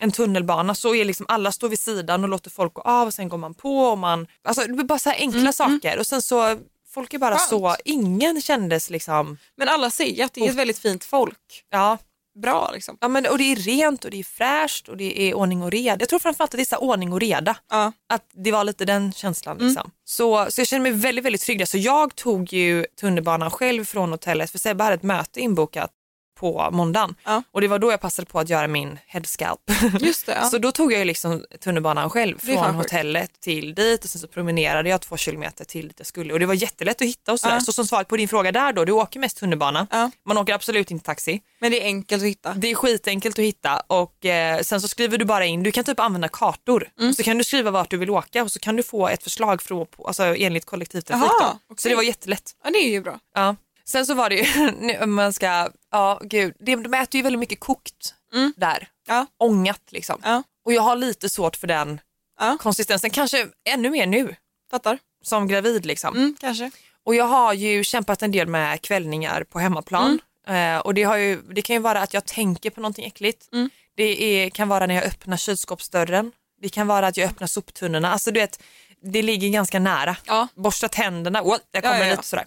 en 0.00 0.12
tunnelbana 0.12 0.74
så 0.74 0.94
är 0.94 1.04
liksom 1.04 1.26
alla 1.28 1.52
står 1.52 1.68
vid 1.68 1.78
sidan 1.78 2.22
och 2.24 2.28
låter 2.30 2.50
folk 2.50 2.74
gå 2.74 2.82
av 2.82 3.06
och 3.06 3.14
sen 3.14 3.28
går 3.28 3.38
man 3.38 3.54
på 3.54 3.78
och 3.78 3.98
man, 3.98 4.26
alltså 4.44 4.62
det 4.66 4.80
är 4.82 4.84
bara 4.84 4.98
så 4.98 5.10
här 5.10 5.18
enkla 5.18 5.52
saker 5.52 5.98
och 5.98 6.06
sen 6.06 6.22
så, 6.22 6.58
folk 6.94 7.14
är 7.14 7.18
bara 7.18 7.36
Skönt. 7.36 7.48
så, 7.50 7.76
ingen 7.84 8.42
kändes 8.42 8.90
liksom, 8.90 9.38
Men 9.56 9.68
alla 9.68 9.90
säger 9.90 10.24
att 10.24 10.34
det 10.34 10.40
är 10.40 10.48
ett 10.50 10.54
väldigt 10.54 10.78
fint 10.78 11.04
folk. 11.04 11.64
ja 11.70 11.98
Bra 12.42 12.70
liksom. 12.74 12.98
Ja, 13.00 13.08
men, 13.08 13.26
och 13.26 13.38
det 13.38 13.52
är 13.52 13.56
rent 13.56 14.04
och 14.04 14.10
det 14.10 14.18
är 14.18 14.24
fräscht 14.24 14.88
och 14.88 14.96
det 14.96 15.20
är 15.20 15.34
ordning 15.34 15.62
och 15.62 15.70
reda. 15.70 15.96
Jag 16.00 16.08
tror 16.08 16.18
framförallt 16.18 16.54
att 16.54 16.58
det 16.58 16.62
är 16.62 16.76
så 16.76 16.76
ordning 16.76 17.12
och 17.12 17.20
reda. 17.20 17.56
Ja. 17.70 17.92
Att 18.08 18.22
det 18.44 18.52
var 18.52 18.64
lite 18.64 18.84
den 18.84 19.12
känslan. 19.12 19.56
Mm. 19.56 19.68
Liksom. 19.68 19.90
Så, 20.04 20.46
så 20.50 20.60
jag 20.60 20.68
känner 20.68 20.82
mig 20.82 20.92
väldigt, 20.92 21.24
väldigt 21.24 21.42
trygg. 21.42 21.58
där. 21.58 21.66
Så 21.66 21.78
jag 21.78 22.14
tog 22.14 22.52
ju 22.52 22.86
tunnelbanan 23.00 23.50
själv 23.50 23.84
från 23.84 24.10
hotellet 24.10 24.50
för 24.50 24.58
Sebbe 24.58 24.84
hade 24.84 24.94
ett 24.94 25.02
möte 25.02 25.40
inbokat 25.40 25.90
på 26.36 26.68
måndagen. 26.72 27.14
Ja. 27.24 27.42
Och 27.52 27.60
det 27.60 27.68
var 27.68 27.78
då 27.78 27.90
jag 27.90 28.00
passade 28.00 28.26
på 28.26 28.38
att 28.40 28.48
göra 28.48 28.66
min 28.68 28.98
headscalp. 29.06 29.60
Just 30.00 30.26
det. 30.26 30.32
Ja. 30.32 30.44
Så 30.50 30.58
då 30.58 30.72
tog 30.72 30.92
jag 30.92 30.98
ju 30.98 31.04
liksom 31.04 31.44
tunnelbanan 31.60 32.10
själv 32.10 32.38
från 32.38 32.56
sjukt. 32.56 32.76
hotellet 32.76 33.40
till 33.40 33.74
dit 33.74 34.04
och 34.04 34.10
sen 34.10 34.20
så 34.20 34.28
promenerade 34.28 34.88
jag 34.88 35.00
två 35.00 35.16
kilometer 35.16 35.64
till 35.64 35.88
dit 35.88 35.94
jag 35.98 36.06
skulle 36.06 36.32
och 36.32 36.40
det 36.40 36.46
var 36.46 36.54
jättelätt 36.54 37.02
att 37.02 37.08
hitta 37.08 37.32
och 37.32 37.40
sådär. 37.40 37.54
Ja. 37.54 37.60
Så 37.60 37.72
som 37.72 37.86
svaret 37.86 38.08
på 38.08 38.16
din 38.16 38.28
fråga 38.28 38.52
där 38.52 38.72
då, 38.72 38.84
du 38.84 38.92
åker 38.92 39.20
mest 39.20 39.36
tunnelbana. 39.36 39.86
Man 40.26 40.38
åker 40.38 40.54
absolut 40.54 40.90
inte 40.90 41.04
taxi. 41.04 41.40
Men 41.60 41.70
det 41.70 41.82
är 41.82 41.84
enkelt 41.84 42.22
att 42.22 42.28
hitta. 42.28 42.54
Det 42.54 42.70
är 42.70 42.74
skitenkelt 42.74 43.38
att 43.38 43.44
hitta 43.44 43.82
och 43.86 44.24
eh, 44.26 44.60
sen 44.60 44.80
så 44.80 44.88
skriver 44.88 45.18
du 45.18 45.24
bara 45.24 45.44
in, 45.44 45.62
du 45.62 45.72
kan 45.72 45.84
typ 45.84 46.00
använda 46.00 46.28
kartor. 46.28 46.88
Mm. 47.00 47.14
Så 47.14 47.22
kan 47.22 47.38
du 47.38 47.44
skriva 47.44 47.70
vart 47.70 47.90
du 47.90 47.96
vill 47.96 48.10
åka 48.10 48.42
och 48.42 48.52
så 48.52 48.58
kan 48.58 48.76
du 48.76 48.82
få 48.82 49.08
ett 49.08 49.22
förslag 49.22 49.62
från, 49.62 49.86
alltså, 50.04 50.22
enligt 50.22 50.64
kollektivtrafik. 50.64 51.30
Jaha, 51.40 51.52
då. 51.52 51.58
okej. 51.68 51.82
Så 51.82 51.88
det 51.88 51.94
var 51.94 52.02
jättelätt. 52.02 52.50
Ja 52.64 52.70
det 52.70 52.78
är 52.78 52.90
ju 52.90 53.00
bra. 53.00 53.18
Ja. 53.34 53.56
Sen 53.88 54.06
så 54.06 54.14
var 54.14 54.28
det 54.30 54.34
ju, 54.36 54.70
nu, 54.80 55.06
man 55.06 55.32
ska, 55.32 55.68
ja 55.90 56.20
gud, 56.24 56.54
det, 56.60 56.76
de 56.76 56.94
äter 56.94 57.18
ju 57.18 57.22
väldigt 57.22 57.40
mycket 57.40 57.60
kokt 57.60 58.14
där. 58.56 58.76
Mm. 58.76 58.86
Ja. 59.08 59.26
Ångat 59.38 59.82
liksom. 59.90 60.20
Ja. 60.24 60.42
Och 60.64 60.72
jag 60.72 60.82
har 60.82 60.96
lite 60.96 61.30
svårt 61.30 61.56
för 61.56 61.66
den 61.66 62.00
Ja. 62.40 62.56
konsistensen, 62.60 63.10
kanske 63.10 63.48
ännu 63.68 63.90
mer 63.90 64.06
nu 64.06 64.36
Fattar. 64.70 64.98
som 65.24 65.48
gravid 65.48 65.86
liksom. 65.86 66.16
Mm, 66.16 66.36
kanske. 66.40 66.70
Och 67.04 67.14
jag 67.14 67.24
har 67.24 67.52
ju 67.52 67.84
kämpat 67.84 68.22
en 68.22 68.32
del 68.32 68.48
med 68.48 68.82
kvällningar 68.82 69.44
på 69.44 69.58
hemmaplan. 69.58 70.20
Eh, 70.48 70.78
och 70.78 70.94
det, 70.94 71.02
har 71.02 71.16
ju, 71.16 71.42
det 71.42 71.62
kan 71.62 71.76
ju 71.76 71.80
vara 71.82 72.00
att 72.00 72.14
jag 72.14 72.24
tänker 72.24 72.70
på 72.70 72.80
någonting 72.80 73.06
äckligt. 73.06 73.48
Mm. 73.52 73.70
Det 73.96 74.22
är, 74.22 74.50
kan 74.50 74.68
vara 74.68 74.86
när 74.86 74.94
jag 74.94 75.04
öppnar 75.04 75.36
kylskåpsdörren. 75.36 76.32
Det 76.62 76.68
kan 76.68 76.86
vara 76.86 77.06
att 77.06 77.16
jag 77.16 77.30
öppnar 77.30 77.46
soptunnorna. 77.46 78.12
Alltså 78.12 78.30
du 78.30 78.40
vet, 78.40 78.62
det 79.02 79.22
ligger 79.22 79.48
ganska 79.48 79.78
nära. 79.78 80.16
Ja. 80.24 80.48
Borsta 80.54 80.88
tänderna, 80.88 81.42
oh, 81.42 81.56
jag 81.72 81.82
kommer 81.82 81.94
Ja, 81.94 82.00
ja, 82.00 82.06
ja. 82.06 82.10
lite 82.16 82.22
sådär. 82.28 82.46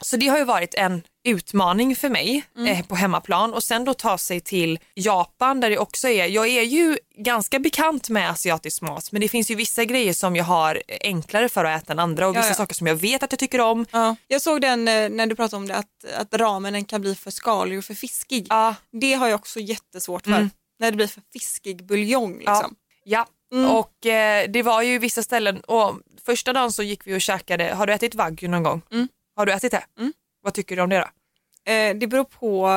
Så 0.00 0.16
det 0.16 0.28
har 0.28 0.38
ju 0.38 0.44
varit 0.44 0.74
en 0.74 1.02
utmaning 1.24 1.96
för 1.96 2.08
mig 2.08 2.44
Mm. 2.56 2.68
eh, 2.72 2.86
på 2.86 2.94
hemmaplan 2.94 3.54
och 3.54 3.62
sen 3.62 3.84
då 3.84 3.94
ta 3.94 4.18
sig 4.18 4.40
till 4.40 4.78
Japan 4.94 5.60
där 5.60 5.70
det 5.70 5.78
också 5.78 6.08
är, 6.08 6.26
jag 6.26 6.48
är 6.48 6.62
ju 6.62 6.98
ganska 7.16 7.58
bekant 7.58 8.08
med 8.08 8.30
asiatisk 8.30 8.82
mat 8.82 9.12
men 9.12 9.20
det 9.20 9.28
finns 9.28 9.50
ju 9.50 9.54
vissa 9.54 9.84
grejer 9.84 10.12
som 10.12 10.36
jag 10.36 10.44
har 10.44 10.82
enklare 11.00 11.48
för 11.48 11.64
att 11.64 11.82
äta 11.82 11.92
än 11.92 11.98
andra 11.98 12.28
och 12.28 12.34
Ja, 12.36 12.40
vissa 12.40 12.50
ja. 12.50 12.54
saker 12.54 12.74
som 12.74 12.86
jag 12.86 12.94
vet 12.94 13.22
att 13.22 13.32
jag 13.32 13.38
tycker 13.38 13.60
om. 13.60 13.86
Ja. 13.92 14.16
Jag 14.28 14.42
såg 14.42 14.60
den 14.60 14.88
eh, 14.88 15.08
när 15.08 15.26
du 15.26 15.34
pratade 15.36 15.56
om 15.56 15.68
det 15.68 15.74
att, 15.76 16.04
att 16.18 16.34
ramenen 16.34 16.84
kan 16.84 17.00
bli 17.00 17.14
för 17.14 17.30
skalig 17.30 17.78
och 17.78 17.84
för 17.84 17.94
fiskig. 17.94 18.46
Ja, 18.48 18.74
Det 18.92 19.12
har 19.14 19.28
jag 19.28 19.40
också 19.40 19.60
jättesvårt 19.60 20.24
för. 20.24 20.32
Mm. 20.32 20.50
När 20.78 20.90
det 20.90 20.96
blir 20.96 21.06
för 21.06 21.22
fiskig 21.32 21.86
buljong 21.86 22.42
Ja. 22.44 22.52
liksom. 22.54 22.74
Ja, 23.04 23.26
Mm. 23.52 23.70
och 23.70 24.06
eh, 24.06 24.48
det 24.50 24.62
var 24.62 24.82
ju 24.82 24.98
vissa 24.98 25.22
ställen 25.22 25.60
och 25.60 25.94
första 26.26 26.52
dagen 26.52 26.72
så 26.72 26.82
gick 26.82 27.06
vi 27.06 27.16
och 27.16 27.20
käkade, 27.20 27.74
har 27.74 27.86
du 27.86 27.92
ätit 27.92 28.14
wagyu 28.14 28.48
någon 28.48 28.62
gång? 28.62 28.82
Har 29.38 29.46
du 29.46 29.52
ätit 29.52 29.70
det? 29.70 29.84
Mm. 29.98 30.12
Vad 30.42 30.54
tycker 30.54 30.76
du 30.76 30.82
om 30.82 30.90
det 30.90 30.98
då? 30.98 31.72
Eh, 31.72 31.94
det 31.94 32.06
beror 32.06 32.24
på, 32.24 32.68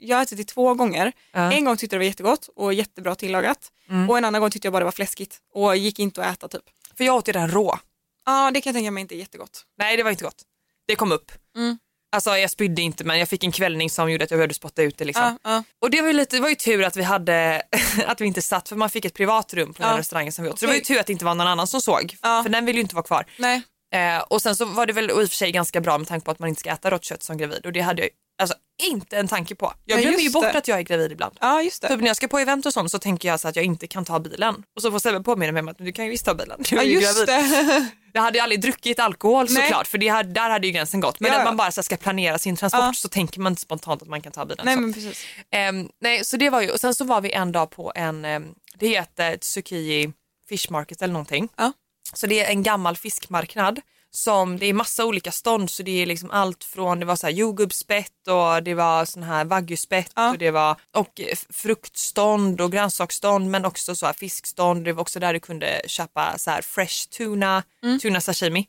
jag 0.00 0.16
har 0.16 0.22
ätit 0.22 0.38
det 0.38 0.44
två 0.44 0.74
gånger. 0.74 1.12
Ja. 1.32 1.52
En 1.52 1.64
gång 1.64 1.76
tyckte 1.76 1.96
jag 1.96 2.00
det 2.00 2.04
var 2.04 2.10
jättegott 2.10 2.48
och 2.56 2.74
jättebra 2.74 3.14
tillagat. 3.14 3.72
Mm. 3.88 4.10
Och 4.10 4.18
en 4.18 4.24
annan 4.24 4.40
gång 4.40 4.50
tyckte 4.50 4.66
jag 4.66 4.72
bara 4.72 4.78
det 4.78 4.84
var 4.84 4.92
fläskigt 4.92 5.38
och 5.54 5.76
gick 5.76 5.98
inte 5.98 6.24
att 6.24 6.36
äta 6.36 6.48
typ. 6.48 6.62
För 6.96 7.04
jag 7.04 7.16
åt 7.16 7.28
ju 7.28 7.32
den 7.32 7.50
rå. 7.50 7.78
Ja 8.26 8.50
det 8.54 8.60
kan 8.60 8.70
jag 8.70 8.76
tänka 8.78 8.90
mig 8.90 9.00
inte 9.00 9.14
är 9.14 9.16
jättegott. 9.16 9.64
Nej 9.78 9.96
det 9.96 10.02
var 10.02 10.10
inte 10.10 10.24
gott. 10.24 10.42
Det 10.86 10.96
kom 10.96 11.12
upp. 11.12 11.32
Mm. 11.56 11.78
Alltså 12.12 12.36
jag 12.36 12.50
spydde 12.50 12.82
inte 12.82 13.04
men 13.04 13.18
jag 13.18 13.28
fick 13.28 13.44
en 13.44 13.52
kvällning 13.52 13.90
som 13.90 14.10
gjorde 14.12 14.24
att 14.24 14.30
jag 14.30 14.38
behövde 14.38 14.54
spotta 14.54 14.82
ut 14.82 14.98
det 14.98 15.04
liksom. 15.04 15.38
Ja, 15.42 15.50
ja. 15.50 15.64
Och 15.78 15.90
det 15.90 16.00
var 16.00 16.08
ju 16.08 16.14
lite, 16.14 16.36
det 16.36 16.42
var 16.42 16.48
ju 16.48 16.54
tur 16.54 16.84
att 16.84 16.96
vi 16.96 17.02
hade, 17.02 17.62
att 18.06 18.20
vi 18.20 18.26
inte 18.26 18.42
satt 18.42 18.68
för 18.68 18.76
man 18.76 18.90
fick 18.90 19.04
ett 19.04 19.14
privat 19.14 19.54
rum 19.54 19.74
på 19.74 19.82
den 19.82 19.96
restaurangen 19.96 20.32
som 20.32 20.44
vi 20.44 20.50
åt. 20.50 20.58
Så 20.58 20.66
det 20.66 20.70
var 20.70 20.76
ju 20.76 20.80
tur 20.80 21.00
att 21.00 21.06
det 21.06 21.12
inte 21.12 21.24
var 21.24 21.34
någon 21.34 21.46
annan 21.46 21.66
som 21.66 21.80
såg. 21.80 22.16
För 22.22 22.48
den 22.48 22.66
ville 22.66 22.76
ju 22.76 22.82
inte 22.82 22.94
vara 22.94 23.06
kvar. 23.06 23.26
Nej. 23.36 23.62
Eh, 23.94 24.18
och 24.28 24.42
sen 24.42 24.56
så 24.56 24.64
var 24.64 24.86
det 24.86 24.92
väl 24.92 25.10
i 25.10 25.12
och 25.12 25.16
för 25.28 25.36
sig 25.36 25.52
ganska 25.52 25.80
bra 25.80 25.98
med 25.98 26.08
tanke 26.08 26.24
på 26.24 26.30
att 26.30 26.38
man 26.38 26.48
inte 26.48 26.60
ska 26.60 26.70
äta 26.70 26.90
rått 26.90 27.04
kött 27.04 27.22
som 27.22 27.36
gravid 27.38 27.66
och 27.66 27.72
det 27.72 27.80
hade 27.80 28.02
jag 28.02 28.10
alltså 28.42 28.56
inte 28.82 29.16
en 29.18 29.28
tanke 29.28 29.54
på. 29.54 29.72
Jag 29.84 29.98
Ja, 29.98 30.02
glömmer 30.02 30.18
ju 30.18 30.30
bort 30.30 30.42
det. 30.52 30.58
att 30.58 30.68
jag 30.68 30.78
är 30.78 30.82
gravid 30.82 31.12
ibland. 31.12 31.36
Ja 31.40 31.62
just 31.62 31.82
det. 31.82 31.88
Typ 31.88 32.00
när 32.00 32.06
jag 32.06 32.16
ska 32.16 32.28
på 32.28 32.38
event 32.38 32.66
och 32.66 32.72
sånt 32.72 32.90
så 32.90 32.98
tänker 32.98 33.28
jag 33.28 33.40
så 33.40 33.48
att 33.48 33.56
jag 33.56 33.64
inte 33.64 33.86
kan 33.86 34.04
ta 34.04 34.18
bilen. 34.18 34.62
Och 34.76 34.82
så 34.82 34.90
får 34.90 34.98
Sebbe 34.98 35.20
påminna 35.20 35.52
mig 35.52 35.60
om 35.60 35.68
att 35.68 35.78
du 35.78 35.92
kan 35.92 36.04
ju 36.04 36.10
visst 36.10 36.24
ta 36.24 36.34
bilen. 36.34 36.62
Du 36.68 36.76
är 36.76 36.80
Ja 36.80 36.84
ju 36.86 37.00
just 37.00 37.26
gravid. 37.26 37.44
det. 37.66 37.86
Jag 38.12 38.22
hade 38.22 38.38
ju 38.38 38.42
aldrig 38.42 38.60
druckit 38.60 38.98
alkohol 38.98 39.46
Nej. 39.50 39.62
såklart 39.62 39.86
för 39.86 39.98
det 39.98 40.08
hade, 40.08 40.32
där 40.32 40.50
hade 40.50 40.66
ju 40.66 40.72
gränsen 40.72 41.00
gått. 41.00 41.20
Men 41.20 41.32
Ja, 41.32 41.38
när 41.38 41.44
man 41.44 41.56
bara 41.56 41.70
så 41.72 41.80
här 41.80 41.82
ska 41.82 41.96
planera 41.96 42.38
sin 42.38 42.56
transport 42.56 42.80
Ja. 42.82 42.92
så 42.94 43.08
tänker 43.08 43.40
man 43.40 43.52
inte 43.52 43.62
spontant 43.62 44.02
att 44.02 44.08
man 44.08 44.22
kan 44.22 44.32
ta 44.32 44.44
bilen. 44.44 44.64
Nej 44.66 44.74
så. 44.74 44.80
men 44.80 44.92
precis. 44.92 45.24
Ehm, 45.50 45.88
nej, 46.00 46.24
så 46.24 46.36
det 46.36 46.50
var 46.50 46.60
ju, 46.60 46.70
och 46.70 46.80
sen 46.80 46.94
så 46.94 47.04
var 47.04 47.20
vi 47.20 47.32
en 47.32 47.52
dag 47.52 47.70
på 47.70 47.92
en, 47.94 48.24
um, 48.24 48.54
det 48.74 48.88
heter 48.88 49.36
Tsukiji 49.36 50.12
Fish 50.48 50.70
Market 50.70 51.02
eller 51.02 51.12
någonting. 51.12 51.48
Ja. 51.56 51.72
Så 52.12 52.26
det 52.26 52.40
är 52.40 52.50
en 52.50 52.62
gammal 52.62 52.96
fiskmarknad 52.96 53.80
som 54.12 54.58
det 54.58 54.66
är 54.66 54.72
massa 54.72 55.04
olika 55.04 55.32
stånd 55.32 55.70
så 55.70 55.82
det 55.82 56.02
är 56.02 56.06
liksom 56.06 56.30
allt 56.30 56.64
från 56.64 57.00
det 57.00 57.06
var 57.06 57.16
så 57.16 57.26
här 57.26 57.34
jordgubbsspett 57.34 58.28
och 58.28 58.62
det 58.62 58.74
var 58.74 59.04
sån 59.04 59.22
här 59.22 59.44
wagyu-spett 59.44 60.12
Ja. 60.16 60.30
och 60.30 60.38
det 60.38 60.50
var 60.50 60.80
och 60.96 61.20
fruktstånd 61.50 62.60
och 62.60 62.72
grönsaksstånd 62.72 63.50
men 63.50 63.64
också 63.64 63.94
så 63.94 64.06
här 64.06 64.12
fiskstånd. 64.12 64.84
Det 64.84 64.92
var 64.92 65.00
också 65.02 65.20
där 65.20 65.32
du 65.32 65.40
kunde 65.40 65.82
köpa 65.86 66.38
så 66.38 66.50
här 66.50 66.62
fresh 66.62 67.08
tuna, 67.16 67.62
tuna 68.02 68.20
sashimi. 68.20 68.68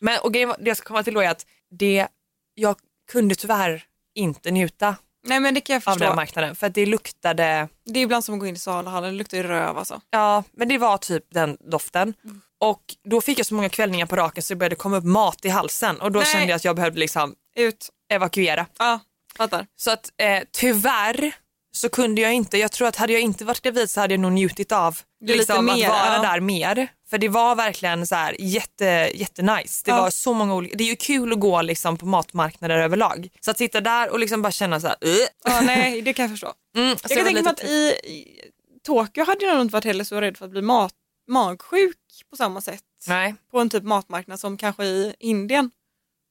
Men 0.00 0.20
och 0.20 0.32
det 0.32 0.56
jag 0.60 0.76
ska 0.76 0.86
komma 0.86 1.02
till 1.02 1.14
då 1.14 1.20
är 1.20 1.28
att 1.30 1.46
det, 1.70 2.06
jag 2.54 2.76
kunde 3.12 3.34
tyvärr 3.34 3.84
inte 4.14 4.50
njuta 4.50 4.96
Nej 5.24 5.40
men 5.40 5.54
det 5.54 5.60
kan 5.60 5.74
jag 5.74 5.82
av 5.86 5.98
den 5.98 6.06
förstå. 6.08 6.14
marknaden 6.16 6.56
för 6.56 6.66
att 6.66 6.74
det 6.74 6.86
luktade 6.86 7.68
Det 7.84 7.98
är 8.00 8.02
ibland 8.02 8.24
som 8.24 8.34
att 8.34 8.40
gå 8.40 8.46
in 8.46 8.54
i 8.54 8.58
saluhallen, 8.58 9.12
det 9.12 9.18
luktar 9.18 9.36
ju 9.36 9.42
röv 9.42 9.78
alltså. 9.78 10.00
Ja, 10.10 10.44
men 10.52 10.68
det 10.68 10.78
var 10.78 10.98
typ 10.98 11.24
den 11.30 11.56
doften. 11.70 12.14
Och 12.60 12.82
då 13.10 13.20
fick 13.20 13.38
jag 13.38 13.46
så 13.46 13.54
många 13.54 13.68
kvällningar 13.68 14.06
på 14.06 14.16
raken 14.16 14.42
så 14.42 14.54
det 14.54 14.58
började 14.58 14.76
komma 14.76 14.96
upp 14.96 15.04
mat 15.04 15.44
i 15.44 15.48
halsen 15.48 16.00
och 16.00 16.12
då 16.12 16.18
Nej. 16.20 16.28
kände 16.28 16.46
jag 16.46 16.56
att 16.56 16.64
jag 16.64 16.76
behövde 16.76 17.00
liksom 17.00 17.34
Ut. 17.56 17.88
evakuera. 18.12 18.66
Ja, 18.78 19.00
fattar. 19.36 19.66
Så 19.76 19.90
att 19.90 20.10
eh, 20.16 20.42
tyvärr 20.52 21.32
så 21.76 21.88
kunde 21.88 22.20
jag 22.20 22.32
inte, 22.34 22.58
jag 22.58 22.72
tror 22.72 22.88
att 22.88 22.96
hade 22.96 23.12
jag 23.12 23.22
inte 23.22 23.44
varit 23.44 23.60
gravid 23.62 23.90
så 23.90 24.00
hade 24.00 24.14
jag 24.14 24.20
nog 24.20 24.32
njutit 24.32 24.72
av 24.72 24.98
liksom, 25.24 25.64
mer, 25.64 25.72
att 25.72 25.90
vara 25.90 26.14
ja. 26.16 26.22
där 26.22 26.40
mer. 26.40 26.88
För 27.10 27.18
det 27.18 27.28
var 27.28 27.54
verkligen 27.54 28.06
så 28.06 28.14
här 28.14 28.36
jätte, 28.38 28.84
jättenice. 29.14 29.82
Det 29.84 29.90
Ja. 29.90 30.00
var 30.02 30.10
så 30.10 30.34
många 30.34 30.54
olika, 30.54 30.76
det 30.76 30.84
är 30.84 30.88
ju 30.88 30.96
kul 30.96 31.32
att 31.32 31.40
gå 31.40 31.62
liksom 31.62 31.96
på 31.96 32.06
matmarknader 32.06 32.78
överlag. 32.78 33.28
Så 33.40 33.50
att 33.50 33.58
sitta 33.58 33.80
där 33.80 34.10
och 34.10 34.18
liksom 34.18 34.42
bara 34.42 34.52
känna 34.52 34.80
så 34.80 34.86
här, 34.86 34.96
"Ugh." 35.00 35.26
Ja, 35.44 35.60
nej, 35.60 36.02
det 36.02 36.12
kan 36.12 36.22
jag 36.22 36.30
förstå. 36.30 36.52
mm, 36.76 36.88
Jag 36.88 37.10
kan 37.10 37.24
tänka 37.24 37.42
mig 37.42 37.50
att 37.52 37.64
i, 37.64 37.88
i 38.04 38.40
Tokyo 38.82 39.24
hade 39.24 39.44
jag 39.44 39.54
nog 39.54 39.64
inte 39.64 39.72
varit 39.72 39.84
heller 39.84 40.04
så 40.04 40.20
rädd 40.20 40.36
för 40.36 40.44
att 40.44 40.50
bli 40.50 40.62
mat, 40.62 40.94
magsjuk 41.28 41.96
på 42.30 42.36
samma 42.36 42.60
sätt 42.60 42.82
Nej. 43.06 43.34
på 43.50 43.60
en 43.60 43.70
typ 43.70 43.82
matmarknad 43.84 44.40
som 44.40 44.56
kanske 44.56 44.84
i 44.84 45.14
Indien. 45.20 45.70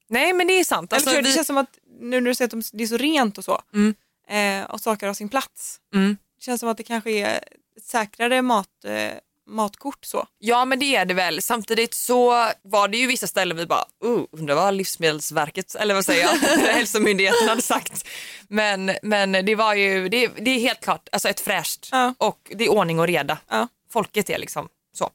Nej 0.08 0.32
men 0.32 0.46
det 0.46 0.52
är 0.60 0.64
sant. 0.64 0.92
Eller 0.92 0.96
Alltså, 1.00 1.10
jag, 1.10 1.22
vi- 1.22 1.28
Det 1.28 1.34
känns 1.34 1.46
som 1.46 1.58
att 1.58 1.78
nu 2.00 2.20
när 2.20 2.30
du 2.30 2.34
säger 2.34 2.46
att 2.46 2.50
de- 2.50 2.76
det 2.78 2.82
är 2.84 2.88
så 2.88 2.96
rent 2.96 3.38
och 3.38 3.44
så 3.44 3.62
Mm. 3.74 3.94
Eh, 4.28 4.64
och 4.64 4.80
saker 4.80 5.06
har 5.06 5.14
sin 5.14 5.28
plats. 5.28 5.80
Mm. 5.94 6.16
Det 6.38 6.44
känns 6.44 6.60
som 6.60 6.68
att 6.68 6.76
det 6.76 6.82
kanske 6.82 7.10
är 7.10 7.36
ett 7.76 7.84
säkrare 7.84 8.42
mat, 8.42 8.84
eh, 8.84 9.12
matkort 9.46 10.04
så. 10.04 10.26
Ja 10.38 10.64
men 10.64 10.78
det 10.78 10.96
är 10.96 11.04
det 11.04 11.14
väl. 11.14 11.42
Samtidigt 11.42 11.94
så 11.94 12.50
var 12.62 12.88
det 12.88 12.96
ju 12.96 13.06
vissa 13.06 13.26
ställen 13.26 13.56
vi 13.56 13.66
bara, 13.66 13.84
uh, 14.04 14.24
undrar 14.32 14.54
vad 14.54 14.74
Livsmedelsverket, 14.74 15.74
eller 15.74 15.94
vad 15.94 16.04
säger 16.04 16.22
jag, 16.22 16.32
Hälsomyndigheten 16.74 17.48
hade 17.48 17.62
sagt. 17.62 18.08
Men, 18.48 18.90
men 19.02 19.32
det 19.32 19.54
var 19.54 19.74
ju, 19.74 20.08
det, 20.08 20.26
det 20.26 20.50
är 20.50 20.58
helt 20.60 20.80
klart 20.80 21.08
alltså 21.12 21.28
ett 21.28 21.40
fräscht 21.40 21.88
Ja. 21.92 22.14
och 22.18 22.52
det 22.54 22.64
är 22.64 22.68
ordning 22.68 23.00
och 23.00 23.06
reda. 23.06 23.38
Ja. 23.48 23.68
Folket 23.92 24.30
är 24.30 24.38
liksom 24.38 24.68
så. 24.92 25.10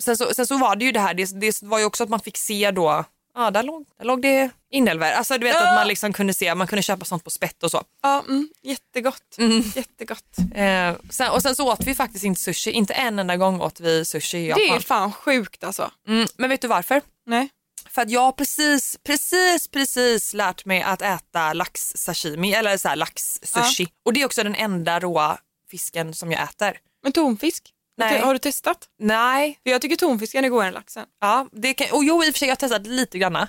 Sen, 0.00 0.16
så. 0.16 0.34
sen 0.34 0.46
så 0.46 0.58
var 0.58 0.76
det 0.76 0.84
ju 0.84 0.92
det 0.92 1.00
här, 1.00 1.14
det, 1.14 1.40
det 1.40 1.62
var 1.62 1.78
ju 1.78 1.84
också 1.84 2.04
att 2.04 2.10
man 2.10 2.20
fick 2.20 2.36
se 2.36 2.70
då, 2.70 3.04
ja 3.38 3.50
där 3.50 3.62
låg, 3.62 3.86
där 3.98 4.04
låg 4.04 4.22
det 4.22 4.50
inälvor. 4.70 5.06
Alltså 5.06 5.38
du 5.38 5.46
vet 5.46 5.54
Ja. 5.54 5.68
att 5.68 5.74
man 5.74 5.88
liksom 5.88 6.12
kunde 6.12 6.34
se, 6.34 6.54
man 6.54 6.66
kunde 6.66 6.82
köpa 6.82 7.04
sånt 7.04 7.24
på 7.24 7.30
spett 7.30 7.62
och 7.62 7.70
så. 7.70 7.82
Ja, 8.02 8.24
mm, 8.28 8.48
jättegott. 8.62 9.36
jättegott. 9.74 10.38
Eh, 10.54 10.94
sen, 11.10 11.30
och 11.30 11.42
sen 11.42 11.56
så 11.56 11.72
åt 11.72 11.84
vi 11.84 11.94
faktiskt 11.94 12.24
inte 12.24 12.40
sushi, 12.40 12.70
inte 12.70 12.94
en 12.94 13.18
enda 13.18 13.36
gång 13.36 13.60
åt 13.60 13.80
vi 13.80 14.04
sushi 14.04 14.38
i 14.38 14.48
Japan. 14.48 14.62
Det 14.68 14.74
är 14.74 14.80
fan 14.80 15.12
sjukt 15.12 15.64
alltså. 15.64 15.90
Mm, 16.08 16.26
men 16.36 16.50
vet 16.50 16.60
du 16.60 16.68
varför? 16.68 17.02
Nej. 17.26 17.48
För 17.90 18.02
att 18.02 18.10
jag 18.10 18.20
har 18.20 18.32
precis, 18.32 18.96
precis, 19.02 19.68
precis 19.68 20.34
lärt 20.34 20.64
mig 20.64 20.82
att 20.82 21.02
äta 21.02 21.52
lax 21.52 21.92
sashimi 21.96 22.52
eller 22.54 22.76
så 22.76 22.88
här 22.88 22.96
lax 22.96 23.38
sushi. 23.42 23.88
Och 24.04 24.12
det 24.12 24.22
är 24.22 24.26
också 24.26 24.42
den 24.42 24.54
enda 24.54 25.00
råa 25.00 25.38
fisken 25.70 26.14
som 26.14 26.32
jag 26.32 26.42
äter. 26.42 26.78
Men 27.02 27.12
tonfisk? 27.12 27.72
Nej. 27.98 28.18
Har 28.20 28.32
du 28.32 28.38
testat? 28.38 28.88
Nej, 28.98 29.58
För 29.62 29.70
jag 29.70 29.80
tycker 29.82 29.96
tonfisken 29.96 30.44
är 30.44 30.48
godare 30.48 30.68
än 30.68 30.74
laxen. 30.74 31.06
ja, 31.20 31.46
det 31.52 31.74
kan, 31.74 31.86
och 31.92 32.04
jo 32.04 32.24
i 32.24 32.30
och 32.30 32.34
för 32.34 32.38
sig 32.38 32.48
jag 32.48 32.52
har 32.52 32.56
testat 32.56 32.86
lite 32.86 33.18
granna. 33.18 33.48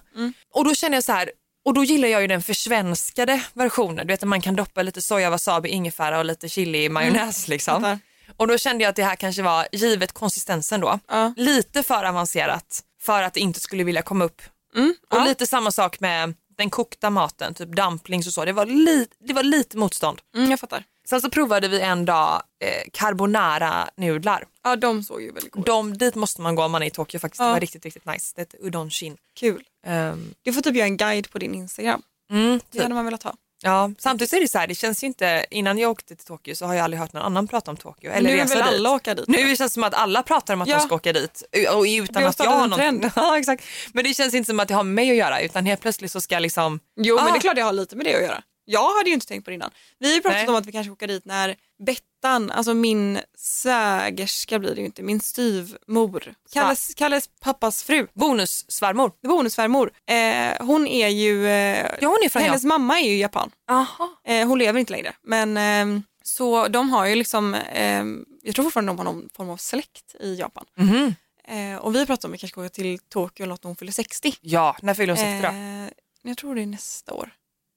Och 0.54 0.66
då 0.66 0.74
känner 0.76 0.98
jag 0.98 1.04
så 1.04 1.12
här, 1.12 1.32
och 1.66 1.74
då 1.74 1.84
gillar 1.84 2.08
jag 2.08 2.22
ju 2.22 2.28
den 2.28 2.42
försvenskade 2.42 3.42
versionen. 3.54 4.08
Du 4.08 4.14
vet 4.14 4.24
att 4.24 4.30
man 4.30 4.42
kan 4.42 4.56
doppa 4.56 4.82
lite 4.82 5.02
soja, 5.02 5.30
wasabi, 5.30 5.70
ingefära 5.70 6.20
och 6.20 6.26
lite 6.26 6.50
chili 6.50 6.90
majonnäs 6.90 7.48
liksom. 7.48 7.74
Fattar. 7.82 8.00
Och 8.38 8.48
då 8.48 8.58
kände 8.58 8.84
jag 8.84 8.90
att 8.90 8.96
det 8.96 9.04
här 9.04 9.16
kanske 9.16 9.42
var, 9.42 9.68
givet 9.72 10.12
konsistensen 10.12 10.82
då, 10.82 11.00
Ja. 11.08 11.34
lite 11.38 11.84
för 11.84 12.04
avancerat 12.04 12.84
för 13.02 13.24
att 13.24 13.34
det 13.34 13.40
inte 13.40 13.60
skulle 13.60 13.84
vilja 13.84 14.02
komma 14.02 14.26
upp. 14.26 14.42
Mm, 14.76 14.96
Och 15.10 15.18
ja. 15.18 15.24
lite 15.26 15.48
samma 15.48 15.72
sak 15.72 16.00
med 16.00 16.34
den 16.58 16.70
kokta 16.70 17.10
maten, 17.10 17.54
typ 17.54 17.76
dumplings 17.76 18.28
och 18.28 18.34
så. 18.34 18.46
Det 18.46 18.52
var, 18.52 18.66
li, 18.66 19.08
det 19.20 19.34
var 19.34 19.44
lite 19.44 19.78
motstånd. 19.78 20.22
Mm, 20.36 20.52
jag 20.52 20.60
fattar. 20.60 20.84
Sen 21.10 21.22
så 21.22 21.30
provade 21.30 21.68
vi 21.68 21.82
en 21.82 22.06
dag 22.06 22.42
eh, 22.64 22.90
carbonara 22.94 23.90
nudlar. 23.98 24.44
Ja, 24.64 24.76
de 24.76 25.04
såg 25.04 25.22
ju 25.22 25.32
väldigt 25.32 25.52
goda. 25.52 25.72
De, 25.72 25.98
dit 25.98 26.16
måste 26.16 26.42
man 26.42 26.56
gå 26.56 26.64
om 26.64 26.72
man 26.72 26.82
är 26.84 26.88
i 26.88 26.90
Tokyo 26.90 27.20
faktiskt. 27.20 27.40
Det 27.40 27.46
Ja. 27.46 27.52
var 27.54 27.60
riktigt, 27.60 27.86
riktigt 27.86 28.06
nice. 28.06 28.34
Det 28.36 28.42
heter 28.42 28.60
udon 28.62 28.90
shin. 28.90 29.18
Kul. 29.40 29.64
Um, 29.88 30.34
Du 30.44 30.54
får 30.54 30.62
typ 30.62 30.76
göra 30.76 30.86
en 30.88 30.98
guide 30.98 31.30
på 31.32 31.40
din 31.40 31.56
Instagram. 31.56 32.02
mm, 32.32 32.52
Det 32.58 32.72
typ. 32.72 32.82
hade 32.82 32.94
man 32.96 33.06
velat 33.06 33.24
ha. 33.24 33.34
ja. 33.62 33.92
Samtidigt 34.00 34.30
så 34.30 34.36
är 34.36 34.40
det 34.42 34.48
så 34.48 34.58
här, 34.58 34.68
det 34.68 34.76
känns 34.76 35.04
ju 35.04 35.08
inte, 35.08 35.46
innan 35.52 35.78
jag 35.78 35.92
åkte 35.92 36.16
till 36.16 36.26
Tokyo 36.26 36.56
så 36.56 36.66
har 36.66 36.74
jag 36.74 36.84
aldrig 36.84 37.00
hört 37.00 37.14
någon 37.14 37.24
annan 37.24 37.48
prata 37.48 37.72
om 37.72 37.78
Tokyo. 37.78 38.12
Eller 38.12 38.30
nu 38.30 38.36
vill 38.36 38.42
resa 38.44 38.56
väl 38.56 38.64
dit. 38.64 38.74
alla 38.74 38.92
åka 38.92 39.16
dit? 39.16 39.28
Nu 39.28 39.38
känns 39.38 39.60
det 39.60 39.70
som 39.70 39.84
att 39.84 39.94
alla 39.94 40.24
pratar 40.24 40.54
om 40.54 40.62
att 40.62 40.68
Ja. 40.68 40.78
de 40.78 40.86
ska 40.86 40.96
åka 40.96 41.14
dit 41.14 41.44
och 41.76 41.84
utan 41.84 42.16
har 42.16 42.22
att 42.22 42.26
jag 42.26 42.34
startat 42.34 42.54
har 42.54 42.64
en 42.64 42.70
någon... 42.70 42.80
trend. 42.80 43.12
Ja, 43.16 43.38
exakt. 43.40 43.64
Men 43.94 44.04
det 44.04 44.14
känns 44.14 44.34
inte 44.34 44.48
som 44.48 44.60
att 44.60 44.68
det 44.68 44.74
har 44.74 44.84
med 44.84 44.94
mig 44.96 45.10
att 45.12 45.18
göra 45.18 45.42
utan 45.42 45.66
helt 45.66 45.82
plötsligt 45.82 46.12
så 46.12 46.22
ska 46.22 46.36
jag 46.36 46.42
liksom... 46.42 46.80
Jo, 46.96 47.16
men 47.16 47.26
Ah. 47.28 47.32
det 47.32 47.38
är 47.38 47.42
klart 47.42 47.56
det 47.56 47.62
har 47.62 47.74
lite 47.74 47.96
med 47.96 48.06
det 48.06 48.16
att 48.16 48.22
göra. 48.22 48.42
Jag 48.72 48.96
hade 48.98 49.10
ju 49.10 49.14
inte 49.14 49.26
tänkt 49.28 49.46
på 49.46 49.52
det 49.52 49.56
innan. 49.56 49.72
Vi 50.00 50.08
har 50.08 50.16
ju 50.16 50.22
pratat 50.22 50.38
Nej. 50.38 50.48
om 50.48 50.56
att 50.56 50.66
vi 50.66 50.72
kanske 50.72 50.92
åker 50.92 51.08
dit 51.08 51.26
när 51.26 51.56
Bettan, 51.86 52.52
alltså 52.52 52.74
min 52.74 53.20
svägerska 53.38 54.60
blir 54.60 54.76
det 54.76 54.80
ju 54.82 54.86
inte, 54.86 55.04
min 55.04 55.20
styvmor, 55.20 56.34
Kalles, 56.54 56.94
Kalles 56.96 57.30
pappas 57.42 57.84
fru, 57.84 58.08
Bonussvärmor. 58.14 59.12
bonussvärmor, 59.28 59.92
eh, 60.10 60.66
hon 60.66 60.88
är 60.88 61.08
ju, 61.08 61.48
eh, 61.48 61.92
Ja, 62.02 62.08
hon 62.08 62.20
är 62.24 62.30
från 62.30 62.42
hennes 62.42 62.64
mamma 62.64 63.00
är 63.00 63.10
ju 63.10 63.18
Japan. 63.18 63.52
Jaha. 63.68 64.10
Eh, 64.24 64.48
hon 64.48 64.60
lever 64.60 64.80
inte 64.80 64.92
längre. 64.92 65.14
Men 65.22 65.58
eh, 65.58 66.02
så 66.24 66.68
de 66.68 66.90
har 66.90 67.06
ju 67.06 67.16
liksom, 67.16 67.54
eh, 67.54 68.04
jag 68.44 68.56
tror 68.56 68.64
fortfarande 68.64 68.90
de 68.90 68.98
har 68.98 69.06
någon 69.06 69.30
form 69.34 69.50
av 69.50 69.58
släkt 69.58 70.16
i 70.20 70.36
Japan. 70.36 70.66
Mhm. 70.78 71.16
Eh, 71.48 71.76
och 71.76 71.96
vi 71.96 72.06
pratar 72.06 72.28
om 72.28 72.32
att 72.32 72.34
vi 72.34 72.38
kanske 72.38 72.60
åka 72.60 72.70
till 72.70 73.00
Tokyo 73.00 73.44
eller 73.44 73.54
något 73.54 73.64
när 73.64 73.70
hon 73.70 73.76
fyller 73.76 73.92
60. 73.92 74.34
Ja, 74.42 74.76
när 74.82 74.94
fyller 74.94 75.16
hon 75.16 75.26
60 75.26 75.42
då? 75.42 75.48
Eh, 75.48 75.90
jag 76.22 76.38
tror 76.38 76.56
det 76.56 76.62
är 76.62 76.66
nästa 76.66 77.14
år. 77.14 77.30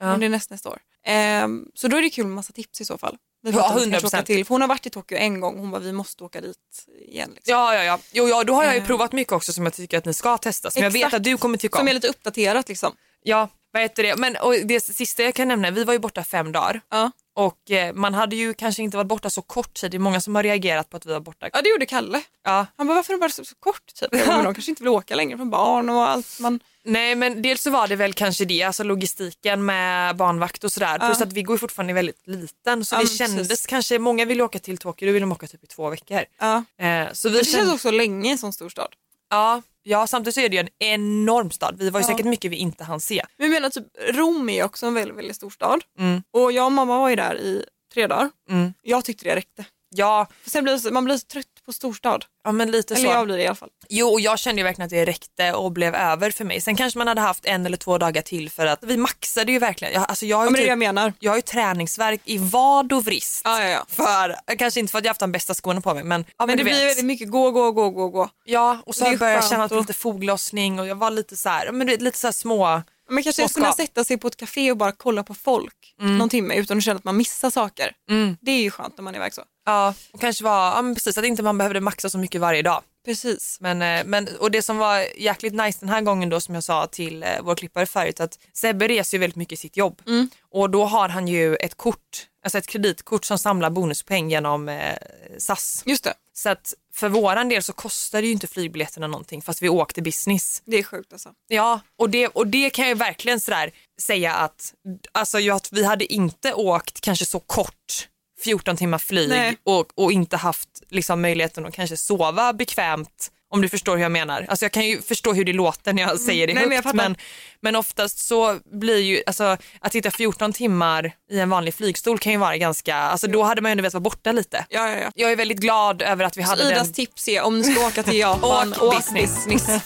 Om 0.02 0.20
det 0.20 0.26
är 0.26 0.30
näst, 0.30 0.50
nästa 0.50 0.68
år. 0.68 0.78
Eh, 1.06 1.48
så 1.74 1.88
då 1.88 1.96
är 1.96 2.02
det 2.02 2.10
kul 2.10 2.26
med 2.26 2.34
massa 2.34 2.52
tips 2.52 2.80
i 2.80 2.84
så 2.84 2.98
fall. 2.98 3.16
Vi 3.42 3.50
Ja, 3.50 3.56
pratar 3.56 3.70
om 3.70 3.76
att 3.80 3.86
vi 3.86 3.90
kanske 3.90 4.06
100%. 4.08 4.18
åka 4.18 4.22
till, 4.26 4.44
för 4.46 4.54
hon 4.54 4.60
har 4.60 4.68
varit 4.68 4.86
i 4.86 4.90
Tokyo 4.90 5.18
en 5.18 5.40
gång, 5.40 5.58
hon 5.58 5.70
bara 5.70 5.80
vi 5.80 5.92
måste 5.92 6.24
åka 6.24 6.40
dit 6.40 6.86
igen. 7.08 7.30
Liksom. 7.34 7.52
Ja, 7.52 7.74
ja, 7.74 7.84
ja. 7.84 7.98
Jo, 8.12 8.28
ja, 8.28 8.44
då 8.44 8.54
har 8.54 8.64
jag 8.64 8.74
ju 8.74 8.80
Eh. 8.80 8.86
provat 8.86 9.12
mycket 9.12 9.32
också 9.32 9.52
som 9.52 9.64
jag 9.64 9.74
tycker 9.74 9.98
att 9.98 10.04
ni 10.04 10.14
ska 10.14 10.38
testa. 10.38 10.70
Som 10.70 10.82
jag 10.82 10.90
vet 10.90 10.96
Exakt. 11.00 11.14
att 11.14 11.24
du 11.24 11.36
kommer 11.38 11.58
tycka 11.58 11.76
Som 11.78 11.84
om. 11.84 11.88
är 11.88 11.94
lite 11.94 12.08
uppdaterat 12.08 12.68
liksom. 12.68 12.92
Ja, 13.22 13.48
vad 13.72 13.82
heter 13.82 14.02
det? 14.02 14.16
Men 14.16 14.36
och 14.36 14.54
det 14.64 14.80
sista 14.80 15.22
jag 15.22 15.34
kan 15.34 15.48
nämna, 15.48 15.70
vi 15.70 15.84
var 15.84 15.92
ju 15.92 15.98
borta 15.98 16.24
fem 16.24 16.52
dagar. 16.52 16.80
Ja. 16.90 17.10
Och 17.34 17.70
eh, 17.70 17.94
man 17.94 18.14
hade 18.14 18.36
ju 18.36 18.54
kanske 18.54 18.82
inte 18.82 18.96
varit 18.96 19.08
borta 19.08 19.30
så 19.30 19.42
kort 19.42 19.74
tid. 19.74 19.90
Det 19.90 19.96
är 19.96 19.98
många 19.98 20.20
som 20.20 20.34
har 20.34 20.42
reagerat 20.42 20.90
på 20.90 20.96
att 20.96 21.06
vi 21.06 21.12
var 21.12 21.20
borta. 21.20 21.48
ja, 21.52 21.62
det 21.62 21.68
gjorde 21.68 21.86
Kalle. 21.86 22.22
Ja. 22.44 22.66
Han 22.76 22.86
bara 22.86 22.94
varför 22.94 23.12
är 23.12 23.16
det 23.16 23.20
bara 23.20 23.30
så, 23.30 23.44
så 23.44 23.54
kort 23.54 23.92
men 24.12 24.44
de 24.44 24.54
kanske 24.54 24.70
inte 24.70 24.82
vill 24.82 24.88
åka 24.88 25.14
längre 25.14 25.36
från 25.36 25.50
barn 25.50 25.90
och 25.90 26.08
allt. 26.08 26.40
Man... 26.40 26.60
Nej 26.84 27.14
men 27.14 27.42
dels 27.42 27.62
så 27.62 27.70
var 27.70 27.88
det 27.88 27.96
väl 27.96 28.12
kanske 28.12 28.44
det, 28.44 28.62
alltså 28.62 28.82
logistiken 28.84 29.64
med 29.64 30.16
barnvakt 30.16 30.64
och 30.64 30.72
sådär. 30.72 30.98
Ja. 31.00 31.06
Plus 31.06 31.20
att 31.20 31.32
Viggo 31.32 31.52
är 31.54 31.58
fortfarande 31.58 31.92
väldigt 31.92 32.26
liten 32.26 32.84
så 32.84 32.94
Ja, 32.94 33.00
det 33.00 33.06
kändes 33.06 33.48
precis. 33.48 33.66
kanske, 33.66 33.98
många 33.98 34.24
vill 34.24 34.40
åka 34.40 34.58
till 34.58 34.78
Tokyo, 34.78 35.06
då 35.06 35.12
vill 35.12 35.20
de 35.22 35.32
åka 35.32 35.46
typ 35.46 35.64
i 35.64 35.66
två 35.66 35.90
veckor. 35.90 36.24
Ja. 36.40 36.64
Eh, 36.86 37.12
så 37.12 37.28
vi 37.28 37.38
det 37.38 37.44
känns 37.44 37.72
också 37.72 37.90
länge 37.90 38.28
i 38.28 38.32
en 38.32 38.38
sån 38.38 38.52
stor 38.52 38.68
stad. 38.68 38.88
ja, 39.30 39.62
ja, 39.82 40.06
samtidigt 40.06 40.34
så 40.34 40.40
är 40.40 40.48
det 40.48 40.56
ju 40.56 40.60
en 40.60 40.68
enorm 40.78 41.50
stad. 41.50 41.74
Vi 41.78 41.90
var 41.90 42.00
ju 42.00 42.04
Ja. 42.04 42.08
säkert 42.10 42.26
mycket 42.26 42.50
vi 42.50 42.56
inte 42.56 42.84
hann 42.84 43.00
se. 43.00 43.24
Men 43.36 43.46
jag 43.46 43.54
menar 43.54 43.70
typ 43.70 43.86
Rom 44.08 44.48
är 44.48 44.64
också 44.64 44.86
en 44.86 44.94
väldigt, 44.94 45.16
väldigt 45.18 45.36
stor 45.36 45.50
stad. 45.50 45.82
Mm. 45.98 46.22
Och 46.30 46.52
jag 46.52 46.66
och 46.66 46.72
mamma 46.72 46.98
var 46.98 47.08
ju 47.08 47.16
där 47.16 47.34
i 47.40 47.64
tre 47.94 48.06
dagar. 48.06 48.30
Mm. 48.50 48.74
Jag 48.82 49.04
tyckte 49.04 49.24
det 49.24 49.36
räckte. 49.36 49.64
Ja, 49.94 50.26
sen 50.46 50.64
blir 50.64 50.90
man 50.90 51.04
blir 51.04 51.16
så 51.16 51.26
trött 51.26 51.46
på 51.66 51.72
storstad. 51.72 52.24
ja 52.44 52.52
men 52.52 52.70
lite 52.70 52.94
Eller 52.94 53.04
så. 53.06 53.12
jag 53.12 53.24
blir 53.26 53.36
det 53.36 53.42
i 53.42 53.46
alla 53.46 53.54
fall. 53.54 53.68
Jo, 53.88 54.08
och 54.08 54.20
jag 54.20 54.38
kände 54.38 54.60
ju 54.60 54.64
verkligen 54.64 54.86
att 54.86 54.90
det 54.90 55.04
räckte 55.04 55.52
och 55.52 55.72
blev 55.72 55.94
över 55.94 56.30
för 56.30 56.44
mig. 56.44 56.60
Sen 56.60 56.76
kanske 56.76 56.98
man 56.98 57.06
hade 57.08 57.20
haft 57.20 57.44
en 57.46 57.66
eller 57.66 57.76
två 57.76 57.98
dagar 57.98 58.22
till 58.22 58.50
för 58.50 58.66
att 58.66 58.78
vi 58.82 58.96
maxade 58.96 59.52
ju 59.52 59.58
verkligen. 59.58 59.94
Jag, 59.94 60.04
alltså 60.08 60.26
jag, 60.26 60.36
har 60.36 60.42
Ja, 60.44 60.46
ju 60.46 60.50
men 60.50 60.54
det 60.58 60.62
typ, 60.62 60.68
jag 60.68 60.78
menar. 60.78 61.12
jag 61.18 61.30
har 61.32 61.36
ju 61.36 61.42
träningsverk 61.42 62.20
i 62.24 62.38
vad 62.38 62.92
och 62.92 63.04
vrist. 63.04 63.40
Ja, 63.44 63.62
ja, 63.62 63.68
ja. 63.68 63.84
För, 63.88 64.56
kanske 64.56 64.80
inte 64.80 64.90
för 64.90 64.98
att 64.98 65.04
jag 65.04 65.10
haft 65.10 65.20
de 65.20 65.32
bästa 65.32 65.54
skorna 65.54 65.80
på 65.80 65.94
mig 65.94 66.04
men, 66.04 66.24
ja, 66.38 66.46
Men 66.46 66.56
det 66.56 66.60
du 66.60 66.64
blir 66.64 66.74
vet. 66.74 66.82
väldigt 66.88 67.04
mycket 67.04 67.30
gå, 67.30 67.50
gå, 67.50 67.72
gå, 67.72 67.90
gå, 67.90 68.08
gå. 68.08 68.28
Ja, 68.44 68.78
och 68.86 68.94
så 68.94 69.04
började 69.04 69.32
jag 69.32 69.48
känna 69.48 69.64
och- 69.64 69.72
lite 69.72 69.92
foglossning 69.92 70.80
och 70.80 70.86
jag 70.86 70.96
var 70.96 71.10
lite 71.10 71.36
så 71.36 71.48
här, 71.48 71.72
men 71.72 71.86
vet, 71.86 72.02
lite 72.02 72.18
så 72.18 72.32
små. 72.32 72.82
Men 73.10 73.22
kanske 73.22 73.48
Så 73.48 73.54
kunna 73.54 73.72
sätta 73.72 74.04
sig 74.04 74.16
på 74.18 74.28
ett 74.28 74.36
café 74.36 74.70
och 74.70 74.76
bara 74.76 74.92
kolla 74.92 75.22
på 75.22 75.34
folk 75.34 75.94
någon 75.98 76.28
timme 76.28 76.54
utan 76.54 76.78
att 76.78 76.84
känna 76.84 76.98
att 76.98 77.04
man 77.04 77.16
missar 77.16 77.50
saker. 77.50 77.92
Mm. 78.10 78.36
Det 78.40 78.50
är 78.50 78.62
ju 78.62 78.70
skönt 78.70 78.96
när 78.98 79.02
man 79.04 79.14
är 79.14 79.18
iväg 79.18 79.34
så. 79.34 79.42
Ja, 79.64 79.94
och 80.12 80.20
kanske 80.20 80.44
var, 80.44 80.76
ja 80.76 80.82
men 80.82 80.94
precis 80.94 81.18
att 81.18 81.24
inte 81.24 81.42
man 81.42 81.58
behövde 81.58 81.80
maxa 81.80 82.10
så 82.10 82.18
mycket 82.18 82.40
varje 82.40 82.62
dag. 82.62 82.82
Precis. 83.04 83.58
Men, 83.60 83.82
eh, 83.82 84.04
men, 84.04 84.28
och 84.40 84.50
det 84.50 84.62
som 84.62 84.78
var 84.78 85.06
jäkligt 85.16 85.54
nice 85.54 85.78
den 85.80 85.88
här 85.88 86.00
gången 86.00 86.28
då 86.28 86.40
som 86.40 86.54
jag 86.54 86.64
sa 86.64 86.86
till 86.86 87.22
eh, 87.22 87.28
vår 87.42 87.54
klippare 87.54 87.86
förut 87.86 88.20
att 88.20 88.38
Sebbe 88.52 88.88
reser 88.88 89.16
ju 89.16 89.20
väldigt 89.20 89.36
mycket 89.36 89.52
i 89.52 89.56
sitt 89.56 89.76
jobb 89.76 90.02
och 90.50 90.70
då 90.70 90.84
har 90.84 91.08
han 91.08 91.28
ju 91.28 91.56
ett 91.56 91.74
kort, 91.74 92.26
alltså 92.44 92.58
ett 92.58 92.66
kreditkort 92.66 93.24
som 93.24 93.38
samlar 93.38 93.70
bonuspoäng 93.70 94.30
genom 94.30 94.68
eh, 94.68 94.96
SAS. 95.38 95.82
Just 95.86 96.04
det, 96.04 96.14
Så 96.32 96.48
att 96.48 96.74
för 96.94 97.08
våran 97.08 97.48
del 97.48 97.62
så 97.62 97.72
kostar 97.72 98.20
det 98.20 98.26
ju 98.26 98.32
inte 98.32 98.46
flygbiljetterna 98.46 99.06
någonting 99.06 99.42
fast 99.42 99.62
vi 99.62 99.68
åkte 99.68 100.02
business. 100.02 100.62
det 100.64 100.78
är 100.78 100.82
sjukt 100.82 101.12
alltså. 101.12 101.30
Ja, 101.48 101.80
och 101.98 102.10
det, 102.10 102.28
och 102.28 102.46
det 102.46 102.70
kan 102.70 102.84
jag 102.84 102.88
ju 102.88 102.94
verkligen 102.98 103.40
sådär 103.40 103.70
säga 104.00 104.34
att 104.34 104.74
alltså, 105.12 105.52
att 105.52 105.72
vi 105.72 105.84
hade 105.84 106.12
inte 106.12 106.52
åkt 106.54 107.00
kanske 107.00 107.26
så 107.26 107.40
kort 107.40 108.08
14 108.42 108.76
timmar 108.76 108.98
flyg 108.98 109.56
och, 109.64 109.86
och 109.94 110.12
inte 110.12 110.36
haft 110.36 110.68
liksom, 110.90 111.22
möjligheten 111.22 111.66
att 111.66 111.74
kanske 111.74 111.96
sova 111.96 112.52
bekvämt 112.52 113.28
om 113.54 113.62
du 113.62 113.68
förstår 113.68 113.96
hur 113.96 114.02
jag 114.02 114.12
menar. 114.12 114.46
Alltså 114.48 114.64
jag 114.64 114.72
kan 114.72 114.86
ju 114.86 115.02
förstå 115.02 115.32
hur 115.32 115.44
det 115.44 115.52
låter 115.52 115.92
när 115.92 116.02
jag 116.02 116.20
säger 116.20 116.46
det 116.46 116.52
Mm. 116.52 116.60
Nej, 116.60 116.68
men 116.68 116.76
högt 116.76 116.84
fattar. 116.84 116.96
men, 117.08 117.16
men 117.60 117.76
oftast 117.76 118.18
så 118.18 118.58
blir 118.72 118.98
ju, 118.98 119.22
alltså 119.26 119.56
att 119.80 119.92
sitta 119.92 120.10
14 120.10 120.52
timmar 120.52 121.12
i 121.30 121.38
en 121.40 121.50
vanlig 121.50 121.74
flygstol 121.74 122.18
kan 122.18 122.32
ju 122.32 122.38
vara 122.38 122.56
ganska, 122.56 122.96
alltså 122.96 123.26
då 123.26 123.42
hade 123.42 123.60
man 123.62 123.70
ju 123.70 123.72
ändå 123.72 123.82
velat 123.82 123.94
vara 123.94 124.00
borta 124.00 124.32
lite. 124.32 124.66
Ja, 124.68 124.88
ja, 124.90 124.96
ja. 124.98 125.10
Jag 125.14 125.32
är 125.32 125.36
väldigt 125.36 125.58
glad 125.58 126.02
över 126.02 126.24
att 126.24 126.36
vi 126.36 126.42
Så 126.42 126.48
hade 126.48 126.62
Idas 126.68 126.82
den. 126.84 126.92
tips 126.92 127.28
är 127.28 127.42
om 127.42 127.58
ni 127.58 127.64
ska 127.74 127.86
åka 127.86 128.02
till 128.02 128.18
Japan, 128.18 128.72
Åk 128.74 128.82
åk 128.82 128.96
business. 128.96 129.46
business. 129.46 129.82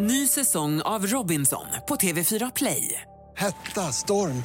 Ny 0.00 0.26
säsong 0.28 0.82
av 0.82 1.06
Robinson 1.06 1.66
på 1.88 1.96
TV4 1.96 2.52
Play. 2.54 3.02
Hetta, 3.36 3.92
storm, 3.92 4.44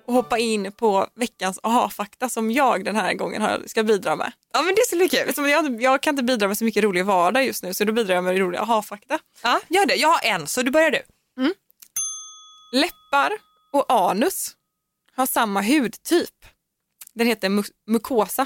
Och 0.11 0.17
hoppa 0.17 0.37
in 0.37 0.71
på 0.71 1.07
veckans 1.15 1.59
aha-fakta 1.63 2.29
som 2.29 2.51
jag 2.51 2.85
den 2.85 2.95
här 2.95 3.13
gången 3.13 3.41
har, 3.41 3.63
ska 3.65 3.83
bidra 3.83 4.15
med. 4.15 4.31
Ja 4.53 4.61
men 4.61 4.75
det 4.75 4.81
ska 4.87 4.95
bli 4.95 5.09
kul. 5.09 5.49
Jag, 5.49 5.81
jag 5.81 6.01
kan 6.01 6.13
inte 6.13 6.23
bidra 6.23 6.47
med 6.47 6.57
så 6.57 6.63
mycket 6.65 6.83
rolig 6.83 7.05
vardag 7.05 7.45
just 7.45 7.63
nu 7.63 7.73
så 7.73 7.83
då 7.83 7.93
bidrar 7.93 8.15
jag 8.15 8.23
med 8.23 8.37
roliga 8.39 8.61
aha-fakta. 8.61 9.19
Ja, 9.43 9.59
gör 9.69 9.85
det. 9.85 9.95
Jag 9.95 10.09
har 10.09 10.25
en 10.25 10.47
så 10.47 10.61
du 10.61 10.71
börjar 10.71 10.91
du. 10.91 11.01
Läppar 12.73 13.31
och 13.73 13.85
anus 13.93 14.55
har 15.15 15.25
samma 15.25 15.61
hudtyp. 15.61 16.45
Den 17.13 17.27
heter 17.27 17.49
mu- 17.49 17.71
mukosa. 17.87 18.45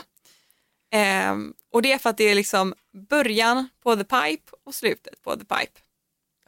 Ehm, 0.92 1.54
och 1.72 1.82
det 1.82 1.92
är 1.92 1.98
för 1.98 2.10
att 2.10 2.18
det 2.18 2.24
är 2.24 2.36
liksom 2.36 2.74
början 3.10 3.70
på 3.84 3.96
the 3.96 4.04
pipe 4.04 4.52
och 4.66 4.76
slutet 4.76 5.22
på 5.24 5.36
the 5.36 5.46
pipe. 5.46 5.80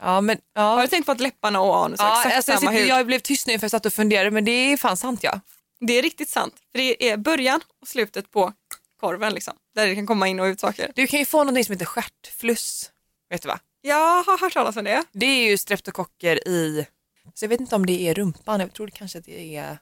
Ja, 0.02 0.22
men, 0.22 0.38
Har 0.56 0.76
ja. 0.78 0.82
du 0.82 0.88
tänkt 0.88 1.06
på 1.06 1.12
att 1.12 1.20
läpparna 1.20 1.62
och 1.62 1.86
anus 1.86 2.00
har 2.00 2.08
Ja, 2.08 2.18
exakt 2.18 2.36
alltså 2.36 2.52
jag, 2.52 2.60
samma 2.60 2.72
sitter, 2.72 2.82
hud? 2.84 2.92
jag 2.92 3.06
blev 3.06 3.20
tyst 3.20 3.48
nu 3.48 3.60
för 3.60 3.64
jag 3.64 3.72
satt 3.72 3.86
och 3.86 3.94
funderade 3.94 4.32
men 4.32 4.46
det 4.46 4.52
är 4.52 4.78
fan 4.78 4.98
sant 4.98 5.20
ja. 5.24 5.40
Det 5.80 5.94
är 5.94 6.02
riktigt 6.02 6.30
sant. 6.30 6.56
För 6.72 6.78
det 6.80 7.10
är 7.10 7.18
början 7.18 7.62
och 7.82 7.88
slutet 7.88 8.32
på 8.32 8.54
korven 9.00 9.34
liksom. 9.34 9.54
Där 9.76 9.88
det 9.88 9.96
kan 9.96 10.08
komma 10.08 10.28
in 10.28 10.40
och 10.40 10.46
ut 10.46 10.60
saker. 10.60 10.92
Du 10.96 11.08
kan 11.08 11.20
ju 11.20 11.26
få 11.26 11.44
något 11.44 11.66
som 11.66 11.74
heter 11.74 11.86
stjärtfluss. 11.86 12.92
Vet 13.30 13.42
du 13.42 13.48
va? 13.48 13.60
Jag 13.82 14.24
har 14.24 14.42
hört 14.42 14.54
talas 14.54 14.76
om 14.78 14.84
det. 14.84 15.04
Det 15.12 15.26
är 15.26 15.50
ju 15.50 15.58
streptokocker 15.58 16.48
i, 16.48 16.88
så 17.34 17.46
jag 17.46 17.50
vet 17.50 17.60
inte 17.60 17.76
om 17.76 17.86
det 17.86 18.08
är 18.08 18.14
rumpan, 18.14 18.60
jag 18.60 18.74
tror 18.74 18.86
det 18.86 18.92
kanske 18.92 19.20
att 19.20 19.26
det 19.26 19.56
är 19.56 19.78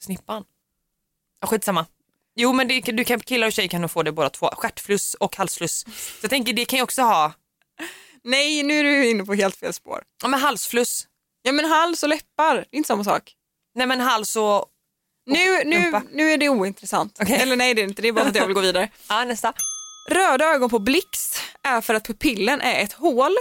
snippan. 0.00 0.44
Ja, 1.40 1.46
skitsamma. 1.46 1.86
Jo 2.34 2.52
men 2.52 2.68
det, 2.68 2.80
du 2.80 3.04
kan, 3.04 3.20
killar 3.20 3.46
och 3.46 3.52
tjejer 3.52 3.68
kan 3.68 3.80
nog 3.80 3.90
få 3.90 4.02
det 4.02 4.12
båda 4.12 4.30
två, 4.30 4.50
stjärtfluss 4.56 5.14
och 5.14 5.36
halsfluss. 5.36 5.84
Så 5.94 6.18
jag 6.22 6.30
tänker 6.30 6.52
det 6.52 6.64
kan 6.64 6.76
ju 6.76 6.82
också 6.82 7.02
ha, 7.02 7.32
Nej, 8.24 8.62
nu 8.62 8.78
är 8.78 8.84
du 8.84 9.10
inne 9.10 9.24
på 9.24 9.34
helt 9.34 9.56
fel 9.56 9.72
spår. 9.72 10.02
ja 10.22 10.28
men 10.28 10.40
halsfluss, 10.40 11.06
Ja 11.42 11.52
men 11.52 11.64
hals 11.64 12.02
och 12.02 12.08
läppar, 12.08 12.54
det 12.54 12.60
är 12.70 12.76
inte 12.76 12.86
samma 12.86 13.04
sak. 13.04 13.32
nej 13.74 13.86
men 13.86 14.00
hals 14.00 14.36
och, 14.36 14.66
Nu, 15.26 15.64
nu, 15.64 16.00
nu 16.12 16.30
är 16.30 16.38
det 16.38 16.48
ointressant. 16.48 17.18
Okej. 17.22 17.40
Eller 17.42 17.56
nej 17.56 17.74
det 17.74 17.82
är 17.82 17.84
inte, 17.84 18.02
det 18.02 18.08
är 18.08 18.12
bara 18.12 18.24
för 18.24 18.30
att 18.30 18.36
jag 18.36 18.46
vill 18.46 18.54
gå 18.54 18.60
vidare. 18.60 18.88
ja 19.08 19.24
nästa. 19.24 19.52
Röda 20.10 20.44
ögon 20.44 20.70
på 20.70 20.78
blixt 20.78 21.42
är 21.62 21.80
för 21.80 21.94
att 21.94 22.06
pupillen 22.06 22.60
är 22.60 22.82
ett 22.82 22.92
hål 22.92 23.32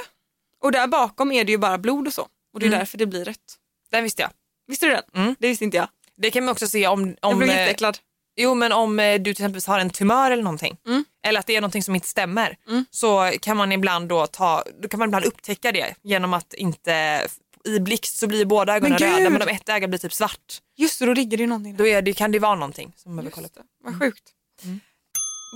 och 0.62 0.72
där 0.72 0.88
bakom 0.88 1.32
är 1.32 1.44
det 1.44 1.52
ju 1.52 1.58
bara 1.58 1.78
blod 1.78 2.08
och 2.08 2.14
så. 2.14 2.28
Och 2.54 2.60
det 2.60 2.66
är 2.66 2.70
därför 2.70 2.98
det 2.98 3.06
blir 3.06 3.26
rött. 3.26 3.58
Den 3.92 4.04
visste 4.04 4.22
jag. 4.22 4.32
Visste 4.68 4.86
du 4.86 4.92
den? 4.92 5.04
Mm. 5.24 5.36
Det 5.40 5.48
visste 5.48 5.64
inte 5.64 5.78
jag. 5.78 5.88
Det 6.18 6.32
kan 6.32 6.46
man 6.46 6.52
också 6.52 6.68
se 6.68 6.88
om, 6.88 7.16
Jag 7.22 7.32
om 7.32 7.38
blev 7.38 7.50
eh, 7.50 7.56
jätteäcklad. 7.58 7.98
Jo 8.42 8.54
men 8.56 8.72
om 8.72 9.00
eh, 9.00 9.22
du 9.22 9.34
till 9.34 9.46
exempel 9.46 9.62
har 9.68 9.80
en 9.80 9.90
tumör 9.90 10.32
eller 10.32 10.44
någonting 10.44 10.78
Mm. 10.88 11.06
eller 11.26 11.40
att 11.40 11.48
det 11.48 11.56
är 11.56 11.62
någonting 11.62 11.84
som 11.84 11.96
inte 11.96 12.08
stämmer 12.08 12.58
så 12.92 13.32
kan 13.42 13.58
man 13.58 13.72
ibland 13.72 14.10
då 14.10 14.28
ta, 14.28 14.64
då 14.82 14.88
kan 14.88 15.00
man 15.00 15.10
ibland 15.10 15.26
upptäcka 15.26 15.72
det 15.72 15.96
genom 16.02 16.34
att 16.34 16.54
inte 16.54 17.28
i 17.64 17.80
blixt 17.80 18.18
så 18.18 18.28
blir 18.28 18.46
båda 18.46 18.76
ögonen 18.76 18.92
Men 19.00 19.00
gud! 19.10 19.18
röda 19.18 19.30
men 19.30 19.42
om 19.42 19.48
ett 19.48 19.70
öga 19.70 19.88
blir 19.88 20.00
typ 20.00 20.14
svart 20.14 20.62
Just 20.78 21.00
det, 21.00 21.06
då 21.06 21.14
ligger 21.14 21.38
det 21.38 21.42
ju 21.44 21.48
någonting 21.48 21.72
där. 21.72 21.78
då 21.84 21.88
är 21.88 22.02
det, 22.02 22.14
kan 22.14 22.32
det 22.32 22.40
vara 22.40 22.56
någonting 22.56 22.94
som 22.98 23.16
man 23.16 23.24
behöver 23.26 23.32
kolla 23.36 23.46
Just 23.48 23.56
det. 23.56 23.62
Vad 23.84 24.00
sjukt. 24.00 24.24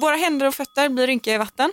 Våra 0.01 0.15
händer 0.15 0.47
och 0.47 0.55
fötter 0.55 0.89
blir 0.89 1.07
rynkiga 1.07 1.35
i 1.35 1.37
vatten. 1.37 1.71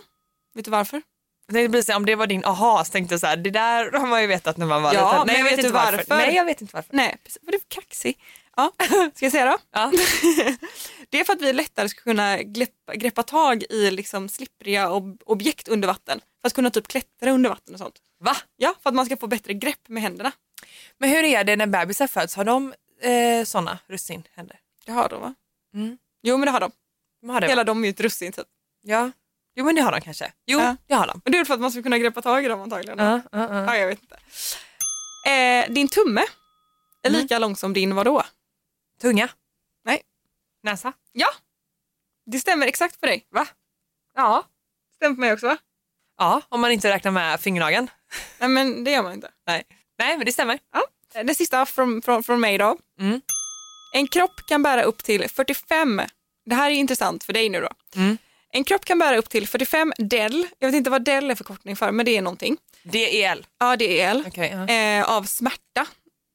Vet 0.55 0.65
du 0.65 0.71
varför? 0.71 1.01
Det 1.47 1.67
blir 1.69 1.81
så, 1.81 1.91
här, 1.91 1.97
om 1.97 2.05
det 2.05 2.15
var 2.15 2.27
din 2.27 2.45
aha 2.45 2.83
så 2.85 2.91
tänkte 2.91 3.13
jag 3.13 3.19
så 3.19 3.27
här, 3.27 3.37
det 3.37 3.49
där 3.49 3.91
har 3.91 4.07
man 4.07 4.21
ju 4.21 4.27
vetat 4.27 4.57
när 4.57 4.65
man 4.65 4.83
var 4.83 4.93
Ja, 4.93 5.11
liten. 5.11 5.27
men 5.27 5.35
jag 5.35 5.43
vet 5.43 5.51
inte 5.53 5.67
du 5.67 5.73
varför? 5.73 6.05
Nej 6.09 6.35
jag 6.35 6.45
vet 6.45 6.61
inte 6.61 6.75
varför. 6.75 6.95
Nej, 6.95 7.17
precis. 7.23 7.39
Var 7.43 7.51
du 7.51 7.59
kaxig? 7.67 8.17
Ja, 8.55 8.71
ska 9.15 9.25
jag 9.25 9.31
säga 9.31 9.45
då? 9.45 9.57
Ja. 9.71 9.91
Det 11.13 11.19
är 11.19 11.23
för 11.23 11.33
att 11.33 11.41
vi 11.41 11.53
lättare 11.53 11.89
ska 11.89 12.01
kunna 12.01 12.37
greppa, 12.43 12.95
greppa 12.95 13.23
tag 13.23 13.63
i 13.69 13.91
liksom 13.91 14.29
slippriga 14.29 14.91
ob 14.91 15.21
objekt 15.25 15.67
under 15.67 15.87
vatten. 15.87 16.19
För 16.41 16.47
att 16.47 16.53
kunna 16.53 16.69
typ 16.69 16.87
klättra 16.87 17.31
under 17.31 17.49
vatten 17.49 17.73
och 17.73 17.79
sånt. 17.79 17.95
Va? 18.19 18.35
Ja, 18.57 18.75
för 18.83 18.89
att 18.89 18.95
man 18.95 19.05
ska 19.05 19.17
få 19.17 19.27
bättre 19.27 19.53
grepp 19.53 19.87
med 19.89 20.03
händerna. 20.03 20.31
Men 20.97 21.09
hur 21.09 21.23
är 21.23 21.43
det 21.43 21.55
när 21.55 21.67
bebisar 21.67 22.07
föds? 22.07 22.35
Har 22.35 22.43
de 22.45 22.73
eh, 23.01 23.43
sådana 23.45 23.79
russinhänder? 23.87 24.59
Det 24.85 24.91
har 24.91 25.09
de 25.09 25.21
va? 25.21 25.33
Mm. 25.73 25.97
Jo 26.23 26.37
men 26.37 26.45
det 26.45 26.51
har 26.51 26.59
de. 26.59 26.71
De 27.21 27.29
har 27.29 27.41
det, 27.41 27.47
Hela 27.47 27.63
de 27.63 27.83
är 27.83 27.87
ju 27.87 27.89
ett 27.89 27.99
russin 27.99 28.31
typ. 28.31 28.47
Ja. 28.81 29.11
Jo 29.55 29.65
men 29.65 29.75
det 29.75 29.81
har 29.81 29.91
de 29.91 30.01
kanske. 30.01 30.31
Jo 30.45 30.59
Ja. 30.59 30.75
det 30.87 30.93
har 30.93 31.07
de. 31.07 31.21
Men 31.23 31.31
det 31.31 31.37
är 31.37 31.45
för 31.45 31.53
att 31.53 31.59
man 31.61 31.71
ska 31.71 31.83
kunna 31.83 31.97
greppa 31.97 32.21
tag 32.21 32.45
i 32.45 32.47
dem 32.47 32.61
antagligen. 32.61 32.99
Ja, 32.99 33.21
ja, 33.31 33.39
ja. 33.53 33.65
Ja, 33.65 33.77
jag 33.77 33.87
vet 33.87 33.99
inte. 34.01 34.15
Eh, 35.31 35.73
din 35.73 35.87
tumme 35.87 36.21
är 37.03 37.09
Mm. 37.09 37.21
lika 37.21 37.39
lång 37.39 37.55
som 37.55 37.73
din 37.73 37.95
vadå? 37.95 38.23
Tunga? 39.01 39.29
Näsa? 40.63 40.93
Ja, 41.11 41.27
det 42.25 42.39
stämmer 42.39 42.67
exakt 42.67 42.99
på 42.99 43.05
dig. 43.05 43.27
Va? 43.29 43.47
Ja. 44.15 44.43
Stämmer 44.95 45.15
på 45.15 45.21
mig 45.21 45.33
också 45.33 45.47
va? 45.47 45.57
Ja, 46.17 46.41
om 46.49 46.61
man 46.61 46.71
inte 46.71 46.89
räknar 46.89 47.11
med 47.11 47.39
fingernageln. 47.39 47.89
Nej 48.39 48.49
men 48.49 48.83
det 48.83 48.91
gör 48.91 49.03
man 49.03 49.13
inte. 49.13 49.31
Nej. 49.47 49.63
Nej, 49.99 50.17
men 50.17 50.25
det 50.25 50.31
stämmer. 50.31 50.59
Ja. 50.73 50.83
Det 51.23 51.35
sista 51.35 51.65
från, 51.65 52.01
från, 52.01 52.23
från 52.23 52.39
mig 52.39 52.57
då. 52.57 52.77
Mm. 52.99 53.21
En 53.93 54.07
kropp 54.07 54.41
kan 54.47 54.63
bära 54.63 54.83
upp 54.83 55.03
till 55.03 55.29
45, 55.29 56.01
det 56.45 56.55
här 56.55 56.71
är 56.71 56.75
intressant 56.75 57.23
för 57.23 57.33
dig 57.33 57.49
nu 57.49 57.61
då. 57.61 57.69
Mm. 57.95 58.17
En 58.49 58.63
kropp 58.63 58.85
kan 58.85 58.99
bära 58.99 59.15
upp 59.15 59.29
till 59.29 59.47
45 59.47 59.93
del, 59.97 60.47
jag 60.59 60.67
vet 60.67 60.75
inte 60.75 60.89
vad 60.89 61.03
del 61.03 61.31
är 61.31 61.35
förkortning 61.35 61.75
för 61.75 61.91
men 61.91 62.05
det 62.05 62.17
är 62.17 62.21
någonting. 62.21 62.57
DEL. 62.83 63.45
Ja 63.59 63.75
det 63.75 64.01
är 64.01 64.09
el. 64.09 64.23
Okej. 64.27 64.65
ja. 64.67 64.73
Eh, 64.73 65.17
av 65.17 65.23
smärta. 65.23 65.87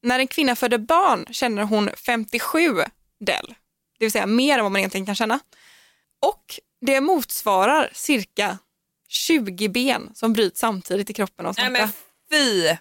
När 0.03 0.19
en 0.19 0.27
kvinna 0.27 0.57
föder 0.57 0.79
barn 0.79 1.27
känner 1.31 1.63
hon 1.63 1.91
57 1.97 2.77
del, 3.21 3.55
det 3.99 4.05
vill 4.05 4.13
säga 4.13 4.27
mer 4.27 4.59
än 4.59 4.65
vad 4.65 4.73
man 4.73 4.79
egentligen 4.79 5.07
kan 5.07 5.15
känna. 5.15 5.41
Och 6.27 6.61
det 6.81 7.01
motsvarar 7.01 7.91
cirka 7.93 8.59
20 9.09 9.69
ben 9.69 10.11
som 10.15 10.33
bryts 10.33 10.61
samtidigt 10.61 11.11
i 11.11 11.15
kroppen 11.15 11.47
av 11.47 11.55
Nej 11.59 11.67
smärta. 11.67 11.85
men 11.85 11.93
fy. 12.31 12.77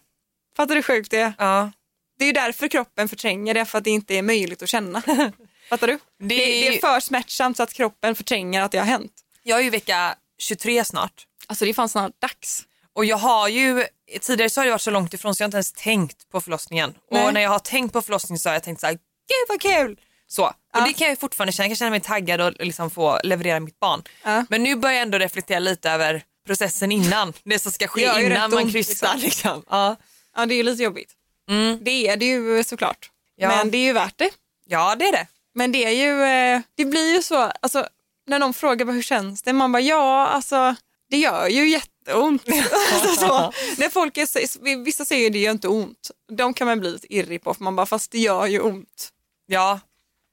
Fattar 0.55 0.67
du 0.67 0.75
hur 0.75 0.81
sjukt 0.83 1.11
det 1.11 1.19
är? 1.19 1.33
Ja. 1.37 1.71
Det 2.19 2.23
är 2.23 2.27
ju 2.27 2.33
därför 2.33 2.67
kroppen 2.67 3.09
förtränger 3.09 3.53
det, 3.53 3.65
för 3.65 3.77
att 3.77 3.83
det 3.83 3.89
inte 3.89 4.15
är 4.15 4.21
möjligt 4.21 4.61
att 4.61 4.69
känna. 4.69 5.01
Fattar 5.69 5.87
du? 5.87 5.99
Det 6.19 6.27
Det, 6.27 6.67
är 6.67 6.71
det 6.71 6.77
är 6.77 6.81
för 6.81 6.99
smärtsamt 6.99 7.57
så 7.57 7.63
att 7.63 7.73
kroppen 7.73 8.15
förtränger 8.15 8.61
att 8.61 8.71
det 8.71 8.77
har 8.77 8.85
hänt. 8.85 9.13
Jag 9.43 9.59
är 9.59 9.63
ju 9.63 9.69
vecka 9.69 10.15
23 10.37 10.85
snart. 10.85 11.25
Alltså 11.47 11.65
det 11.65 11.71
är 11.71 11.73
fan 11.73 11.89
snart 11.89 12.21
dags. 12.21 12.63
Och 12.93 13.05
jag 13.05 13.17
har 13.17 13.47
ju, 13.47 13.85
tidigare 14.21 14.49
så 14.49 14.61
har 14.61 14.65
jag 14.65 14.71
varit 14.73 14.81
så 14.81 14.91
långt 14.91 15.13
ifrån 15.13 15.35
så 15.35 15.41
jag 15.41 15.45
har 15.45 15.47
inte 15.47 15.55
ens 15.55 15.71
tänkt 15.73 16.29
på 16.29 16.41
förlossningen. 16.41 16.93
Nej. 17.11 17.25
Och 17.25 17.33
när 17.33 17.41
jag 17.41 17.49
har 17.49 17.59
tänkt 17.59 17.93
på 17.93 18.01
förlossningen 18.01 18.39
så 18.39 18.49
har 18.49 18.53
jag 18.53 18.63
tänkt 18.63 18.79
så 18.81 18.87
här, 18.87 18.93
gud 18.93 19.47
vad 19.49 19.61
kul! 19.61 19.99
Så. 20.27 20.45
Och 20.45 20.53
Ja. 20.73 20.85
det 20.87 20.93
kan 20.93 21.07
jag 21.09 21.19
fortfarande 21.19 21.51
känna, 21.51 21.65
jag 21.65 21.69
kan 21.69 21.75
känna 21.75 21.91
mig 21.91 21.99
taggad 22.01 22.41
och 22.41 22.53
liksom 22.59 22.89
få 22.89 23.19
leverera 23.23 23.59
mitt 23.59 23.79
barn. 23.79 24.03
Ja. 24.23 24.45
Men 24.49 24.63
nu 24.63 24.75
börjar 24.75 24.95
jag 24.95 25.01
ändå 25.01 25.17
reflektera 25.17 25.59
lite 25.59 25.89
över 25.91 26.23
processen 26.47 26.91
innan, 26.91 27.33
det 27.43 27.59
som 27.59 27.71
ska 27.71 27.87
ske 27.87 28.01
ju 28.19 28.25
innan 28.25 28.49
man 28.51 28.63
ont, 28.63 28.71
krystar. 28.71 29.15
liksom. 29.17 29.21
Liksom. 29.55 29.63
Ja. 29.69 29.95
Ja, 30.35 30.45
det 30.45 30.53
är 30.53 30.57
ju 30.57 30.63
lite 30.63 30.83
jobbigt. 30.83 31.11
Mm. 31.49 31.79
Det 31.83 32.07
är 32.07 32.17
det 32.17 32.25
ju 32.25 32.63
såklart. 32.63 33.09
Ja. 33.35 33.47
Men 33.49 33.71
det 33.71 33.77
är 33.77 33.83
ju 33.85 33.93
värt 33.93 34.17
det. 34.17 34.29
Ja, 34.65 34.95
det 34.95 35.05
är 35.07 35.11
det. 35.11 35.27
Men 35.55 35.71
det 35.71 35.85
är 35.85 35.91
ju, 35.91 36.23
eh, 36.23 36.61
det 36.75 36.85
blir 36.85 37.13
ju 37.15 37.21
så, 37.23 37.35
alltså 37.37 37.87
när 38.27 38.39
någon 38.39 38.53
frågar 38.53 38.85
hur 38.91 39.01
känns 39.01 39.41
det? 39.43 39.53
Man 39.53 39.71
bara 39.71 39.81
ja, 39.81 40.27
alltså 40.27 40.75
det 41.09 41.17
gör 41.17 41.47
ju 41.47 41.69
jätteont. 41.69 42.43
alltså, 42.93 43.15
så, 43.25 43.53
när 43.77 43.89
folk 43.89 44.17
är, 44.17 44.83
vissa 44.83 45.05
säger 45.05 45.29
det 45.29 45.39
gör 45.39 45.51
inte 45.51 45.67
ont. 45.67 46.11
De 46.31 46.53
kan 46.53 46.67
man 46.67 46.79
bli 46.79 46.91
lite 46.91 47.13
irrig 47.13 47.43
på 47.43 47.53
för 47.53 47.63
man 47.63 47.75
bara 47.75 47.85
fast 47.85 48.11
det 48.11 48.19
gör 48.19 48.45
ju 48.45 48.59
ont. 48.59 49.09
Ja, 49.45 49.79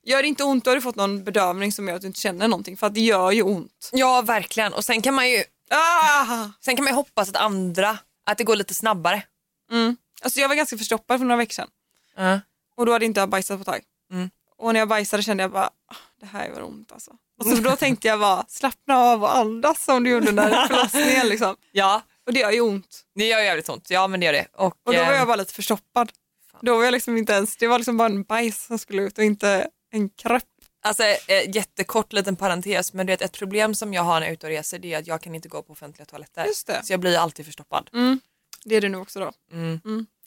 Gör 0.06 0.22
det 0.22 0.28
inte 0.28 0.44
ont 0.44 0.64
då 0.64 0.70
har 0.70 0.76
du 0.76 0.82
fått 0.82 0.96
någon 0.96 1.24
bedövning 1.24 1.72
som 1.72 1.88
gör 1.88 1.94
att 1.94 2.00
du 2.00 2.06
inte 2.06 2.20
känner 2.20 2.48
någonting 2.48 2.76
för 2.76 2.86
att 2.86 2.94
det 2.94 3.00
gör 3.00 3.30
ju 3.30 3.42
ont. 3.42 3.90
ja 3.92 4.22
verkligen. 4.22 4.72
Och 4.72 4.84
sen 4.84 5.02
kan 5.02 5.14
man 5.14 5.30
ju 5.30 5.44
Ah! 5.70 6.48
sen 6.60 6.76
kan 6.76 6.84
man 6.84 6.92
ju 6.92 6.96
hoppas 6.96 7.28
att 7.28 7.36
andra, 7.36 7.98
att 8.26 8.38
det 8.38 8.44
går 8.44 8.56
lite 8.56 8.74
snabbare. 8.74 9.22
Mm. 9.70 9.96
Alltså 10.22 10.40
jag 10.40 10.48
var 10.48 10.54
ganska 10.54 10.78
förstoppad 10.78 11.18
för 11.20 11.24
några 11.24 11.36
veckor 11.36 11.52
sedan 11.54 11.68
Ja. 12.16 12.40
och 12.76 12.86
då 12.86 12.92
hade 12.92 13.04
inte 13.04 13.20
jag 13.20 13.28
bajsat 13.28 13.56
på 13.58 13.60
ett 13.60 13.66
tag. 13.66 13.80
Mm. 14.12 14.30
Och 14.58 14.72
när 14.72 14.80
jag 14.80 14.88
bajsade 14.88 15.22
kände 15.22 15.42
jag 15.42 15.50
bara, 15.50 15.66
"Ah, 15.66 15.96
det 16.20 16.26
här 16.26 16.48
gör 16.48 16.62
ont 16.62 16.92
alltså. 16.92 17.10
Och 17.40 17.46
så 17.46 17.54
då 17.54 17.76
tänkte 17.76 18.08
jag 18.08 18.20
bara, 18.20 18.44
slappna 18.48 18.96
av 18.98 19.22
och 19.22 19.36
andas 19.36 19.84
som 19.84 20.04
du 20.04 20.10
gjorde 20.10 20.32
när 20.32 20.66
förlossningen 20.66 21.28
liksom. 21.28 21.56
ja, 21.72 22.02
Och 22.26 22.32
det 22.32 22.40
gör 22.40 22.50
ju 22.50 22.60
ont. 22.60 23.00
det 23.14 23.26
gör 23.26 23.40
jävligt 23.40 23.68
ont. 23.68 23.90
Ja, 23.90 24.06
men 24.06 24.20
det 24.20 24.26
gör 24.26 24.32
det. 24.32 24.46
Och, 24.52 24.76
Och 24.86 24.92
då 24.94 25.04
var 25.04 25.12
jag 25.12 25.26
bara 25.26 25.36
lite 25.36 25.54
förstoppad. 25.54 26.12
Då 26.60 26.76
var 26.76 26.84
jag 26.84 26.92
liksom 26.92 27.16
inte 27.16 27.32
ens, 27.32 27.56
det 27.56 27.66
var 27.66 27.78
liksom 27.78 27.96
bara 27.96 28.08
en 28.08 28.22
bajs 28.22 28.64
som 28.66 28.78
skulle 28.78 29.02
ut 29.02 29.18
och 29.18 29.24
inte 29.24 29.68
en 29.94 30.08
kropp. 30.08 30.42
Alltså 30.82 31.02
eh, 31.02 31.56
jättekort 31.56 32.12
liten 32.12 32.36
parentes, 32.36 32.92
men 32.92 33.06
du 33.06 33.12
vet, 33.12 33.22
ett 33.22 33.32
problem 33.32 33.74
som 33.74 33.94
jag 33.94 34.02
har 34.02 34.14
när 34.20 34.26
jag 34.26 34.28
är 34.28 34.32
ute 34.32 34.46
och 34.46 34.50
reser 34.50 34.78
det 34.78 34.94
är 34.94 34.98
att 34.98 35.06
jag 35.06 35.20
kan 35.22 35.34
inte 35.34 35.48
gå 35.48 35.62
på 35.62 35.72
offentliga 35.72 36.06
toaletter. 36.06 36.44
Just 36.46 36.66
det. 36.66 36.80
Så 36.84 36.92
jag 36.92 37.00
blir 37.00 37.18
alltid 37.18 37.46
förstoppad. 37.46 37.90
Mm. 37.92 38.20
Det 38.64 38.76
är 38.76 38.80
du 38.80 38.88
nu 38.88 38.98
också 38.98 39.20
då. 39.20 39.32
Mm. 39.52 39.80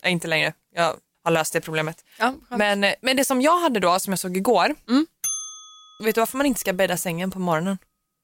Nej, 0.03 0.11
inte 0.11 0.27
längre. 0.27 0.53
Jag 0.75 0.95
har 1.23 1.31
löst 1.31 1.53
det 1.53 1.61
problemet. 1.61 2.05
Ja, 2.19 2.33
Men, 2.49 2.83
eh, 2.83 2.93
men 3.01 3.17
det 3.17 3.25
som 3.25 3.41
jag 3.41 3.59
hade 3.59 3.79
då, 3.79 3.99
som 3.99 4.11
jag 4.13 4.19
såg 4.19 4.37
igår. 4.37 4.75
Mm. 4.89 5.07
Vet 6.03 6.15
du 6.15 6.21
varför 6.21 6.37
man 6.37 6.45
inte 6.45 6.59
ska 6.59 6.73
bädda 6.73 6.97
sängen 6.97 7.31
på 7.31 7.39
morgonen? 7.39 7.77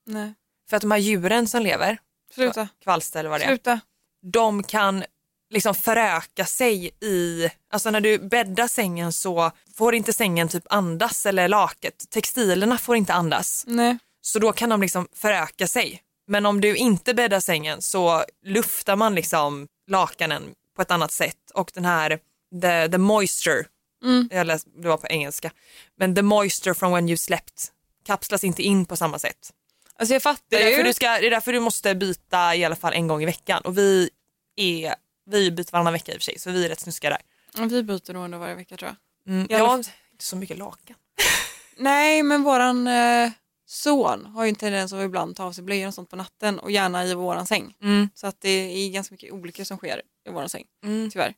Nej. 0.06 0.34
För 0.70 0.78
att 0.78 0.82
de 0.82 0.92
här 0.92 0.98
djuren 0.98 1.48
som 1.48 1.62
lever, 1.62 1.98
Sluta. 2.34 2.68
kvalster 2.84 3.20
eller 3.20 3.30
vad 3.30 3.40
det 3.40 3.44
är, 3.44 3.48
Sluta. 3.48 3.80
de 4.32 4.64
kan 4.64 5.04
liksom 5.50 5.76
föröka 5.76 6.46
sig 6.46 6.92
i, 7.02 7.50
alltså 7.70 7.92
när 7.92 8.02
du 8.02 8.20
bäddar 8.20 8.68
sängen 8.68 9.14
så 9.14 9.52
får 9.76 9.96
inte 9.96 10.14
sängen 10.14 10.50
typ 10.50 10.64
andas 10.70 11.26
eller 11.26 11.48
laket, 11.48 12.10
textilerna 12.10 12.78
får 12.78 12.96
inte 12.96 13.14
andas. 13.14 13.64
Nej. 13.68 13.98
Så 14.22 14.40
då 14.40 14.54
kan 14.54 14.70
de 14.70 14.82
liksom 14.82 15.08
föröka 15.16 15.68
sig. 15.68 16.02
Men 16.28 16.46
om 16.46 16.62
du 16.62 16.76
inte 16.76 17.14
bäddar 17.14 17.40
sängen 17.40 17.82
så 17.82 18.24
luftar 18.46 18.96
man 18.96 19.16
liksom 19.16 19.68
lakanen 19.88 20.44
på 20.76 20.82
ett 20.82 20.92
annat 20.92 21.12
sätt 21.12 21.52
och 21.54 21.72
den 21.74 21.86
här 21.86 22.20
the, 22.62 22.90
the 22.92 22.98
moisture, 22.98 23.66
Mm. 24.04 24.30
jag 24.32 24.48
läste, 24.48 24.70
det 24.76 24.88
var 24.88 24.98
på 24.98 25.08
engelska, 25.08 25.52
men 25.98 26.16
the 26.16 26.22
moisture 26.22 26.74
from 26.74 26.92
when 26.92 27.10
you 27.10 27.18
slept 27.18 27.72
kapslas 28.06 28.44
inte 28.44 28.64
in 28.64 28.86
på 28.86 28.96
samma 28.98 29.20
sätt. 29.20 29.54
Alltså 29.96 30.14
jag 30.16 30.22
fattar 30.24 30.44
Det 30.50 30.56
är, 30.62 30.66
därför 30.66 30.78
ju. 30.78 30.84
du 30.84 30.94
ska, 30.94 31.06
det 31.10 31.28
är 31.28 31.32
därför 31.32 31.54
du 31.54 31.60
måste 31.60 31.96
byta 31.96 32.56
i 32.56 32.66
alla 32.66 32.76
fall 32.76 32.94
en 32.94 33.08
gång 33.08 33.22
i 33.24 33.26
veckan 33.26 33.62
och 33.62 33.78
vi 33.78 34.10
är, 34.56 34.96
vi 35.26 35.52
byter 35.52 35.72
varannan 35.72 35.94
vecka 35.94 36.12
i 36.12 36.16
och 36.18 36.22
för 36.22 36.24
sig 36.24 36.40
så 36.40 36.52
vi 36.52 36.66
är 36.66 36.70
rätt 36.70 36.80
snuskiga 36.80 37.10
där. 37.10 37.22
Ja, 37.58 37.64
Vi 37.66 37.84
byter 37.84 38.14
nog 38.14 38.26
ändå 38.26 38.38
varje 38.38 38.56
vecka 38.56 38.78
tror 38.78 38.88
jag. 38.90 38.96
Mm, 39.28 39.48
jag 39.50 39.66
har 39.66 39.76
inte 39.76 39.92
så 40.20 40.36
mycket 40.36 40.58
lakan. 40.58 40.96
Nej, 41.78 42.24
men 42.24 42.44
våran 42.44 42.88
eh, 42.88 43.32
son 43.66 44.26
har 44.26 44.44
ju 44.44 44.50
en 44.50 44.56
tendens 44.56 44.94
att 44.94 45.06
ibland 45.06 45.36
ta 45.36 45.44
av 45.44 45.52
sig 45.52 45.64
blöjor 45.64 45.88
och 45.88 45.94
sånt 45.94 46.10
på 46.10 46.16
natten 46.16 46.60
och 46.60 46.72
gärna 46.72 47.06
i 47.06 47.14
våran 47.14 47.46
säng. 47.48 47.76
Mm. 47.82 48.10
Så 48.14 48.28
att 48.28 48.42
det 48.42 48.50
är 48.50 48.90
ganska 48.90 49.14
mycket 49.14 49.32
olyckor 49.32 49.64
som 49.64 49.78
sker 49.78 50.02
i 50.28 50.32
våran 50.32 50.50
säng, 50.50 50.66
Mm, 50.84 51.10
tyvärr. 51.12 51.34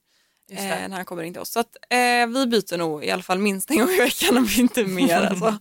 Eh, 0.52 0.66
när 0.66 0.90
han 0.90 1.06
kommer 1.06 1.24
in 1.24 1.34
till 1.34 1.42
oss. 1.42 1.52
Så 1.52 1.60
att 1.60 1.76
eh, 1.90 2.28
vi 2.28 2.48
byter 2.48 2.78
nog 2.78 3.06
i 3.06 3.12
alla 3.12 3.24
fall 3.24 3.40
minst 3.40 3.72
en 3.72 3.78
gång 3.78 3.90
i 3.90 3.98
veckan 3.98 4.38
om 4.38 4.48
inte 4.58 4.86
mer. 4.86 5.22
alltså. 5.30 5.58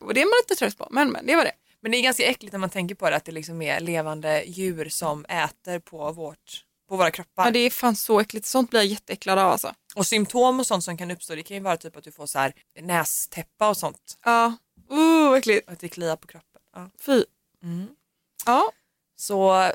Och 0.00 0.14
det 0.14 0.20
är 0.20 0.24
man 0.24 0.32
lite 0.42 0.54
trött 0.58 0.78
på, 0.78 0.88
men, 0.90 1.10
men 1.10 1.26
det 1.26 1.36
var 1.36 1.44
det. 1.44 1.52
Men 1.80 1.92
det 1.92 1.98
är 1.98 2.02
ganska 2.02 2.26
äckligt 2.26 2.52
när 2.52 2.58
man 2.58 2.70
tänker 2.70 2.94
på 2.94 3.10
det 3.10 3.16
att 3.16 3.24
det 3.24 3.32
liksom 3.32 3.62
är 3.62 3.80
levande 3.80 4.44
djur 4.46 4.88
som 4.88 5.24
äter 5.24 5.78
på, 5.78 6.12
vårt, 6.12 6.64
på 6.88 6.96
våra 6.96 7.10
kroppar. 7.10 7.44
Ja, 7.44 7.50
det 7.50 7.58
är 7.58 7.70
fan 7.70 7.96
så 7.96 8.20
äckligt. 8.20 8.46
Sånt 8.46 8.70
blir 8.70 8.80
jag 8.80 8.86
jätteäcklad 8.86 9.38
av 9.38 9.52
alltså. 9.52 9.74
Och 9.98 10.06
symptom 10.06 10.60
och 10.60 10.66
sånt 10.66 10.84
som 10.84 10.96
kan 10.96 11.10
uppstå 11.10 11.34
det 11.34 11.42
kan 11.42 11.56
ju 11.56 11.62
vara 11.62 11.76
typ 11.76 11.96
att 11.96 12.04
du 12.04 12.12
får 12.12 12.26
så 12.26 12.38
här 12.38 12.52
nästäppa 12.80 13.68
och 13.68 13.76
sånt. 13.76 14.18
Ja, 14.24 14.56
uh, 14.92 15.32
äckligt. 15.38 15.68
Att 15.68 15.80
det 15.80 15.88
kliar 15.88 16.16
på 16.16 16.26
kroppen. 16.26 16.60
Ja. 16.74 16.90
Fy. 17.00 17.24
Mm. 17.62 17.88
Ja, 18.46 18.72
Så 19.16 19.70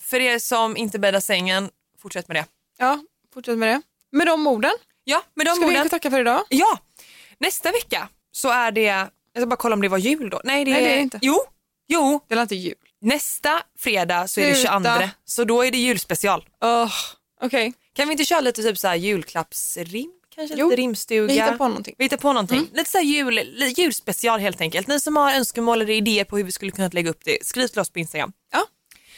för 0.00 0.20
er 0.20 0.38
som 0.38 0.76
inte 0.76 0.98
bäddar 0.98 1.20
sängen, 1.20 1.70
fortsätt 1.98 2.28
med 2.28 2.36
det. 2.36 2.46
ja, 2.78 3.04
fortsätt 3.34 3.58
med 3.58 3.68
det. 3.68 3.82
Med 4.16 4.26
de 4.26 4.46
orden 4.46 4.72
Ja, 5.04 5.22
med 5.34 5.46
de 5.46 5.50
ska 5.56 5.66
vi 5.66 5.70
orden. 5.74 5.88
tacka 5.88 6.10
för 6.10 6.20
idag. 6.20 6.44
Ja, 6.48 6.78
nästa 7.38 7.72
vecka 7.72 8.08
så 8.32 8.48
är 8.48 8.70
det, 8.72 8.82
jag 8.82 9.08
ska 9.36 9.46
bara 9.46 9.56
kolla 9.56 9.74
om 9.74 9.82
det 9.82 9.88
var 9.88 9.98
jul 9.98 10.30
då. 10.30 10.40
Nej 10.44 10.64
det, 10.64 10.70
Nej, 10.70 10.80
är, 10.82 10.86
det 10.86 10.92
är 10.92 10.96
det 10.96 11.02
inte. 11.02 11.18
Jo, 11.22 11.40
jo, 11.88 12.20
Det 12.28 12.34
är 12.34 12.42
inte 12.42 12.54
jul. 12.56 12.74
nästa 13.00 13.62
fredag 13.78 14.28
så 14.28 14.40
är 14.40 14.46
det 14.48 14.54
Sluta. 14.54 14.98
22. 14.98 15.08
Så 15.24 15.44
då 15.44 15.64
är 15.64 15.70
det 15.70 15.78
julspecial. 15.78 16.48
Oh, 16.60 16.92
Okej, 17.40 17.72
Kan 18.00 18.08
vi 18.08 18.12
inte 18.12 18.24
köra 18.24 18.40
lite 18.40 18.62
typ 18.62 18.78
så 18.78 18.88
här 18.88 18.94
julklappsrim? 18.96 20.10
Kanske 20.34 20.56
Jo, 20.58 20.70
lite 20.70 20.82
rimstuga? 20.82 21.26
vi 21.26 21.32
hittar 21.32 21.56
på 21.56 21.68
någonting. 21.68 21.94
Vi 21.98 22.04
hittar 22.04 22.16
på 22.16 22.32
någonting. 22.32 22.68
Lite 22.72 22.90
så 22.90 22.98
här 22.98 23.04
jul, 23.04 23.38
julspecial 23.76 24.40
helt 24.40 24.60
enkelt. 24.60 24.86
Ni 24.86 25.00
som 25.00 25.16
har 25.16 25.34
önskemål 25.34 25.82
eller 25.82 25.92
idéer 25.92 26.24
på 26.24 26.36
hur 26.36 26.44
vi 26.44 26.52
skulle 26.52 26.70
kunna 26.70 26.88
lägga 26.88 27.10
upp 27.10 27.20
det, 27.24 27.46
skriv 27.46 27.66
till 27.66 27.80
oss 27.80 27.90
på 27.90 27.98
Instagram. 27.98 28.32
Ja, 28.52 28.62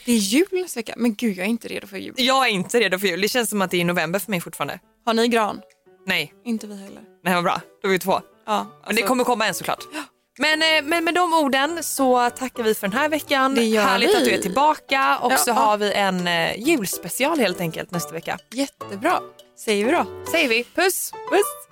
det 0.05 0.13
är 0.13 0.17
jul 0.17 0.67
vecka. 0.77 0.95
Men 0.97 1.15
gud, 1.15 1.37
jag 1.37 1.45
är 1.47 1.51
inte 1.51 1.69
redo 1.69 1.87
för 1.87 1.97
jul. 1.97 2.15
Jag 2.17 2.47
är 2.47 2.51
inte 2.51 2.81
redo 2.81 2.99
för 2.99 3.07
jul. 3.07 3.21
Det 3.21 3.29
känns 3.29 3.51
som 3.51 3.63
att 3.63 3.71
det 3.71 3.81
är 3.81 3.85
november 3.85 4.19
för 4.19 4.31
mig 4.31 4.41
fortfarande. 4.41 4.79
Har 5.05 5.15
ni 5.15 5.29
gran? 5.29 5.61
Nej, 6.07 6.35
Inte 6.45 6.67
vi 6.67 6.75
heller. 6.75 7.03
nej 7.25 7.35
vad 7.35 7.45
bra. 7.45 7.61
Då 7.83 7.89
är 7.89 7.93
vi 7.93 7.99
två. 7.99 8.21
Ja, 8.47 8.57
Men 8.57 8.67
det 8.67 8.89
alltså- 8.89 9.07
kommer 9.07 9.25
komma 9.25 9.47
en 9.47 9.55
såklart. 9.55 9.85
Men, 10.39 10.63
eh, 10.63 10.83
men 10.83 11.05
med 11.05 11.15
de 11.15 11.35
orden 11.35 11.83
så 11.83 12.31
tackar 12.31 12.63
vi 12.63 12.75
för 12.75 12.89
den 12.89 12.99
här 12.99 13.09
veckan. 13.09 13.55
Det 13.55 13.65
gör 13.65 13.83
Härligt 13.83 14.11
vi. 14.11 14.17
att 14.17 14.25
du 14.25 14.31
är 14.31 14.39
tillbaka 14.39 15.19
och 15.19 15.33
Ja, 15.33 15.37
så 15.37 15.51
ja. 15.51 15.55
har 15.55 15.77
vi 15.77 15.93
en 15.93 16.27
eh, 16.29 16.59
julspecial 16.69 17.39
helt 17.39 17.61
enkelt 17.61 17.91
nästa 17.91 18.13
vecka. 18.13 18.39
Jättebra, 18.53 19.21
säger 19.65 19.85
vi 19.85 19.91
då. 19.93 20.07
Säger 20.31 20.49
vi. 20.49 20.65
Puss! 20.65 21.13
Puss! 21.31 21.72